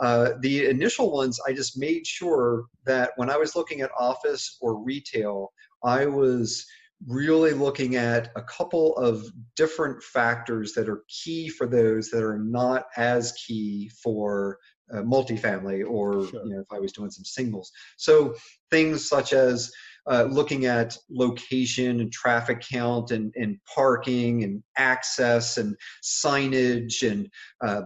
the 0.00 0.66
initial 0.68 1.12
ones, 1.12 1.40
I 1.46 1.52
just 1.52 1.78
made 1.78 2.06
sure 2.06 2.66
that 2.84 3.12
when 3.16 3.30
I 3.30 3.36
was 3.36 3.54
looking 3.54 3.80
at 3.80 3.90
office 3.98 4.58
or 4.60 4.82
retail, 4.82 5.52
I 5.82 6.06
was 6.06 6.66
really 7.06 7.52
looking 7.52 7.96
at 7.96 8.30
a 8.36 8.42
couple 8.42 8.96
of 8.96 9.24
different 9.56 10.02
factors 10.02 10.72
that 10.72 10.88
are 10.88 11.04
key 11.08 11.48
for 11.48 11.66
those 11.66 12.08
that 12.10 12.22
are 12.22 12.38
not 12.38 12.86
as 12.96 13.32
key 13.32 13.90
for 14.02 14.58
uh, 14.92 14.98
multifamily 14.98 15.88
or 15.88 16.26
sure. 16.28 16.44
you 16.44 16.54
know 16.54 16.60
if 16.60 16.72
I 16.72 16.78
was 16.78 16.92
doing 16.92 17.10
some 17.10 17.24
singles. 17.24 17.72
So 17.96 18.34
things 18.70 19.08
such 19.08 19.32
as 19.32 19.72
uh, 20.06 20.24
looking 20.24 20.66
at 20.66 20.96
location 21.10 22.00
and 22.00 22.12
traffic 22.12 22.60
count 22.60 23.10
and, 23.10 23.32
and 23.36 23.58
parking 23.74 24.44
and 24.44 24.62
access 24.76 25.56
and 25.56 25.76
signage 26.02 27.08
and 27.10 27.28
uh, 27.62 27.82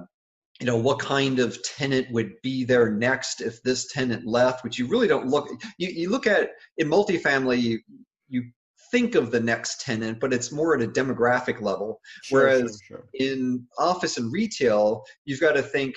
you 0.61 0.67
know 0.67 0.77
what 0.77 0.99
kind 0.99 1.39
of 1.39 1.63
tenant 1.63 2.11
would 2.11 2.33
be 2.43 2.65
there 2.65 2.91
next 2.91 3.41
if 3.41 3.63
this 3.63 3.93
tenant 3.93 4.27
left 4.27 4.65
which 4.65 4.79
you 4.79 4.87
really 4.87 5.09
don't 5.09 5.29
look 5.29 5.49
you, 5.79 5.89
you 5.89 6.11
look 6.11 6.27
at 6.27 6.51
in 6.79 6.89
multifamily 6.89 7.61
you, 7.61 7.81
you 8.29 8.45
think 8.91 9.15
of 9.15 9.31
the 9.31 9.41
next 9.41 9.81
tenant 9.81 10.19
but 10.19 10.33
it's 10.33 10.53
more 10.53 10.75
at 10.75 10.83
a 10.83 10.89
demographic 10.89 11.61
level 11.61 12.01
sure, 12.25 12.41
whereas 12.41 12.81
sure, 12.87 12.99
sure. 12.99 13.29
in 13.29 13.65
office 13.79 14.19
and 14.19 14.33
retail 14.33 15.05
you've 15.25 15.41
got 15.41 15.53
to 15.53 15.63
think 15.63 15.95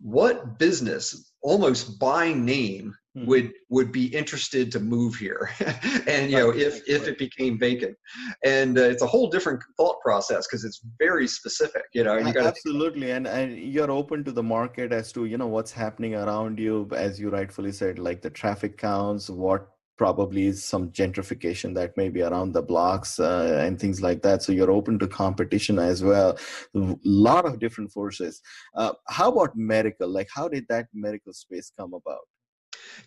what 0.00 0.58
business 0.58 1.32
almost 1.42 1.98
by 1.98 2.32
name 2.32 2.94
hmm. 3.20 3.26
would 3.26 3.52
would 3.68 3.92
be 3.92 4.06
interested 4.06 4.70
to 4.72 4.80
move 4.80 5.14
here 5.14 5.50
and 6.06 6.30
you 6.30 6.36
know 6.36 6.50
if 6.50 6.82
if 6.88 7.06
it 7.08 7.18
became 7.18 7.58
vacant 7.58 7.96
and 8.44 8.78
uh, 8.78 8.82
it's 8.82 9.02
a 9.02 9.06
whole 9.06 9.28
different 9.28 9.62
thought 9.76 10.00
process 10.00 10.46
because 10.46 10.64
it's 10.64 10.80
very 10.98 11.26
specific 11.26 11.84
you 11.92 12.04
know 12.04 12.16
you 12.16 12.32
absolutely 12.38 13.10
and, 13.12 13.26
and 13.26 13.58
you're 13.58 13.90
open 13.90 14.24
to 14.24 14.32
the 14.32 14.42
market 14.42 14.92
as 14.92 15.12
to 15.12 15.24
you 15.24 15.38
know 15.38 15.46
what's 15.46 15.72
happening 15.72 16.14
around 16.14 16.58
you 16.58 16.88
as 16.94 17.20
you 17.20 17.30
rightfully 17.30 17.72
said 17.72 17.98
like 17.98 18.22
the 18.22 18.30
traffic 18.30 18.76
counts 18.76 19.30
what 19.30 19.68
probably 20.00 20.46
is 20.46 20.64
some 20.64 20.88
gentrification 20.92 21.74
that 21.74 21.94
may 21.94 22.08
be 22.08 22.22
around 22.22 22.54
the 22.54 22.62
blocks 22.62 23.20
uh, 23.20 23.62
and 23.62 23.78
things 23.78 24.00
like 24.00 24.22
that. 24.22 24.42
So 24.42 24.50
you're 24.50 24.70
open 24.70 24.98
to 24.98 25.06
competition 25.06 25.78
as 25.78 26.02
well. 26.02 26.38
A 26.74 26.96
lot 27.04 27.44
of 27.44 27.60
different 27.60 27.92
forces. 27.92 28.40
Uh, 28.74 28.94
how 29.08 29.30
about 29.30 29.54
medical? 29.54 30.08
Like, 30.08 30.30
how 30.34 30.48
did 30.48 30.64
that 30.70 30.86
medical 30.94 31.34
space 31.34 31.70
come 31.78 31.92
about? 31.92 32.24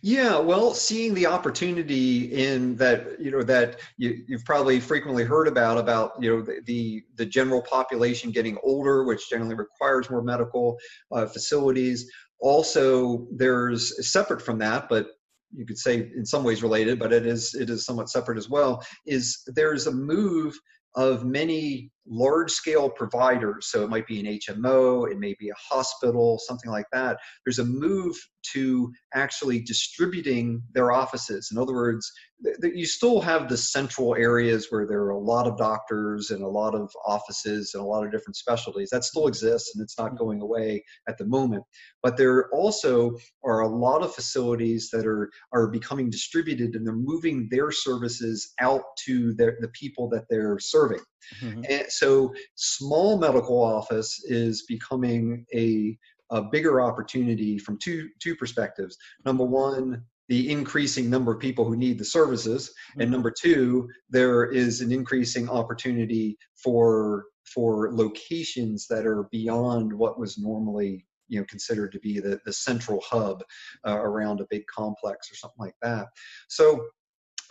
Yeah, 0.01 0.37
well, 0.37 0.73
seeing 0.73 1.13
the 1.13 1.27
opportunity 1.27 2.33
in 2.33 2.75
that, 2.75 3.19
you 3.19 3.31
know, 3.31 3.43
that 3.43 3.79
you, 3.97 4.23
have 4.31 4.43
probably 4.45 4.79
frequently 4.79 5.23
heard 5.23 5.47
about 5.47 5.77
about 5.77 6.13
you 6.19 6.29
know 6.29 6.41
the, 6.41 6.61
the, 6.65 7.03
the 7.15 7.25
general 7.25 7.61
population 7.61 8.31
getting 8.31 8.57
older, 8.63 9.03
which 9.03 9.29
generally 9.29 9.55
requires 9.55 10.09
more 10.09 10.21
medical 10.21 10.77
uh, 11.11 11.25
facilities. 11.25 12.11
Also, 12.39 13.27
there's 13.31 14.11
separate 14.11 14.41
from 14.41 14.57
that, 14.57 14.89
but 14.89 15.07
you 15.55 15.65
could 15.65 15.77
say 15.77 16.11
in 16.15 16.25
some 16.25 16.43
ways 16.43 16.63
related, 16.63 16.99
but 16.99 17.13
it 17.13 17.25
is 17.25 17.53
it 17.53 17.69
is 17.69 17.85
somewhat 17.85 18.09
separate 18.09 18.37
as 18.37 18.49
well. 18.49 18.83
Is 19.05 19.43
there's 19.47 19.87
a 19.87 19.91
move 19.91 20.57
of 20.95 21.25
many 21.25 21.91
large 22.05 22.51
scale 22.51 22.89
providers. 22.89 23.67
So 23.69 23.83
it 23.83 23.89
might 23.89 24.07
be 24.07 24.19
an 24.19 24.39
HMO, 24.39 25.09
it 25.09 25.19
may 25.19 25.35
be 25.39 25.49
a 25.49 25.73
hospital, 25.73 26.39
something 26.45 26.69
like 26.69 26.87
that. 26.91 27.17
There's 27.45 27.59
a 27.59 27.65
move 27.65 28.15
to 28.53 28.91
actually 29.13 29.61
distributing 29.61 30.61
their 30.73 30.91
offices. 30.91 31.49
In 31.51 31.57
other 31.57 31.73
words, 31.73 32.11
th- 32.43 32.73
you 32.75 32.85
still 32.85 33.21
have 33.21 33.47
the 33.47 33.57
central 33.57 34.15
areas 34.15 34.67
where 34.69 34.85
there 34.85 35.01
are 35.01 35.11
a 35.11 35.19
lot 35.19 35.47
of 35.47 35.57
doctors 35.57 36.29
and 36.29 36.43
a 36.43 36.47
lot 36.47 36.75
of 36.75 36.91
offices 37.05 37.71
and 37.73 37.81
a 37.81 37.85
lot 37.85 38.05
of 38.05 38.11
different 38.11 38.35
specialties. 38.35 38.89
That 38.89 39.03
still 39.03 39.27
exists 39.27 39.73
and 39.73 39.83
it's 39.83 39.97
not 39.97 40.17
going 40.17 40.41
away 40.41 40.83
at 41.07 41.17
the 41.17 41.25
moment. 41.25 41.63
But 42.01 42.17
there 42.17 42.49
also 42.51 43.15
are 43.43 43.61
a 43.61 43.67
lot 43.67 44.03
of 44.03 44.13
facilities 44.13 44.89
that 44.91 45.05
are, 45.05 45.29
are 45.53 45.67
becoming 45.67 46.09
distributed 46.09 46.75
and 46.75 46.85
they're 46.85 46.93
moving 46.95 47.47
their 47.49 47.71
services 47.71 48.53
out 48.59 48.83
to 49.05 49.33
their, 49.35 49.57
the 49.61 49.69
people 49.69 50.09
that 50.09 50.25
they're 50.29 50.59
serving. 50.59 51.01
Mm-hmm. 51.41 51.63
And 51.69 51.85
so 51.99 52.33
small 52.55 53.17
medical 53.17 53.61
office 53.61 54.23
is 54.25 54.63
becoming 54.67 55.45
a, 55.53 55.97
a 56.31 56.41
bigger 56.41 56.81
opportunity 56.81 57.57
from 57.57 57.77
two 57.79 58.09
two 58.19 58.35
perspectives. 58.35 58.97
Number 59.25 59.45
one, 59.45 60.03
the 60.29 60.49
increasing 60.51 61.09
number 61.09 61.33
of 61.33 61.39
people 61.39 61.65
who 61.65 61.75
need 61.75 61.97
the 61.99 62.05
services, 62.05 62.69
mm-hmm. 62.69 63.01
and 63.01 63.11
number 63.11 63.31
two, 63.31 63.89
there 64.09 64.45
is 64.45 64.81
an 64.81 64.91
increasing 64.91 65.49
opportunity 65.49 66.37
for 66.55 67.25
for 67.45 67.93
locations 67.93 68.87
that 68.87 69.05
are 69.05 69.27
beyond 69.31 69.91
what 69.91 70.19
was 70.19 70.37
normally 70.37 71.05
you 71.27 71.39
know 71.39 71.45
considered 71.45 71.91
to 71.91 71.99
be 71.99 72.19
the, 72.19 72.39
the 72.45 72.53
central 72.53 73.01
hub 73.05 73.43
uh, 73.85 73.97
around 73.99 74.39
a 74.39 74.47
big 74.49 74.65
complex 74.67 75.31
or 75.31 75.35
something 75.35 75.59
like 75.59 75.75
that 75.81 76.07
so 76.47 76.85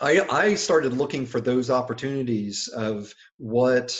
I, 0.01 0.25
I 0.29 0.55
started 0.55 0.93
looking 0.93 1.25
for 1.25 1.39
those 1.39 1.69
opportunities 1.69 2.67
of 2.69 3.13
what 3.37 3.97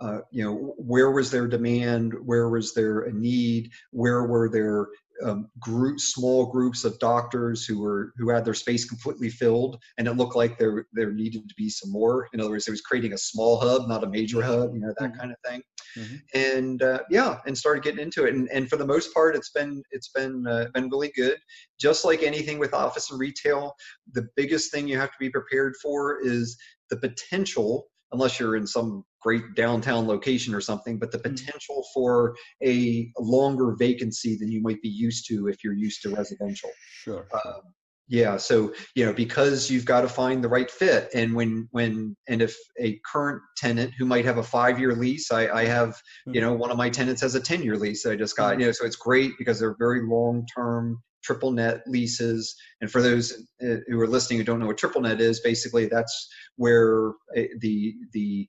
uh, 0.00 0.18
you 0.30 0.44
know 0.44 0.74
where 0.78 1.10
was 1.10 1.30
their 1.30 1.48
demand 1.48 2.14
where 2.24 2.48
was 2.48 2.74
there 2.74 3.00
a 3.02 3.12
need 3.12 3.70
where 3.90 4.24
were 4.24 4.48
there 4.48 4.88
um, 5.24 5.48
group, 5.58 6.00
small 6.00 6.46
groups 6.46 6.84
of 6.84 6.98
doctors 6.98 7.64
who 7.64 7.80
were 7.80 8.12
who 8.16 8.28
had 8.30 8.44
their 8.44 8.54
space 8.54 8.84
completely 8.84 9.30
filled, 9.30 9.82
and 9.96 10.06
it 10.06 10.14
looked 10.14 10.36
like 10.36 10.58
there 10.58 10.86
there 10.92 11.12
needed 11.12 11.48
to 11.48 11.54
be 11.56 11.68
some 11.68 11.90
more. 11.90 12.28
In 12.32 12.40
other 12.40 12.50
words, 12.50 12.68
it 12.68 12.72
was 12.72 12.80
creating 12.80 13.12
a 13.12 13.18
small 13.18 13.58
hub, 13.60 13.88
not 13.88 14.04
a 14.04 14.08
major 14.08 14.42
hub, 14.42 14.74
you 14.74 14.80
know 14.80 14.94
that 14.98 15.10
mm-hmm. 15.10 15.18
kind 15.18 15.32
of 15.32 15.38
thing. 15.44 15.62
Mm-hmm. 15.96 16.16
And 16.34 16.82
uh, 16.82 17.00
yeah, 17.10 17.38
and 17.46 17.56
started 17.56 17.82
getting 17.82 18.00
into 18.00 18.26
it. 18.26 18.34
And, 18.34 18.48
and 18.50 18.68
for 18.68 18.76
the 18.76 18.86
most 18.86 19.12
part, 19.12 19.34
it's 19.34 19.50
been 19.50 19.82
it's 19.90 20.08
been 20.08 20.46
uh, 20.46 20.66
been 20.74 20.88
really 20.88 21.12
good. 21.16 21.38
Just 21.80 22.04
like 22.04 22.22
anything 22.22 22.58
with 22.58 22.74
office 22.74 23.10
and 23.10 23.18
retail, 23.18 23.74
the 24.12 24.28
biggest 24.36 24.70
thing 24.70 24.88
you 24.88 24.98
have 24.98 25.10
to 25.10 25.18
be 25.18 25.30
prepared 25.30 25.74
for 25.82 26.20
is 26.22 26.56
the 26.90 26.96
potential 26.96 27.86
unless 28.12 28.40
you're 28.40 28.56
in 28.56 28.66
some 28.66 29.04
great 29.20 29.54
downtown 29.54 30.06
location 30.06 30.54
or 30.54 30.60
something, 30.60 30.98
but 30.98 31.10
the 31.12 31.18
mm-hmm. 31.18 31.34
potential 31.34 31.84
for 31.94 32.34
a 32.64 33.10
longer 33.18 33.74
vacancy 33.78 34.36
than 34.36 34.50
you 34.50 34.62
might 34.62 34.80
be 34.82 34.88
used 34.88 35.26
to 35.28 35.48
if 35.48 35.62
you're 35.62 35.74
used 35.74 36.02
to 36.02 36.14
residential. 36.14 36.70
Sure. 37.02 37.26
Um, 37.32 37.62
yeah 38.10 38.38
so 38.38 38.72
you 38.94 39.04
know 39.04 39.12
because 39.12 39.70
you've 39.70 39.84
got 39.84 40.00
to 40.00 40.08
find 40.08 40.42
the 40.42 40.48
right 40.48 40.70
fit 40.70 41.10
and 41.12 41.34
when 41.34 41.68
when 41.72 42.16
and 42.26 42.40
if 42.40 42.56
a 42.80 42.98
current 43.04 43.42
tenant 43.54 43.92
who 43.98 44.06
might 44.06 44.24
have 44.24 44.38
a 44.38 44.42
five 44.42 44.78
year 44.78 44.94
lease 44.94 45.30
i 45.30 45.46
i 45.48 45.66
have 45.66 46.00
you 46.24 46.32
mm-hmm. 46.32 46.40
know 46.40 46.54
one 46.54 46.70
of 46.70 46.78
my 46.78 46.88
tenants 46.88 47.20
has 47.20 47.34
a 47.34 47.40
10 47.40 47.62
year 47.62 47.76
lease 47.76 48.02
that 48.02 48.12
i 48.12 48.16
just 48.16 48.34
got 48.34 48.52
mm-hmm. 48.52 48.60
you 48.60 48.66
know 48.66 48.72
so 48.72 48.86
it's 48.86 48.96
great 48.96 49.32
because 49.36 49.60
they're 49.60 49.76
very 49.78 50.00
long 50.08 50.46
term 50.56 50.98
triple 51.28 51.50
net 51.50 51.82
leases. 51.86 52.54
And 52.80 52.90
for 52.90 53.02
those 53.02 53.32
uh, 53.62 53.76
who 53.86 54.00
are 54.00 54.06
listening 54.06 54.38
who 54.38 54.44
don't 54.44 54.60
know 54.60 54.66
what 54.66 54.78
triple 54.78 55.02
net 55.02 55.20
is, 55.20 55.40
basically 55.40 55.86
that's 55.86 56.28
where 56.56 57.10
uh, 57.36 57.42
the 57.60 57.94
the 58.12 58.48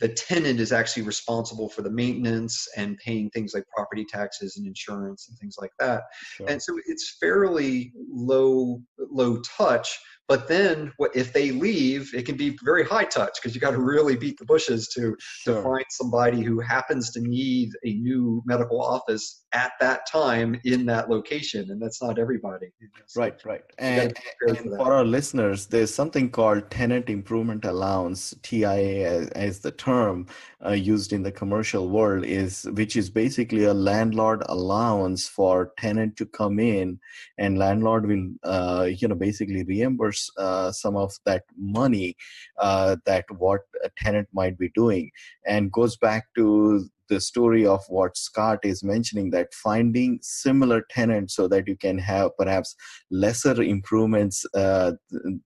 the 0.00 0.08
tenant 0.08 0.58
is 0.60 0.72
actually 0.72 1.02
responsible 1.02 1.68
for 1.68 1.82
the 1.82 1.90
maintenance 1.90 2.66
and 2.76 2.96
paying 2.98 3.30
things 3.30 3.52
like 3.54 3.64
property 3.74 4.04
taxes 4.04 4.56
and 4.56 4.66
insurance 4.66 5.28
and 5.28 5.38
things 5.38 5.56
like 5.60 5.72
that. 5.78 6.04
Sure. 6.22 6.48
And 6.48 6.60
so 6.60 6.78
it's 6.86 7.16
fairly 7.20 7.92
low 8.10 8.82
low 9.10 9.40
touch, 9.56 9.98
but 10.30 10.46
then 10.46 10.92
if 11.12 11.32
they 11.32 11.50
leave, 11.50 12.14
it 12.14 12.24
can 12.24 12.36
be 12.36 12.56
very 12.62 12.84
high 12.84 13.02
touch 13.02 13.32
because 13.34 13.52
you 13.52 13.60
got 13.60 13.72
to 13.72 13.80
really 13.80 14.14
beat 14.14 14.38
the 14.38 14.44
bushes 14.44 14.86
to, 14.90 15.16
sure. 15.18 15.56
to 15.56 15.62
find 15.62 15.84
somebody 15.90 16.40
who 16.40 16.60
happens 16.60 17.10
to 17.10 17.20
need 17.20 17.72
a 17.84 17.94
new 17.94 18.40
medical 18.46 18.80
office 18.80 19.42
at 19.52 19.72
that 19.80 20.06
time 20.06 20.60
in 20.64 20.86
that 20.86 21.10
location. 21.10 21.72
And 21.72 21.82
that's 21.82 22.00
not 22.00 22.16
everybody. 22.16 22.68
So 23.06 23.22
right, 23.22 23.44
right. 23.44 23.64
And, 23.78 24.16
and 24.46 24.56
for, 24.56 24.76
for 24.76 24.92
our 24.92 25.04
listeners, 25.04 25.66
there's 25.66 25.92
something 25.92 26.30
called 26.30 26.70
tenant 26.70 27.10
improvement 27.10 27.64
allowance, 27.64 28.32
TIA 28.44 29.10
as, 29.10 29.28
as 29.30 29.58
the 29.58 29.72
term 29.72 30.26
uh, 30.64 30.72
used 30.72 31.12
in 31.12 31.22
the 31.22 31.32
commercial 31.32 31.88
world, 31.88 32.24
is 32.24 32.64
which 32.74 32.96
is 32.96 33.08
basically 33.10 33.64
a 33.64 33.74
landlord 33.74 34.42
allowance 34.46 35.28
for 35.28 35.72
tenant 35.78 36.16
to 36.16 36.26
come 36.26 36.58
in 36.58 36.98
and 37.38 37.58
landlord 37.58 38.06
will, 38.06 38.28
uh, 38.42 38.88
you 38.90 39.08
know, 39.08 39.14
basically 39.14 39.64
reimburse 39.64 40.30
uh, 40.36 40.70
some 40.70 40.96
of 40.96 41.12
that 41.24 41.44
money 41.56 42.16
uh, 42.58 42.96
that 43.04 43.24
what 43.38 43.62
a 43.84 43.90
tenant 43.96 44.28
might 44.32 44.58
be 44.58 44.68
doing 44.70 45.10
and 45.46 45.72
goes 45.72 45.96
back 45.96 46.26
to 46.36 46.88
the 47.10 47.20
story 47.20 47.66
of 47.66 47.82
what 47.88 48.16
Scott 48.16 48.60
is 48.62 48.82
mentioning 48.82 49.30
that 49.30 49.52
finding 49.52 50.18
similar 50.22 50.82
tenants 50.88 51.34
so 51.34 51.46
that 51.48 51.68
you 51.68 51.76
can 51.76 51.98
have 51.98 52.30
perhaps 52.38 52.74
lesser 53.10 53.62
improvements 53.62 54.46
uh, 54.54 54.92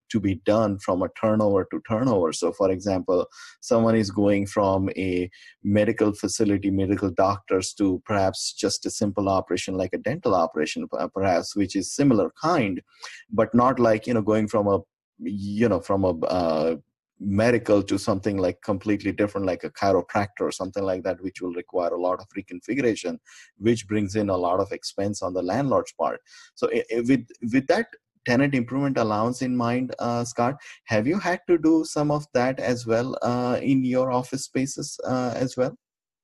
to 0.09 0.19
be 0.19 0.35
done 0.45 0.79
from 0.79 1.01
a 1.01 1.09
turnover 1.19 1.67
to 1.71 1.81
turnover. 1.89 2.31
So, 2.31 2.53
for 2.53 2.71
example, 2.71 3.25
someone 3.59 3.95
is 3.95 4.11
going 4.11 4.45
from 4.47 4.89
a 4.95 5.29
medical 5.63 6.13
facility, 6.13 6.71
medical 6.71 7.09
doctors, 7.09 7.73
to 7.73 8.01
perhaps 8.05 8.53
just 8.53 8.85
a 8.85 8.89
simple 8.89 9.27
operation 9.27 9.75
like 9.75 9.93
a 9.93 9.97
dental 9.97 10.35
operation, 10.35 10.87
perhaps, 11.13 11.55
which 11.55 11.75
is 11.75 11.93
similar 11.93 12.31
kind, 12.41 12.81
but 13.29 13.53
not 13.53 13.79
like, 13.79 14.07
you 14.07 14.13
know, 14.13 14.21
going 14.21 14.47
from 14.47 14.67
a 14.67 14.79
you 15.19 15.69
know 15.69 15.79
from 15.79 16.03
a 16.03 16.09
uh, 16.25 16.75
medical 17.19 17.81
to 17.81 17.97
something 17.97 18.37
like 18.37 18.61
completely 18.61 19.11
different 19.11 19.47
like 19.47 19.63
a 19.63 19.69
chiropractor 19.69 20.41
or 20.41 20.51
something 20.51 20.83
like 20.83 21.03
that 21.03 21.21
which 21.21 21.41
will 21.41 21.53
require 21.53 21.93
a 21.93 22.01
lot 22.01 22.19
of 22.19 22.27
reconfiguration 22.37 23.17
which 23.57 23.87
brings 23.87 24.15
in 24.15 24.29
a 24.29 24.37
lot 24.37 24.59
of 24.59 24.71
expense 24.71 25.21
on 25.21 25.33
the 25.33 25.41
landlord's 25.41 25.93
part. 25.93 26.19
So 26.55 26.69
with 27.07 27.25
with 27.53 27.67
that 27.67 27.87
tenant 28.25 28.55
improvement 28.55 28.97
allowance 28.97 29.41
in 29.43 29.55
mind 29.55 29.93
uh, 29.99 30.23
scott 30.23 30.55
have 30.85 31.07
you 31.07 31.19
had 31.19 31.39
to 31.47 31.57
do 31.59 31.85
some 31.85 32.09
of 32.09 32.25
that 32.33 32.59
as 32.59 32.85
well 32.85 33.15
uh, 33.21 33.59
in 33.61 33.83
your 33.85 34.11
office 34.11 34.45
spaces 34.45 34.99
uh, 35.05 35.33
as 35.35 35.55
well? 35.55 35.77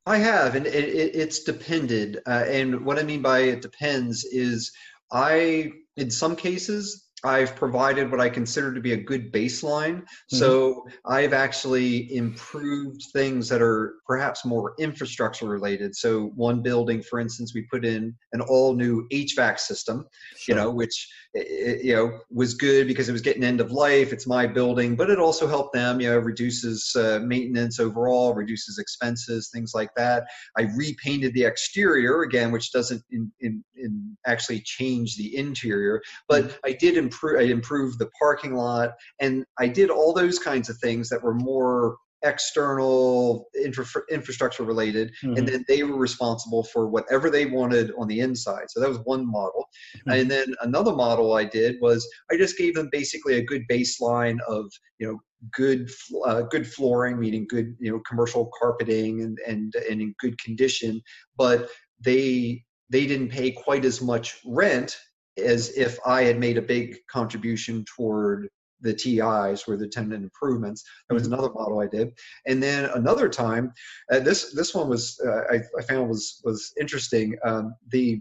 I 0.06 0.18
have 0.18 0.56
and 0.56 0.66
it, 0.66 0.74
it's 0.74 1.44
depended 1.44 2.20
uh, 2.28 2.44
and 2.48 2.84
what 2.86 3.00
i 3.00 3.04
mean 3.04 3.22
by 3.22 3.40
it 3.40 3.62
depends 3.62 4.24
is 4.26 4.72
i 5.12 5.72
in 5.96 6.10
some 6.10 6.36
cases 6.36 7.11
I've 7.24 7.56
provided 7.56 8.10
what 8.10 8.20
I 8.20 8.30
consider 8.30 8.74
to 8.74 8.82
be 8.82 8.94
a 8.94 8.98
good 8.98 9.32
baseline. 9.32 10.02
Mm-hmm. 10.02 10.38
So 10.38 10.86
I've 11.06 11.34
actually 11.34 12.16
improved 12.16 13.04
things 13.14 13.48
that 13.50 13.62
are 13.62 13.96
perhaps 14.08 14.46
more 14.46 14.74
infrastructure 14.80 15.46
related. 15.46 15.96
So 15.96 16.32
one 16.36 16.62
building, 16.62 17.02
for 17.04 17.20
instance, 17.20 17.54
we 17.54 17.64
put 17.64 17.86
in 17.86 18.16
an 18.34 18.42
all 18.42 18.74
new 18.74 19.08
HVAC 19.12 19.60
system, 19.60 20.06
sure. 20.36 20.56
you 20.56 20.62
know, 20.62 20.72
which 20.72 21.08
you 21.34 21.96
know 21.96 22.20
was 22.30 22.54
good 22.54 22.88
because 22.88 23.08
it 23.08 23.14
was 23.14 23.22
getting 23.22 23.44
end 23.44 23.62
of 23.62 23.72
life 23.72 24.12
it's 24.12 24.28
my 24.28 24.46
building 24.46 24.98
but 24.98 25.10
it 25.10 25.18
also 25.18 25.48
helped 25.48 25.74
them 25.74 26.02
you 26.02 26.10
know 26.10 26.18
reduces 26.18 26.94
uh, 26.98 27.20
maintenance 27.24 27.80
overall 27.80 28.34
reduces 28.34 28.78
expenses 28.78 29.50
things 29.54 29.72
like 29.74 29.90
that 29.96 30.26
i 30.58 30.64
repainted 30.76 31.34
the 31.34 31.44
exterior 31.44 32.24
again 32.24 32.52
which 32.52 32.74
doesn't 32.74 33.02
in, 33.12 33.32
in, 33.40 33.64
in 33.78 34.18
actually 34.26 34.60
change 34.60 35.16
the 35.16 35.38
interior 35.38 36.02
but 36.28 36.44
mm-hmm. 36.44 36.58
i 36.66 36.74
did 36.74 36.98
improve 36.98 37.11
i 37.40 37.44
improved 37.44 38.00
the 38.00 38.10
parking 38.20 38.54
lot 38.54 38.92
and 39.20 39.46
i 39.60 39.68
did 39.68 39.90
all 39.90 40.14
those 40.14 40.40
kinds 40.40 40.70
of 40.70 40.78
things 40.78 41.10
that 41.10 41.22
were 41.22 41.34
more 41.34 41.98
external 42.24 43.48
infra- 43.64 44.04
infrastructure 44.12 44.64
related 44.64 45.12
mm-hmm. 45.24 45.38
and 45.38 45.48
then 45.48 45.66
they 45.68 45.82
were 45.82 45.98
responsible 45.98 46.64
for 46.64 46.88
whatever 46.88 47.30
they 47.32 47.48
wanted 47.48 47.92
on 47.98 48.08
the 48.08 48.20
inside 48.20 48.66
so 48.70 48.80
that 48.80 48.90
was 48.90 49.00
one 49.06 49.30
model 49.30 49.66
mm-hmm. 49.98 50.20
and 50.20 50.30
then 50.30 50.54
another 50.62 50.94
model 50.94 51.34
i 51.34 51.44
did 51.44 51.78
was 51.82 52.08
i 52.32 52.38
just 52.38 52.58
gave 52.58 52.76
them 52.76 52.90
basically 52.92 53.36
a 53.36 53.44
good 53.44 53.64
baseline 53.70 54.38
of 54.48 54.66
you 55.00 55.08
know 55.08 55.20
good 55.52 55.90
uh, 56.26 56.42
good 56.42 56.72
flooring 56.72 57.20
meaning 57.20 57.48
good 57.50 57.76
you 57.80 57.92
know 57.92 58.00
commercial 58.08 58.52
carpeting 58.60 59.22
and 59.22 59.40
and 59.48 59.74
and 59.90 60.02
in 60.02 60.14
good 60.20 60.40
condition 60.40 61.02
but 61.38 61.70
they 62.00 62.64
they 62.92 63.08
didn't 63.08 63.30
pay 63.30 63.52
quite 63.52 63.86
as 63.86 64.02
much 64.02 64.38
rent 64.46 64.96
as 65.38 65.70
if 65.78 65.98
i 66.06 66.24
had 66.24 66.40
made 66.40 66.58
a 66.58 66.62
big 66.62 66.98
contribution 67.10 67.86
toward 67.96 68.48
the 68.82 68.94
TIs 68.94 69.68
were 69.68 69.78
the 69.78 69.88
tenant 69.88 70.24
improvements. 70.24 70.84
That 71.08 71.14
was 71.14 71.24
mm-hmm. 71.24 71.34
another 71.34 71.54
model 71.54 71.80
I 71.80 71.88
did, 71.88 72.14
and 72.48 72.62
then 72.62 72.86
another 72.96 73.30
time, 73.30 73.72
uh, 74.12 74.20
this 74.20 74.54
this 74.54 74.74
one 74.74 74.90
was 74.90 75.20
uh, 75.26 75.42
I, 75.52 75.60
I, 75.78 75.84
found 75.84 76.10
was 76.10 76.42
was 76.44 76.74
interesting. 76.80 77.38
Um, 77.46 77.76
the 77.90 78.20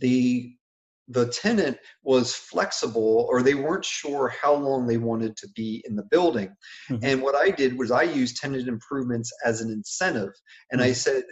the 0.00 0.56
the 1.08 1.26
tenant 1.28 1.78
was 2.02 2.34
flexible 2.34 3.28
or 3.30 3.42
they 3.42 3.54
weren't 3.54 3.84
sure 3.84 4.28
how 4.28 4.52
long 4.52 4.86
they 4.86 4.96
wanted 4.96 5.36
to 5.36 5.48
be 5.54 5.82
in 5.88 5.94
the 5.94 6.02
building 6.10 6.48
mm-hmm. 6.90 7.04
and 7.04 7.22
what 7.22 7.36
i 7.36 7.48
did 7.48 7.78
was 7.78 7.92
i 7.92 8.02
used 8.02 8.36
tenant 8.36 8.66
improvements 8.66 9.32
as 9.44 9.60
an 9.60 9.70
incentive 9.70 10.32
and 10.72 10.80
mm-hmm. 10.80 10.90
i 10.90 10.92
said 10.92 11.22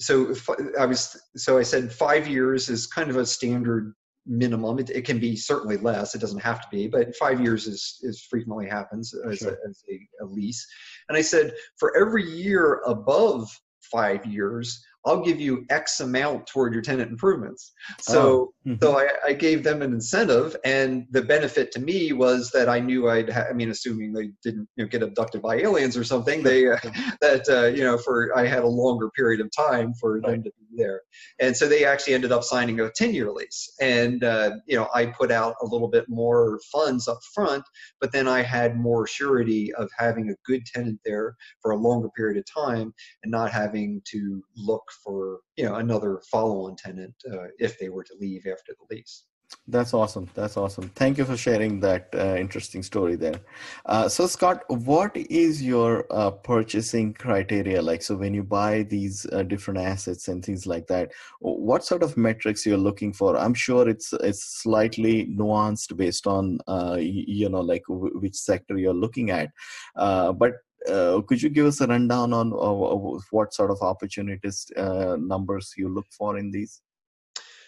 so 0.00 0.34
i 0.80 0.86
was 0.86 1.20
so 1.36 1.58
i 1.58 1.62
said 1.62 1.92
five 1.92 2.26
years 2.26 2.70
is 2.70 2.86
kind 2.86 3.10
of 3.10 3.16
a 3.16 3.26
standard 3.26 3.92
minimum. 4.28 4.78
It, 4.78 4.90
it, 4.90 5.04
can 5.04 5.18
be 5.18 5.34
certainly 5.34 5.76
less. 5.76 6.14
It 6.14 6.20
doesn't 6.20 6.42
have 6.42 6.60
to 6.60 6.68
be, 6.70 6.86
but 6.86 7.16
five 7.16 7.40
years 7.40 7.66
is, 7.66 7.98
is 8.02 8.22
frequently 8.22 8.68
happens 8.68 9.14
as, 9.28 9.38
sure. 9.38 9.52
a, 9.52 9.68
as 9.68 9.82
a, 9.90 10.24
a 10.24 10.26
lease. 10.26 10.66
And 11.08 11.16
I 11.16 11.22
said, 11.22 11.54
for 11.78 11.96
every 11.96 12.28
year 12.28 12.82
above 12.86 13.48
five 13.80 14.24
years, 14.26 14.84
I'll 15.08 15.22
give 15.22 15.40
you 15.40 15.64
X 15.70 16.00
amount 16.00 16.46
toward 16.46 16.74
your 16.74 16.82
tenant 16.82 17.10
improvements. 17.10 17.72
So, 18.00 18.20
oh. 18.20 18.68
mm-hmm. 18.68 18.84
so 18.84 18.98
I, 18.98 19.08
I, 19.28 19.32
gave 19.32 19.64
them 19.64 19.80
an 19.80 19.94
incentive, 19.94 20.54
and 20.64 21.06
the 21.10 21.22
benefit 21.22 21.72
to 21.72 21.80
me 21.80 22.12
was 22.12 22.50
that 22.50 22.68
I 22.68 22.78
knew 22.78 23.08
I'd. 23.08 23.30
Ha- 23.30 23.46
I 23.48 23.54
mean, 23.54 23.70
assuming 23.70 24.12
they 24.12 24.30
didn't 24.42 24.68
you 24.76 24.84
know, 24.84 24.88
get 24.88 25.02
abducted 25.02 25.40
by 25.40 25.56
aliens 25.56 25.96
or 25.96 26.04
something, 26.04 26.42
they 26.42 26.68
uh, 26.68 26.76
that 27.22 27.48
uh, 27.48 27.66
you 27.74 27.82
know 27.82 27.96
for 27.96 28.36
I 28.36 28.46
had 28.46 28.64
a 28.64 28.68
longer 28.68 29.08
period 29.10 29.40
of 29.40 29.50
time 29.50 29.94
for 29.94 30.20
right. 30.20 30.32
them 30.32 30.42
to 30.42 30.50
be 30.50 30.76
there, 30.76 31.00
and 31.40 31.56
so 31.56 31.66
they 31.66 31.86
actually 31.86 32.14
ended 32.14 32.32
up 32.32 32.44
signing 32.44 32.80
a 32.80 32.90
ten-year 32.90 33.30
lease, 33.30 33.72
and 33.80 34.22
uh, 34.22 34.50
you 34.66 34.76
know 34.76 34.88
I 34.94 35.06
put 35.06 35.30
out 35.30 35.54
a 35.62 35.66
little 35.66 35.88
bit 35.88 36.04
more 36.08 36.60
funds 36.70 37.08
up 37.08 37.20
front, 37.34 37.64
but 38.00 38.12
then 38.12 38.28
I 38.28 38.42
had 38.42 38.76
more 38.76 39.06
surety 39.06 39.72
of 39.74 39.88
having 39.96 40.28
a 40.28 40.36
good 40.44 40.66
tenant 40.66 41.00
there 41.06 41.34
for 41.62 41.70
a 41.70 41.76
longer 41.76 42.10
period 42.10 42.36
of 42.36 42.44
time, 42.44 42.92
and 43.22 43.30
not 43.30 43.50
having 43.50 44.02
to 44.10 44.42
look 44.54 44.84
for 45.04 45.40
you 45.56 45.64
know 45.64 45.76
another 45.76 46.20
follow-on 46.30 46.76
tenant 46.76 47.14
uh, 47.32 47.46
if 47.58 47.78
they 47.78 47.88
were 47.88 48.04
to 48.04 48.14
leave 48.20 48.46
after 48.46 48.72
the 48.78 48.94
lease. 48.94 49.24
That's 49.66 49.94
awesome. 49.94 50.28
That's 50.34 50.56
awesome. 50.56 50.88
Thank 50.94 51.18
you 51.18 51.24
for 51.24 51.36
sharing 51.36 51.80
that 51.80 52.08
uh, 52.14 52.36
interesting 52.36 52.82
story 52.82 53.16
there. 53.16 53.40
Uh, 53.86 54.08
so, 54.08 54.26
Scott, 54.26 54.64
what 54.68 55.16
is 55.16 55.62
your 55.62 56.06
uh, 56.10 56.30
purchasing 56.30 57.14
criteria 57.14 57.80
like? 57.80 58.02
So, 58.02 58.16
when 58.16 58.34
you 58.34 58.42
buy 58.42 58.82
these 58.82 59.26
uh, 59.32 59.42
different 59.42 59.80
assets 59.80 60.28
and 60.28 60.44
things 60.44 60.66
like 60.66 60.86
that, 60.88 61.12
what 61.40 61.84
sort 61.84 62.02
of 62.02 62.16
metrics 62.16 62.66
you're 62.66 62.76
looking 62.76 63.12
for? 63.12 63.36
I'm 63.36 63.54
sure 63.54 63.88
it's 63.88 64.12
it's 64.20 64.44
slightly 64.62 65.26
nuanced 65.26 65.96
based 65.96 66.26
on 66.26 66.58
uh, 66.66 66.96
you 66.98 67.48
know 67.48 67.60
like 67.60 67.84
w- 67.88 68.18
which 68.18 68.36
sector 68.36 68.76
you're 68.76 68.94
looking 68.94 69.30
at. 69.30 69.50
Uh, 69.96 70.32
but 70.32 70.52
uh, 70.88 71.20
could 71.26 71.42
you 71.42 71.48
give 71.48 71.66
us 71.66 71.80
a 71.80 71.86
rundown 71.86 72.32
on 72.32 72.52
uh, 72.52 73.20
what 73.30 73.54
sort 73.54 73.70
of 73.70 73.82
opportunities 73.82 74.70
uh, 74.76 75.16
numbers 75.18 75.74
you 75.76 75.88
look 75.88 76.06
for 76.10 76.38
in 76.38 76.50
these? 76.50 76.80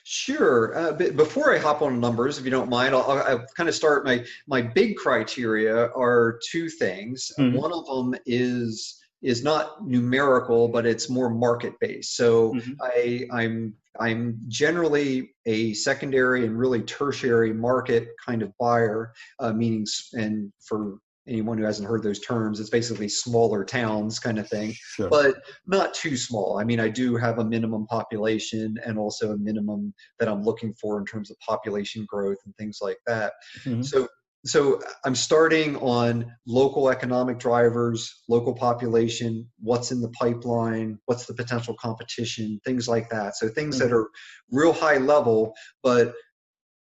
Sure. 0.05 0.77
Uh, 0.77 0.93
before 0.93 1.55
I 1.55 1.59
hop 1.59 1.83
on 1.83 2.01
numbers, 2.01 2.39
if 2.39 2.45
you 2.45 2.51
don't 2.51 2.71
mind, 2.71 2.95
I'll, 2.95 3.11
I'll, 3.11 3.47
kind 3.57 3.69
of 3.69 3.75
start. 3.75 4.05
My 4.05 4.25
my 4.47 4.63
big 4.63 4.97
criteria 4.97 5.89
are 5.89 6.41
two 6.51 6.69
things. 6.69 7.31
Mm-hmm. 7.39 7.57
One 7.57 7.73
of 7.73 7.87
them 7.87 8.19
is 8.27 8.99
is 9.23 9.45
not 9.45 9.87
numerical, 9.87 10.69
but 10.69 10.87
it's 10.87 11.11
more 11.11 11.29
market 11.29 11.75
based. 11.81 12.17
So 12.17 12.55
mm-hmm. 12.55 12.73
I 12.83 13.27
I'm 13.31 13.75
I'm 13.99 14.41
generally 14.49 15.35
a 15.47 15.75
secondary 15.75 16.47
and 16.47 16.59
really 16.59 16.83
tertiary 16.83 17.53
market 17.53 18.09
kind 18.25 18.43
of 18.43 18.57
buyer, 18.59 19.13
uh, 19.39 19.53
meaning 19.53 19.87
and 20.15 20.53
for 20.67 20.97
anyone 21.31 21.57
who 21.57 21.65
hasn't 21.65 21.89
heard 21.89 22.03
those 22.03 22.21
terms, 22.21 22.59
it's 22.61 22.71
basically 22.71 23.09
smaller 23.09 23.65
towns 23.65 24.19
kind 24.19 24.39
of 24.39 24.49
thing, 24.49 24.75
sure. 24.77 25.09
but 25.09 25.37
not 25.67 25.95
too 25.95 26.17
small. 26.17 26.59
I 26.59 26.65
mean, 26.65 26.81
I 26.81 26.89
do 26.89 27.17
have 27.17 27.39
a 27.39 27.45
minimum 27.45 27.87
population 27.87 28.77
and 28.85 28.99
also 28.99 29.33
a 29.33 29.39
minimum 29.39 29.95
that 30.19 30.29
I'm 30.29 30.43
looking 30.43 30.75
for 30.75 30.99
in 30.99 31.07
terms 31.07 31.31
of 31.31 31.39
population 31.39 32.05
growth 32.09 32.39
and 32.45 32.55
things 32.57 32.79
like 32.83 32.99
that. 33.07 33.35
Mm-hmm. 33.65 33.83
So, 33.83 34.09
so 34.45 34.81
I'm 35.05 35.15
starting 35.15 35.77
on 35.77 36.31
local 36.47 36.91
economic 36.91 37.39
drivers, 37.39 38.23
local 38.29 38.55
population, 38.55 39.49
what's 39.61 39.93
in 39.93 40.01
the 40.01 40.11
pipeline, 40.11 40.99
what's 41.05 41.27
the 41.27 41.35
potential 41.35 41.75
competition, 41.75 42.61
things 42.65 42.89
like 42.89 43.09
that. 43.11 43.37
So 43.37 43.49
things 43.49 43.79
mm-hmm. 43.79 43.89
that 43.89 43.95
are 43.95 44.09
real 44.51 44.73
high 44.73 44.99
level, 44.99 45.55
but 45.83 46.15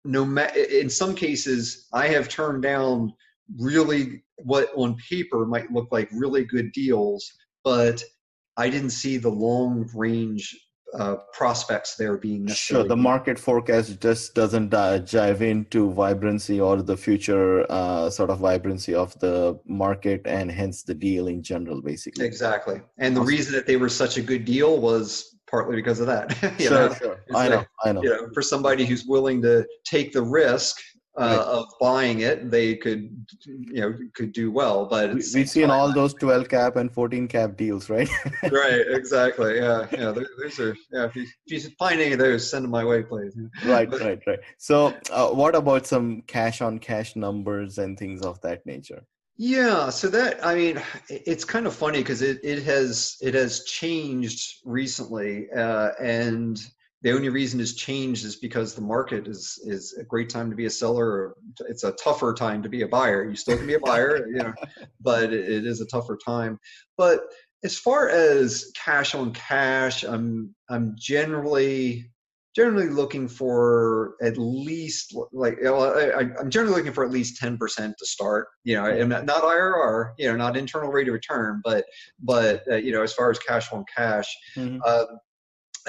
no 0.05 0.23
matter 0.23 0.57
in 0.57 0.89
some 0.89 1.13
cases 1.13 1.87
I 1.93 2.07
have 2.07 2.29
turned 2.29 2.63
down 2.63 3.13
really 3.57 4.23
what 4.37 4.69
on 4.75 4.97
paper 5.09 5.45
might 5.45 5.71
look 5.71 5.87
like 5.91 6.09
really 6.11 6.45
good 6.45 6.71
deals, 6.71 7.31
but 7.63 8.03
I 8.57 8.69
didn't 8.69 8.91
see 8.91 9.17
the 9.17 9.29
long 9.29 9.89
range 9.95 10.55
uh, 10.93 11.17
prospects 11.33 11.95
there 11.95 12.17
being 12.17 12.47
sure 12.47 12.83
the 12.83 12.97
market 12.97 13.37
forecast 13.37 14.01
just 14.01 14.33
doesn't 14.33 14.73
uh, 14.73 14.99
jive 14.99 15.41
into 15.41 15.91
vibrancy 15.91 16.59
or 16.59 16.81
the 16.81 16.97
future 16.97 17.65
uh, 17.71 18.09
sort 18.09 18.29
of 18.29 18.39
vibrancy 18.39 18.95
of 18.95 19.17
the 19.19 19.59
market 19.67 20.21
and 20.25 20.51
hence 20.51 20.83
the 20.83 20.93
deal 20.93 21.27
in 21.27 21.43
general 21.43 21.81
basically 21.81 22.25
exactly 22.25 22.81
and 22.97 23.15
the 23.15 23.21
awesome. 23.21 23.29
reason 23.29 23.53
that 23.53 23.67
they 23.67 23.77
were 23.77 23.89
such 23.89 24.17
a 24.17 24.21
good 24.21 24.45
deal 24.45 24.79
was 24.79 25.37
partly 25.49 25.75
because 25.75 25.99
of 25.99 26.07
that 26.07 26.35
sure, 26.59 26.71
know? 26.71 26.93
sure. 26.95 27.19
i 27.35 27.47
know 27.47 27.63
i 27.83 27.91
know 27.91 28.01
you 28.01 28.09
know 28.09 28.27
for 28.33 28.41
somebody 28.41 28.85
who's 28.85 29.05
willing 29.05 29.41
to 29.41 29.65
take 29.85 30.11
the 30.11 30.21
risk 30.21 30.77
uh, 31.19 31.25
right. 31.25 31.39
of 31.39 31.65
buying 31.79 32.19
it, 32.21 32.49
they 32.49 32.75
could, 32.75 33.25
you 33.45 33.81
know, 33.81 33.97
could 34.13 34.31
do 34.31 34.51
well. 34.51 34.85
But 34.85 35.13
we, 35.13 35.41
have 35.41 35.49
seen 35.49 35.69
all 35.69 35.91
those 35.91 36.13
12 36.13 36.47
cap 36.47 36.77
and 36.77 36.91
14 36.91 37.27
cap 37.27 37.57
deals, 37.57 37.89
right? 37.89 38.09
right, 38.51 38.85
exactly. 38.87 39.57
Yeah, 39.57 39.87
yeah. 39.91 40.13
Those 40.13 40.59
are 40.59 40.75
yeah. 40.91 41.05
If 41.05 41.15
you, 41.15 41.23
if 41.47 41.63
you 41.63 41.69
find 41.77 41.99
any 41.99 42.13
of 42.13 42.19
those, 42.19 42.49
send 42.49 42.63
them 42.63 42.71
my 42.71 42.85
way, 42.85 43.03
please. 43.03 43.35
right, 43.65 43.91
right, 43.91 44.21
right. 44.25 44.39
So, 44.57 44.95
uh, 45.11 45.29
what 45.29 45.55
about 45.55 45.85
some 45.85 46.21
cash 46.21 46.61
on 46.61 46.79
cash 46.79 47.15
numbers 47.15 47.77
and 47.77 47.99
things 47.99 48.21
of 48.21 48.39
that 48.41 48.65
nature? 48.65 49.03
Yeah, 49.41 49.89
so 49.89 50.09
that 50.09 50.45
I 50.45 50.55
mean, 50.55 50.81
it's 51.09 51.45
kind 51.45 51.65
of 51.65 51.73
funny 51.73 51.99
because 51.99 52.21
it, 52.21 52.39
it 52.43 52.63
has 52.63 53.17
it 53.21 53.33
has 53.33 53.63
changed 53.65 54.55
recently, 54.65 55.49
uh, 55.51 55.91
and 55.99 56.59
the 57.01 57.13
only 57.13 57.29
reason 57.29 57.59
it's 57.59 57.73
changed 57.73 58.25
is 58.25 58.35
because 58.35 58.75
the 58.75 58.81
market 58.81 59.27
is 59.27 59.59
is 59.63 59.93
a 59.99 60.03
great 60.03 60.29
time 60.29 60.49
to 60.49 60.55
be 60.55 60.65
a 60.65 60.69
seller. 60.69 61.35
It's 61.67 61.83
a 61.83 61.93
tougher 61.93 62.33
time 62.33 62.61
to 62.63 62.69
be 62.69 62.81
a 62.81 62.87
buyer. 62.87 63.29
You 63.29 63.35
still 63.35 63.57
can 63.57 63.67
be 63.67 63.75
a 63.75 63.79
buyer, 63.79 64.27
you 64.27 64.39
know, 64.39 64.53
but 64.99 65.31
it 65.31 65.65
is 65.65 65.79
a 65.79 65.85
tougher 65.85 66.17
time. 66.25 66.59
But 66.97 67.21
as 67.63 67.77
far 67.77 68.09
as 68.09 68.71
cash 68.75 69.15
on 69.15 69.33
cash, 69.33 70.03
I'm 70.03 70.53
I'm 70.69 70.95
generally 70.97 72.11
generally 72.55 72.89
looking 72.89 73.27
for 73.27 74.15
at 74.21 74.37
least 74.37 75.15
like 75.31 75.57
I, 75.63 76.21
am 76.39 76.49
generally 76.49 76.77
looking 76.77 76.91
for 76.91 77.05
at 77.05 77.11
least 77.11 77.41
10% 77.41 77.57
to 77.95 78.05
start 78.05 78.47
you 78.63 78.75
know 78.75 78.85
and 78.85 79.09
not 79.09 79.43
irr 79.43 80.13
you 80.17 80.27
know 80.27 80.35
not 80.35 80.57
internal 80.57 80.91
rate 80.91 81.07
of 81.07 81.13
return 81.13 81.61
but 81.63 81.85
but 82.19 82.63
uh, 82.69 82.75
you 82.75 82.91
know 82.91 83.03
as 83.03 83.13
far 83.13 83.29
as 83.29 83.37
cash 83.37 83.71
on 83.71 83.85
cash 83.95 84.27
mm-hmm. 84.57 84.79
uh, 84.83 85.05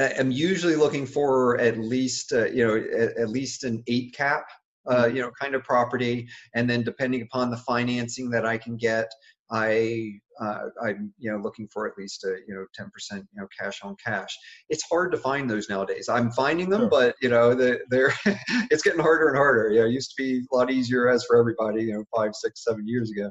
I'm 0.00 0.30
usually 0.30 0.76
looking 0.76 1.06
for 1.06 1.58
at 1.60 1.78
least 1.78 2.32
uh, 2.32 2.46
you 2.46 2.66
know 2.66 2.76
at, 2.76 3.16
at, 3.16 3.28
least 3.28 3.64
an 3.64 3.82
eight 3.86 4.14
cap, 4.14 4.44
uh, 4.86 5.04
mm-hmm. 5.04 5.16
you 5.16 5.22
know, 5.22 5.30
kind 5.40 5.54
of 5.54 5.62
property, 5.64 6.28
and 6.54 6.68
then 6.68 6.82
depending 6.82 7.22
upon 7.22 7.50
the 7.50 7.56
financing 7.56 8.30
that 8.30 8.46
I 8.46 8.56
can 8.58 8.76
get, 8.76 9.10
I 9.50 10.20
uh, 10.40 10.68
I'm 10.82 11.12
you 11.18 11.30
know 11.30 11.38
looking 11.38 11.68
for 11.68 11.86
at 11.86 11.98
least 11.98 12.24
a 12.24 12.36
you 12.46 12.54
know 12.54 12.64
10% 12.78 12.88
you 13.12 13.24
know 13.34 13.46
cash 13.58 13.80
on 13.82 13.96
cash. 14.02 14.36
It's 14.68 14.84
hard 14.88 15.12
to 15.12 15.18
find 15.18 15.50
those 15.50 15.68
nowadays. 15.68 16.08
I'm 16.08 16.30
finding 16.30 16.70
them, 16.70 16.82
sure. 16.82 16.88
but 16.88 17.16
you 17.20 17.28
know 17.28 17.54
they're, 17.54 17.80
they're 17.90 18.14
it's 18.70 18.82
getting 18.82 19.00
harder 19.00 19.28
and 19.28 19.36
harder. 19.36 19.70
You 19.70 19.80
know, 19.80 19.86
it 19.86 19.92
used 19.92 20.14
to 20.16 20.22
be 20.22 20.42
a 20.50 20.56
lot 20.56 20.70
easier 20.70 21.08
as 21.08 21.24
for 21.24 21.38
everybody. 21.38 21.84
You 21.84 21.94
know, 21.94 22.04
five, 22.14 22.34
six, 22.34 22.64
seven 22.64 22.86
years 22.86 23.10
ago, 23.10 23.30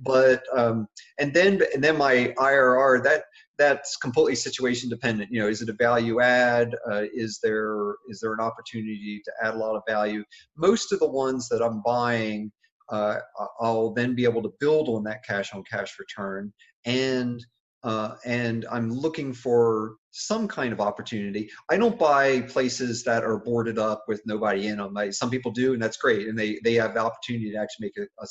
but 0.00 0.42
um, 0.56 0.86
and 1.18 1.32
then 1.32 1.62
and 1.72 1.82
then 1.82 1.96
my 1.96 2.34
IRR 2.36 3.02
that 3.04 3.24
that's 3.60 3.96
completely 3.98 4.34
situation 4.34 4.88
dependent. 4.88 5.30
You 5.30 5.40
know, 5.42 5.48
is 5.48 5.60
it 5.60 5.68
a 5.68 5.74
value 5.74 6.22
add? 6.22 6.74
Uh, 6.90 7.04
is 7.12 7.40
there 7.42 7.94
is 8.08 8.18
there 8.20 8.32
an 8.32 8.40
opportunity 8.40 9.20
to 9.22 9.32
add 9.42 9.54
a 9.54 9.58
lot 9.58 9.76
of 9.76 9.82
value? 9.86 10.24
Most 10.56 10.92
of 10.92 10.98
the 10.98 11.10
ones 11.10 11.46
that 11.50 11.62
I'm 11.62 11.82
buying, 11.84 12.50
uh, 12.88 13.16
I'll 13.60 13.92
then 13.92 14.14
be 14.14 14.24
able 14.24 14.42
to 14.42 14.52
build 14.60 14.88
on 14.88 15.04
that 15.04 15.22
cash 15.28 15.52
on 15.52 15.62
cash 15.70 15.98
return, 15.98 16.52
and 16.86 17.44
uh, 17.82 18.14
and 18.24 18.64
I'm 18.70 18.90
looking 18.90 19.34
for 19.34 19.96
some 20.10 20.48
kind 20.48 20.72
of 20.72 20.80
opportunity. 20.80 21.50
I 21.70 21.76
don't 21.76 21.98
buy 21.98 22.40
places 22.40 23.04
that 23.04 23.24
are 23.24 23.44
boarded 23.44 23.78
up 23.78 24.04
with 24.08 24.22
nobody 24.24 24.68
in 24.68 24.78
them. 24.78 24.96
I, 24.96 25.10
some 25.10 25.28
people 25.28 25.52
do, 25.52 25.74
and 25.74 25.82
that's 25.82 25.98
great, 25.98 26.28
and 26.28 26.38
they 26.38 26.58
they 26.64 26.74
have 26.74 26.94
the 26.94 27.00
opportunity 27.00 27.52
to 27.52 27.58
actually 27.58 27.88
make 27.88 28.08
a, 28.08 28.24
a, 28.24 28.26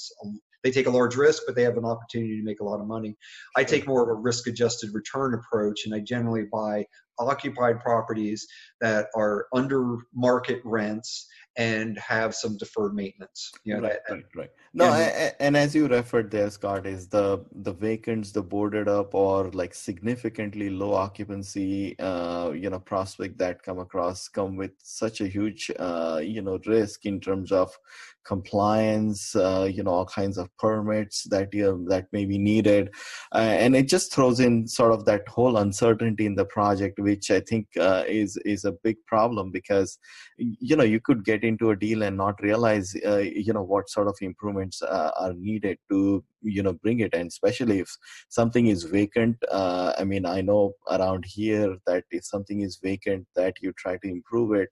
they 0.63 0.71
take 0.71 0.87
a 0.87 0.91
large 0.91 1.15
risk, 1.15 1.43
but 1.45 1.55
they 1.55 1.63
have 1.63 1.77
an 1.77 1.85
opportunity 1.85 2.37
to 2.37 2.43
make 2.43 2.59
a 2.59 2.63
lot 2.63 2.79
of 2.79 2.87
money. 2.87 3.15
I 3.55 3.63
take 3.63 3.87
more 3.87 4.03
of 4.03 4.09
a 4.09 4.19
risk 4.19 4.47
adjusted 4.47 4.91
return 4.93 5.33
approach, 5.33 5.85
and 5.85 5.93
I 5.93 5.99
generally 5.99 6.45
buy 6.51 6.85
occupied 7.19 7.79
properties 7.81 8.47
that 8.81 9.07
are 9.15 9.47
under 9.53 9.97
market 10.13 10.61
rents 10.63 11.27
and 11.57 11.97
have 11.99 12.33
some 12.33 12.55
deferred 12.57 12.93
maintenance. 12.93 13.51
You 13.65 13.75
know, 13.75 13.89
right, 13.89 13.97
right, 14.09 14.23
right. 14.35 14.49
No, 14.73 14.85
and, 14.85 15.35
and 15.39 15.57
as 15.57 15.75
you 15.75 15.87
referred 15.87 16.31
there, 16.31 16.49
Scott, 16.49 16.85
is 16.85 17.07
the 17.09 17.43
the 17.51 17.73
vacants, 17.73 18.31
the 18.31 18.41
boarded 18.41 18.87
up, 18.87 19.13
or 19.13 19.49
like 19.51 19.73
significantly 19.73 20.69
low 20.69 20.93
occupancy, 20.93 21.99
uh, 21.99 22.51
you 22.51 22.69
know, 22.69 22.79
prospect 22.79 23.37
that 23.39 23.63
come 23.63 23.79
across 23.79 24.29
come 24.29 24.55
with 24.55 24.71
such 24.81 25.19
a 25.19 25.27
huge, 25.27 25.69
uh, 25.77 26.21
you 26.23 26.41
know, 26.41 26.59
risk 26.65 27.05
in 27.05 27.19
terms 27.19 27.51
of 27.51 27.77
compliance, 28.25 29.35
uh, 29.35 29.69
you 29.71 29.83
know, 29.83 29.91
all 29.91 30.05
kinds 30.05 30.37
of 30.37 30.49
permits 30.57 31.23
that 31.29 31.53
you 31.53 31.85
that 31.89 32.07
may 32.11 32.25
be 32.25 32.37
needed, 32.37 32.89
uh, 33.33 33.37
and 33.37 33.75
it 33.75 33.87
just 33.87 34.13
throws 34.13 34.39
in 34.39 34.67
sort 34.67 34.91
of 34.91 35.05
that 35.05 35.27
whole 35.27 35.57
uncertainty 35.57 36.25
in 36.25 36.35
the 36.35 36.45
project, 36.45 36.99
which 36.99 37.31
I 37.31 37.39
think 37.41 37.67
uh, 37.79 38.03
is 38.07 38.37
is 38.45 38.65
a 38.65 38.73
big 38.83 38.97
problem 39.07 39.51
because 39.51 39.97
you 40.37 40.75
know 40.75 40.83
you 40.83 40.99
could 40.99 41.25
get 41.25 41.43
into 41.43 41.71
a 41.71 41.75
deal 41.75 42.03
and 42.03 42.17
not 42.17 42.41
realize 42.41 42.95
uh, 43.05 43.17
you 43.17 43.53
know 43.53 43.63
what 43.63 43.89
sort 43.89 44.07
of 44.07 44.15
improvements 44.21 44.81
uh, 44.81 45.11
are 45.19 45.33
needed 45.33 45.77
to 45.91 46.23
you 46.41 46.63
know 46.63 46.73
bring 46.73 46.99
it. 47.01 47.13
And 47.13 47.27
especially 47.27 47.79
if 47.79 47.89
something 48.29 48.67
is 48.67 48.83
vacant 48.83 49.37
uh, 49.51 49.93
i 49.97 50.03
mean 50.03 50.25
i 50.25 50.41
know 50.41 50.73
around 50.89 51.25
here 51.25 51.75
that 51.87 52.03
if 52.11 52.23
something 52.25 52.61
is 52.61 52.79
vacant 52.81 53.25
that 53.35 53.55
you 53.61 53.71
try 53.73 53.97
to 53.97 54.09
improve 54.09 54.53
it 54.53 54.69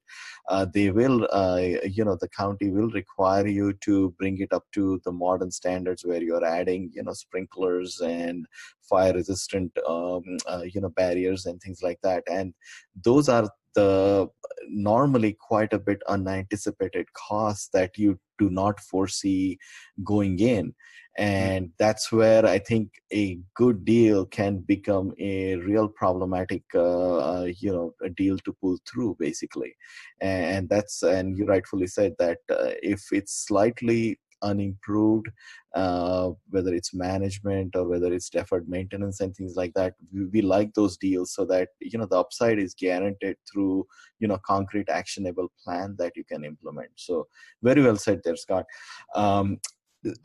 uh, 0.49 0.65
they 0.73 0.89
will 0.91 1.27
uh, 1.31 1.61
you 1.97 2.03
know 2.05 2.17
the 2.19 2.29
county 2.29 2.69
will 2.69 2.89
require 2.89 3.47
you 3.47 3.73
to 3.87 4.13
bring 4.19 4.39
it 4.39 4.51
up 4.53 4.65
to 4.73 5.01
the 5.05 5.11
modern 5.11 5.51
standards 5.51 6.05
where 6.05 6.21
you're 6.21 6.45
adding 6.45 6.91
you 6.93 7.03
know 7.03 7.13
sprinklers 7.13 7.99
and 8.01 8.45
fire 8.89 9.13
resistant 9.13 9.71
um, 9.87 10.23
uh, 10.47 10.63
you 10.73 10.81
know 10.81 10.89
barriers 10.89 11.45
and 11.45 11.61
things 11.61 11.81
like 11.81 11.99
that. 12.03 12.23
And 12.29 12.53
those 13.03 13.29
are 13.29 13.49
the 13.75 14.27
normally 14.69 15.37
quite 15.39 15.73
a 15.73 15.79
bit 15.79 16.01
unanticipated 16.07 17.05
costs 17.13 17.69
that 17.73 17.97
you 17.97 18.19
do 18.39 18.49
not 18.49 18.79
foresee 18.79 19.57
going 20.03 20.39
in 20.39 20.73
and 21.17 21.71
that's 21.79 22.11
where 22.11 22.45
i 22.45 22.59
think 22.59 22.89
a 23.13 23.39
good 23.55 23.85
deal 23.85 24.25
can 24.25 24.59
become 24.59 25.13
a 25.19 25.55
real 25.57 25.87
problematic 25.87 26.63
uh, 26.75 27.17
uh, 27.17 27.47
you 27.59 27.71
know 27.71 27.93
a 28.03 28.09
deal 28.09 28.37
to 28.39 28.53
pull 28.61 28.77
through 28.87 29.15
basically. 29.19 29.75
And 30.21 30.69
that's 30.69 31.03
and 31.03 31.37
you 31.37 31.45
rightfully 31.45 31.87
said 31.87 32.13
that 32.19 32.39
uh, 32.49 32.71
if 32.81 33.01
it's 33.11 33.45
slightly 33.47 34.19
unimproved 34.43 35.27
uh, 35.73 36.29
whether 36.51 36.71
it's 36.71 36.93
management 36.93 37.75
or 37.75 37.87
whether 37.87 38.13
it's 38.13 38.29
deferred 38.29 38.69
maintenance 38.69 39.19
and 39.19 39.35
things 39.35 39.55
like 39.55 39.73
that 39.73 39.95
we, 40.13 40.25
we, 40.25 40.41
like 40.41 40.71
those 40.75 40.95
deals 40.95 41.33
so 41.33 41.43
that 41.43 41.69
you 41.81 41.97
know 41.97 42.05
the 42.05 42.19
upside 42.19 42.59
is 42.59 42.75
guaranteed 42.75 43.35
through 43.51 43.83
you 44.19 44.27
know 44.27 44.37
concrete 44.45 44.89
actionable 44.89 45.51
plan 45.63 45.95
that 45.97 46.15
you 46.15 46.23
can 46.23 46.43
implement. 46.43 46.91
So 46.95 47.27
very 47.63 47.81
well 47.81 47.97
said 47.97 48.21
there 48.23 48.35
scott. 48.35 48.65
Um, 49.15 49.59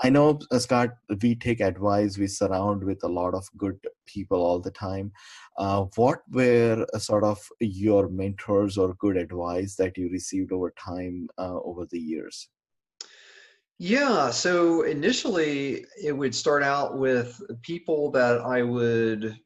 I 0.01 0.11
know, 0.11 0.39
uh, 0.51 0.59
Scott, 0.59 0.91
we 1.23 1.35
take 1.35 1.61
advice, 1.61 2.19
we 2.19 2.27
surround 2.27 2.85
with 2.85 3.03
a 3.05 3.09
lot 3.09 3.35
of 3.35 3.49
good 3.57 3.79
people 4.07 4.43
all 4.43 4.61
the 4.61 4.71
time. 4.71 5.13
Uh, 5.59 5.87
what 5.97 6.23
were 6.31 6.87
uh, 6.95 6.99
sort 6.99 7.25
of 7.25 7.39
your 7.61 8.09
mentors 8.09 8.79
or 8.79 8.95
good 8.95 9.17
advice 9.17 9.77
that 9.77 9.97
you 9.97 10.11
received 10.11 10.53
over 10.53 10.73
time 10.79 11.29
uh, 11.39 11.59
over 11.61 11.87
the 11.91 11.99
years? 12.01 12.49
Yeah, 13.79 14.31
so 14.31 14.83
initially 14.83 15.85
it 16.03 16.13
would 16.13 16.35
start 16.35 16.63
out 16.63 16.99
with 16.99 17.41
people 17.63 18.11
that 18.13 18.41
I 18.41 18.63
would 18.63 19.37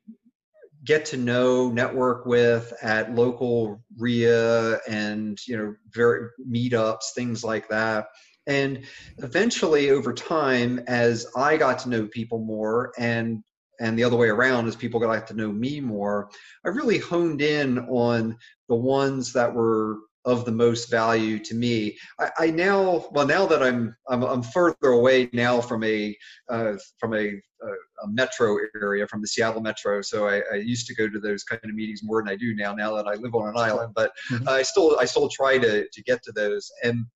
get 0.84 1.04
to 1.06 1.16
know, 1.16 1.70
network 1.70 2.26
with 2.26 2.72
at 2.82 3.14
local 3.14 3.82
RIA 3.98 4.78
and 4.88 5.38
you 5.46 5.56
know 5.56 5.74
very 5.90 6.28
meetups, 6.48 7.12
things 7.14 7.42
like 7.44 7.68
that. 7.68 8.06
And 8.46 8.84
eventually, 9.18 9.90
over 9.90 10.12
time, 10.12 10.80
as 10.86 11.26
I 11.36 11.56
got 11.56 11.78
to 11.80 11.88
know 11.88 12.06
people 12.06 12.38
more, 12.38 12.92
and 12.98 13.42
and 13.80 13.98
the 13.98 14.04
other 14.04 14.16
way 14.16 14.28
around, 14.28 14.66
as 14.66 14.76
people 14.76 15.00
got 15.00 15.26
to 15.26 15.34
know 15.34 15.52
me 15.52 15.80
more, 15.80 16.30
I 16.64 16.68
really 16.68 16.98
honed 16.98 17.42
in 17.42 17.78
on 17.80 18.38
the 18.68 18.74
ones 18.74 19.32
that 19.34 19.52
were 19.52 19.98
of 20.26 20.44
the 20.44 20.52
most 20.52 20.90
value 20.90 21.38
to 21.38 21.54
me. 21.54 21.96
I, 22.18 22.30
I 22.38 22.50
now, 22.50 23.06
well, 23.12 23.26
now 23.26 23.46
that 23.46 23.62
I'm, 23.62 23.94
I'm, 24.08 24.24
I'm 24.24 24.42
further 24.42 24.88
away 24.88 25.30
now 25.32 25.60
from 25.60 25.84
a 25.84 26.16
uh, 26.48 26.72
from 26.98 27.14
a, 27.14 27.28
a, 27.28 27.68
a, 28.02 28.08
metro 28.08 28.56
area, 28.82 29.06
from 29.06 29.20
the 29.20 29.28
Seattle 29.28 29.62
metro. 29.62 30.02
So 30.02 30.26
I, 30.26 30.42
I, 30.52 30.56
used 30.56 30.88
to 30.88 30.94
go 30.96 31.08
to 31.08 31.20
those 31.20 31.44
kind 31.44 31.60
of 31.64 31.74
meetings 31.74 32.00
more 32.02 32.20
than 32.20 32.28
I 32.28 32.36
do 32.36 32.54
now. 32.56 32.74
Now 32.74 32.96
that 32.96 33.06
I 33.06 33.14
live 33.14 33.36
on 33.36 33.48
an 33.48 33.56
island, 33.56 33.92
but 33.94 34.10
mm-hmm. 34.30 34.48
I 34.48 34.62
still 34.62 34.98
I 34.98 35.04
still 35.04 35.28
try 35.28 35.58
to 35.58 35.86
to 35.88 36.02
get 36.02 36.22
to 36.24 36.32
those 36.32 36.70
and 36.82 37.06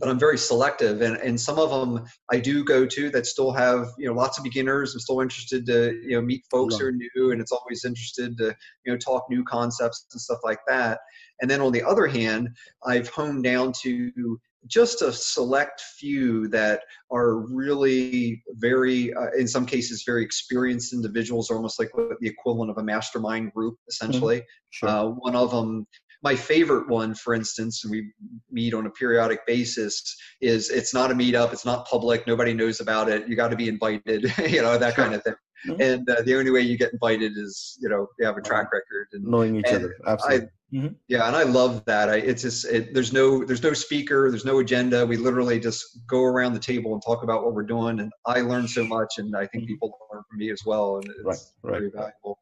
but 0.00 0.08
I'm 0.08 0.18
very 0.18 0.38
selective. 0.38 1.02
And, 1.02 1.16
and 1.18 1.38
some 1.38 1.58
of 1.58 1.70
them 1.70 2.04
I 2.32 2.40
do 2.40 2.64
go 2.64 2.86
to 2.86 3.10
that 3.10 3.26
still 3.26 3.52
have, 3.52 3.88
you 3.98 4.06
know, 4.06 4.14
lots 4.14 4.38
of 4.38 4.44
beginners. 4.44 4.94
I'm 4.94 5.00
still 5.00 5.20
interested 5.20 5.66
to, 5.66 5.92
you 6.02 6.16
know, 6.16 6.22
meet 6.22 6.42
folks 6.50 6.76
who 6.76 6.86
are 6.86 6.92
new 6.92 7.32
and 7.32 7.40
it's 7.40 7.52
always 7.52 7.84
interested 7.84 8.36
to, 8.38 8.56
you 8.84 8.92
know, 8.92 8.98
talk 8.98 9.26
new 9.28 9.44
concepts 9.44 10.06
and 10.12 10.20
stuff 10.20 10.38
like 10.42 10.60
that. 10.66 11.00
And 11.40 11.50
then 11.50 11.60
on 11.60 11.72
the 11.72 11.82
other 11.82 12.06
hand, 12.06 12.48
I've 12.84 13.08
honed 13.08 13.44
down 13.44 13.72
to 13.82 14.40
just 14.66 15.00
a 15.02 15.12
select 15.12 15.80
few 15.98 16.48
that 16.48 16.82
are 17.10 17.38
really 17.38 18.42
very, 18.56 19.12
uh, 19.14 19.30
in 19.38 19.48
some 19.48 19.64
cases, 19.64 20.04
very 20.06 20.22
experienced 20.22 20.92
individuals, 20.92 21.50
almost 21.50 21.78
like 21.78 21.90
the 21.94 22.28
equivalent 22.28 22.70
of 22.70 22.78
a 22.78 22.82
mastermind 22.82 23.52
group, 23.52 23.76
essentially. 23.88 24.38
Mm-hmm. 24.38 24.68
Sure. 24.70 24.88
Uh, 24.88 25.04
one 25.04 25.34
of 25.34 25.50
them 25.50 25.86
my 26.22 26.36
favorite 26.36 26.88
one, 26.88 27.14
for 27.14 27.34
instance, 27.34 27.84
and 27.84 27.90
we 27.90 28.12
meet 28.50 28.74
on 28.74 28.86
a 28.86 28.90
periodic 28.90 29.46
basis, 29.46 30.16
is 30.40 30.70
it's 30.70 30.92
not 30.92 31.10
a 31.10 31.14
meetup, 31.14 31.52
it's 31.52 31.64
not 31.64 31.88
public, 31.88 32.26
nobody 32.26 32.52
knows 32.52 32.80
about 32.80 33.08
it. 33.08 33.26
You 33.28 33.36
got 33.36 33.48
to 33.48 33.56
be 33.56 33.68
invited, 33.68 34.32
you 34.48 34.62
know, 34.62 34.76
that 34.76 34.96
kind 34.96 35.14
of 35.14 35.22
thing. 35.22 35.34
Mm-hmm. 35.66 35.80
And 35.80 36.10
uh, 36.10 36.22
the 36.22 36.36
only 36.36 36.50
way 36.50 36.60
you 36.60 36.78
get 36.78 36.92
invited 36.92 37.32
is, 37.36 37.78
you 37.80 37.88
know, 37.88 38.08
you 38.18 38.26
have 38.26 38.36
a 38.36 38.42
track 38.42 38.72
record 38.72 39.08
and 39.12 39.24
knowing 39.24 39.56
each 39.56 39.64
and 39.68 39.76
other. 39.76 39.96
Absolutely. 40.06 40.46
I, 40.46 40.76
mm-hmm. 40.76 40.94
Yeah, 41.08 41.26
and 41.26 41.36
I 41.36 41.42
love 41.42 41.84
that. 41.84 42.08
I, 42.08 42.16
it's 42.16 42.42
just 42.42 42.64
it, 42.66 42.94
there's 42.94 43.12
no 43.12 43.44
there's 43.44 43.62
no 43.62 43.74
speaker, 43.74 44.30
there's 44.30 44.46
no 44.46 44.60
agenda. 44.60 45.04
We 45.04 45.18
literally 45.18 45.60
just 45.60 46.00
go 46.06 46.22
around 46.22 46.54
the 46.54 46.60
table 46.60 46.94
and 46.94 47.02
talk 47.02 47.24
about 47.24 47.44
what 47.44 47.54
we're 47.54 47.62
doing. 47.62 48.00
And 48.00 48.10
I 48.24 48.40
learn 48.40 48.68
so 48.68 48.84
much, 48.84 49.18
and 49.18 49.36
I 49.36 49.46
think 49.46 49.64
mm-hmm. 49.64 49.72
people 49.72 49.98
learn 50.12 50.22
from 50.30 50.38
me 50.38 50.50
as 50.50 50.62
well, 50.64 50.96
and 50.96 51.04
it's 51.10 51.24
right, 51.24 51.38
right, 51.62 51.78
very 51.80 51.90
valuable. 51.90 52.38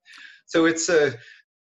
So 0.48 0.64
it's 0.64 0.88
a, 0.88 1.14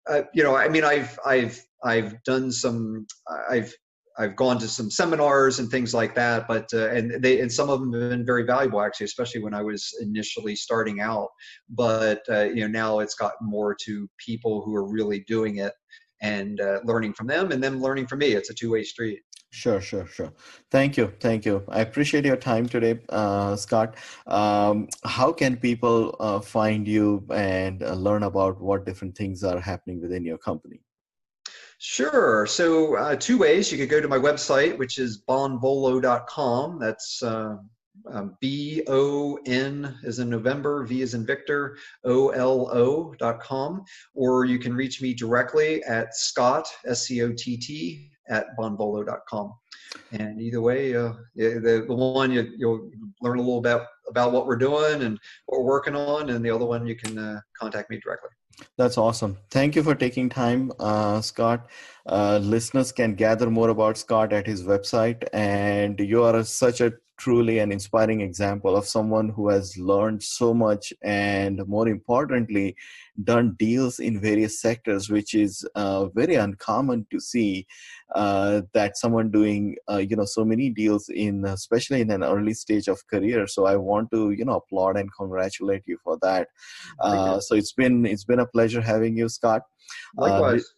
uh, 0.09 0.23
you 0.35 0.43
know, 0.43 0.57
I 0.57 0.69
mean, 0.69 0.85
I've 0.85 1.19
I've 1.25 1.61
I've 1.85 2.23
done 2.25 2.51
some 2.51 3.07
I've 3.51 3.73
I've 4.19 4.37
gone 4.37 4.59
to 4.59 4.69
some 4.69 4.91
seminars 4.91 5.59
and 5.59 5.71
things 5.71 5.93
like 5.93 6.15
that, 6.15 6.49
but 6.49 6.69
uh, 6.73 6.89
and 6.89 7.23
they 7.23 7.41
and 7.41 7.53
some 7.53 7.69
of 7.69 7.81
them 7.81 7.93
have 7.93 8.11
been 8.11 8.25
very 8.25 8.45
valuable 8.45 8.81
actually, 8.81 9.05
especially 9.07 9.43
when 9.43 9.55
I 9.55 9.63
was 9.63 9.95
initially 10.01 10.57
starting 10.57 11.01
out. 11.01 11.29
But 11.69 12.23
uh, 12.31 12.45
you 12.45 12.63
know 12.63 12.69
now 12.69 13.01
it's 13.01 13.15
gotten 13.15 13.49
more 13.49 13.77
to 13.85 14.09
people 14.25 14.63
who 14.63 14.75
are 14.75 14.89
really 14.89 15.25
doing 15.27 15.57
it 15.59 15.73
and 16.23 16.61
uh, 16.61 16.81
learning 16.85 17.13
from 17.13 17.27
them, 17.27 17.53
and 17.53 17.63
them 17.63 17.81
learning 17.81 18.07
from 18.07 18.21
me. 18.21 18.29
It's 18.29 18.51
a 18.51 18.55
two 18.55 18.71
way 18.71 18.85
street. 18.85 19.21
Sure, 19.57 19.81
sure, 19.81 20.07
sure. 20.07 20.35
Thank 20.71 20.99
you, 20.99 21.15
thank 21.19 21.47
you. 21.47 21.65
I 21.69 21.81
appreciate 21.81 22.27
your 22.27 22.37
time 22.37 22.69
today, 22.69 23.01
uh, 23.09 23.57
Scott. 23.57 23.97
Um, 24.27 24.87
how 25.03 25.33
can 25.33 25.57
people 25.57 26.15
uh, 26.21 26.41
find 26.41 26.87
you 26.87 27.27
and 27.33 27.83
uh, 27.83 27.95
learn 27.95 28.25
about 28.25 28.61
what 28.61 28.85
different 28.85 29.17
things 29.17 29.43
are 29.43 29.59
happening 29.59 30.03
within 30.03 30.27
your 30.27 30.37
company? 30.37 30.83
Sure. 31.79 32.45
So, 32.47 32.97
uh, 32.97 33.17
two 33.17 33.39
ways. 33.39 33.73
You 33.73 33.79
could 33.79 33.89
go 33.89 34.03
to 34.03 34.09
my 34.09 34.19
website, 34.19 34.77
which 34.77 34.99
is 34.99 35.23
bonvolo.com. 35.27 36.79
That's 36.79 37.23
uh, 37.23 37.57
um, 38.13 38.37
B 38.43 38.83
O 38.89 39.39
N 39.47 39.97
as 40.05 40.19
in 40.19 40.29
November, 40.29 40.85
V 40.85 41.01
is 41.01 41.15
in 41.15 41.25
Victor, 41.25 41.79
O 42.05 42.29
L 42.29 42.69
O.com. 42.73 43.85
Or 44.15 44.45
you 44.45 44.59
can 44.59 44.75
reach 44.75 45.01
me 45.01 45.15
directly 45.15 45.83
at 45.85 46.15
Scott, 46.15 46.69
S 46.85 47.07
C 47.07 47.23
O 47.23 47.33
T 47.33 47.57
T, 47.57 48.11
at 48.29 48.57
bonvolo.com. 48.59 49.55
And 50.13 50.41
either 50.41 50.61
way, 50.61 50.95
uh, 50.95 51.13
the, 51.35 51.85
the 51.87 51.95
one 51.95 52.31
you, 52.33 52.53
will 52.61 52.91
learn 53.21 53.39
a 53.39 53.43
little 53.43 53.61
bit 53.61 53.73
about, 53.73 53.87
about 54.09 54.33
what 54.33 54.47
we're 54.47 54.57
doing 54.57 55.03
and 55.03 55.19
what 55.47 55.61
we're 55.61 55.67
working 55.67 55.97
on, 55.97 56.31
and 56.31 56.45
the 56.45 56.51
other 56.51 56.67
one 56.67 56.87
you 56.87 56.97
can 56.97 57.19
uh, 57.19 57.41
contact 57.59 57.91
me 57.91 58.01
directly. 58.03 58.31
That's 58.77 58.99
awesome. 58.99 59.39
Thank 59.51 59.77
you 59.77 59.83
for 59.83 59.95
taking 59.95 60.29
time, 60.29 60.73
uh, 60.79 61.21
Scott. 61.21 61.69
Uh, 62.09 62.39
listeners 62.43 62.93
can 62.93 63.15
gather 63.15 63.51
more 63.51 63.71
about 63.71 63.97
Scott 63.97 64.33
at 64.33 64.47
his 64.47 64.63
website, 64.63 65.25
and 65.33 65.99
you 65.99 66.23
are 66.23 66.45
such 66.45 66.81
a 66.81 66.93
truly 67.17 67.59
an 67.59 67.73
inspiring 67.73 68.21
example 68.21 68.77
of 68.77 68.87
someone 68.87 69.29
who 69.31 69.49
has 69.49 69.77
learned 69.79 70.23
so 70.23 70.53
much 70.53 70.93
and 71.03 71.67
more 71.67 71.89
importantly 71.89 72.77
done 73.25 73.57
deals 73.59 73.99
in 73.99 74.21
various 74.21 74.61
sectors 74.61 75.09
which 75.09 75.35
is 75.35 75.67
uh, 75.77 76.07
very 76.09 76.35
uncommon 76.35 77.07
to 77.11 77.19
see 77.19 77.67
uh, 78.15 78.61
that 78.75 78.97
someone 78.97 79.31
doing 79.31 79.75
uh, 79.91 79.97
you 79.97 80.15
know 80.15 80.25
so 80.25 80.45
many 80.45 80.69
deals 80.69 81.09
in 81.09 81.45
especially 81.47 82.01
in 82.01 82.11
an 82.11 82.23
early 82.23 82.53
stage 82.53 82.89
of 82.89 83.07
career. 83.09 83.47
So 83.47 83.67
i 83.67 83.77
want 83.77 84.11
to 84.11 84.31
you 84.33 84.45
know 84.45 84.57
applaud 84.57 84.97
and 84.97 85.11
congratulate 85.19 85.83
you 85.87 85.99
for 86.05 86.19
that. 86.23 86.49
Uh, 87.01 87.41
so 87.41 87.55
it's 87.55 87.73
been 87.73 88.05
it's 88.05 88.25
been 88.25 88.41
a 88.41 88.47
pleasure 88.47 88.81
having 88.81 89.17
you 89.17 89.29
scott. 89.29 89.63
Uh, 90.19 90.23
Likewise. 90.23 90.75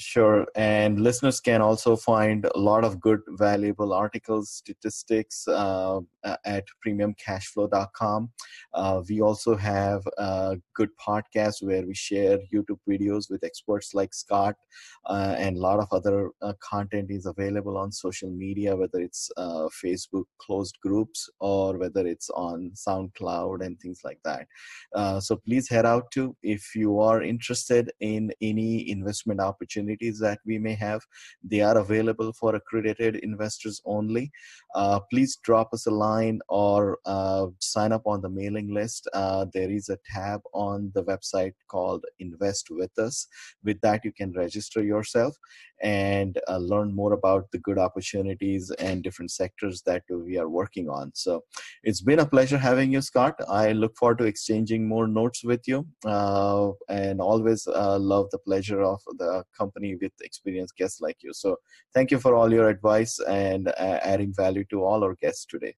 Sure. 0.00 0.46
And 0.54 0.98
listeners 0.98 1.40
can 1.40 1.60
also 1.60 1.94
find 1.94 2.46
a 2.54 2.58
lot 2.58 2.84
of 2.84 3.00
good, 3.02 3.20
valuable 3.32 3.92
articles, 3.92 4.48
statistics 4.50 5.46
uh, 5.46 6.00
at 6.46 6.64
premiumcashflow.com. 6.84 8.30
Uh, 8.72 9.02
we 9.06 9.20
also 9.20 9.56
have 9.56 10.02
a 10.16 10.56
good 10.74 10.88
podcast 11.06 11.62
where 11.62 11.86
we 11.86 11.94
share 11.94 12.38
YouTube 12.50 12.78
videos 12.88 13.30
with 13.30 13.44
experts 13.44 13.92
like 13.92 14.14
Scott, 14.14 14.56
uh, 15.04 15.34
and 15.36 15.58
a 15.58 15.60
lot 15.60 15.80
of 15.80 15.88
other 15.92 16.30
uh, 16.40 16.54
content 16.60 17.10
is 17.10 17.26
available 17.26 17.76
on 17.76 17.92
social 17.92 18.30
media, 18.30 18.74
whether 18.74 19.00
it's 19.00 19.30
uh, 19.36 19.68
Facebook 19.84 20.24
closed 20.38 20.78
groups 20.82 21.28
or 21.40 21.76
whether 21.76 22.06
it's 22.06 22.30
on 22.30 22.70
SoundCloud 22.74 23.62
and 23.64 23.78
things 23.78 24.00
like 24.02 24.20
that. 24.24 24.46
Uh, 24.94 25.20
so 25.20 25.36
please 25.36 25.68
head 25.68 25.84
out 25.84 26.10
to 26.12 26.34
if 26.42 26.74
you 26.74 27.00
are 27.00 27.22
interested 27.22 27.92
in 28.00 28.32
any 28.40 28.90
investment 28.90 29.40
opportunity 29.40 29.89
opportunities 29.90 30.18
that 30.20 30.38
we 30.46 30.58
may 30.58 30.74
have. 30.74 31.00
They 31.42 31.60
are 31.60 31.78
available 31.78 32.32
for 32.32 32.54
accredited 32.54 33.16
investors 33.16 33.80
only. 33.84 34.30
Uh, 34.74 35.00
please 35.10 35.38
drop 35.42 35.72
us 35.72 35.86
a 35.86 35.90
line 35.90 36.40
or 36.48 36.98
uh, 37.06 37.46
sign 37.58 37.92
up 37.92 38.06
on 38.06 38.20
the 38.20 38.28
mailing 38.28 38.72
list. 38.72 39.08
Uh, 39.12 39.46
there 39.52 39.70
is 39.70 39.88
a 39.88 39.98
tab 40.12 40.40
on 40.52 40.90
the 40.94 41.04
website 41.04 41.54
called 41.68 42.04
Invest 42.18 42.68
with 42.70 42.96
Us. 42.98 43.26
With 43.64 43.80
that, 43.80 44.04
you 44.04 44.12
can 44.12 44.32
register 44.32 44.82
yourself 44.82 45.36
and 45.80 46.38
uh, 46.48 46.58
learn 46.58 46.94
more 46.94 47.12
about 47.12 47.50
the 47.52 47.58
good 47.58 47.78
opportunities 47.78 48.70
and 48.72 49.02
different 49.02 49.30
sectors 49.30 49.82
that 49.82 50.02
we 50.10 50.38
are 50.38 50.48
working 50.48 50.88
on. 50.88 51.10
So 51.14 51.44
it's 51.82 52.00
been 52.00 52.18
a 52.18 52.26
pleasure 52.26 52.58
having 52.58 52.92
you, 52.92 53.00
Scott. 53.00 53.34
I 53.48 53.72
look 53.72 53.96
forward 53.96 54.18
to 54.18 54.24
exchanging 54.24 54.86
more 54.86 55.06
notes 55.06 55.42
with 55.44 55.66
you 55.66 55.86
uh, 56.04 56.70
and 56.88 57.20
always 57.20 57.66
uh, 57.66 57.98
love 57.98 58.28
the 58.30 58.38
pleasure 58.38 58.82
of 58.82 59.00
the 59.18 59.44
company 59.56 59.96
with 60.00 60.12
experienced 60.20 60.76
guests 60.76 61.00
like 61.00 61.16
you. 61.20 61.32
So 61.32 61.56
thank 61.94 62.10
you 62.10 62.18
for 62.18 62.34
all 62.34 62.52
your 62.52 62.68
advice 62.68 63.18
and 63.20 63.68
uh, 63.68 63.72
adding 64.02 64.34
value 64.34 64.64
to 64.70 64.84
all 64.84 65.02
our 65.02 65.14
guests 65.14 65.46
today. 65.46 65.74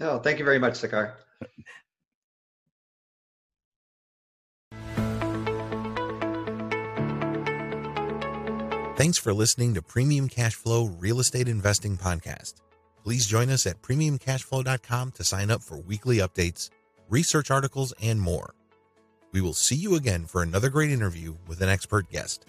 No, 0.00 0.18
thank 0.18 0.38
you 0.38 0.44
very 0.44 0.58
much, 0.58 0.74
Sakar. 0.74 1.14
Thanks 9.04 9.18
for 9.18 9.34
listening 9.34 9.74
to 9.74 9.82
Premium 9.82 10.30
Cashflow 10.30 10.96
Real 10.98 11.20
Estate 11.20 11.46
Investing 11.46 11.98
Podcast. 11.98 12.54
Please 13.02 13.26
join 13.26 13.50
us 13.50 13.66
at 13.66 13.82
premiumcashflow.com 13.82 15.10
to 15.10 15.22
sign 15.22 15.50
up 15.50 15.62
for 15.62 15.76
weekly 15.76 16.16
updates, 16.20 16.70
research 17.10 17.50
articles, 17.50 17.92
and 18.00 18.18
more. 18.18 18.54
We 19.30 19.42
will 19.42 19.52
see 19.52 19.76
you 19.76 19.94
again 19.94 20.24
for 20.24 20.42
another 20.42 20.70
great 20.70 20.90
interview 20.90 21.36
with 21.46 21.60
an 21.60 21.68
expert 21.68 22.08
guest. 22.08 22.46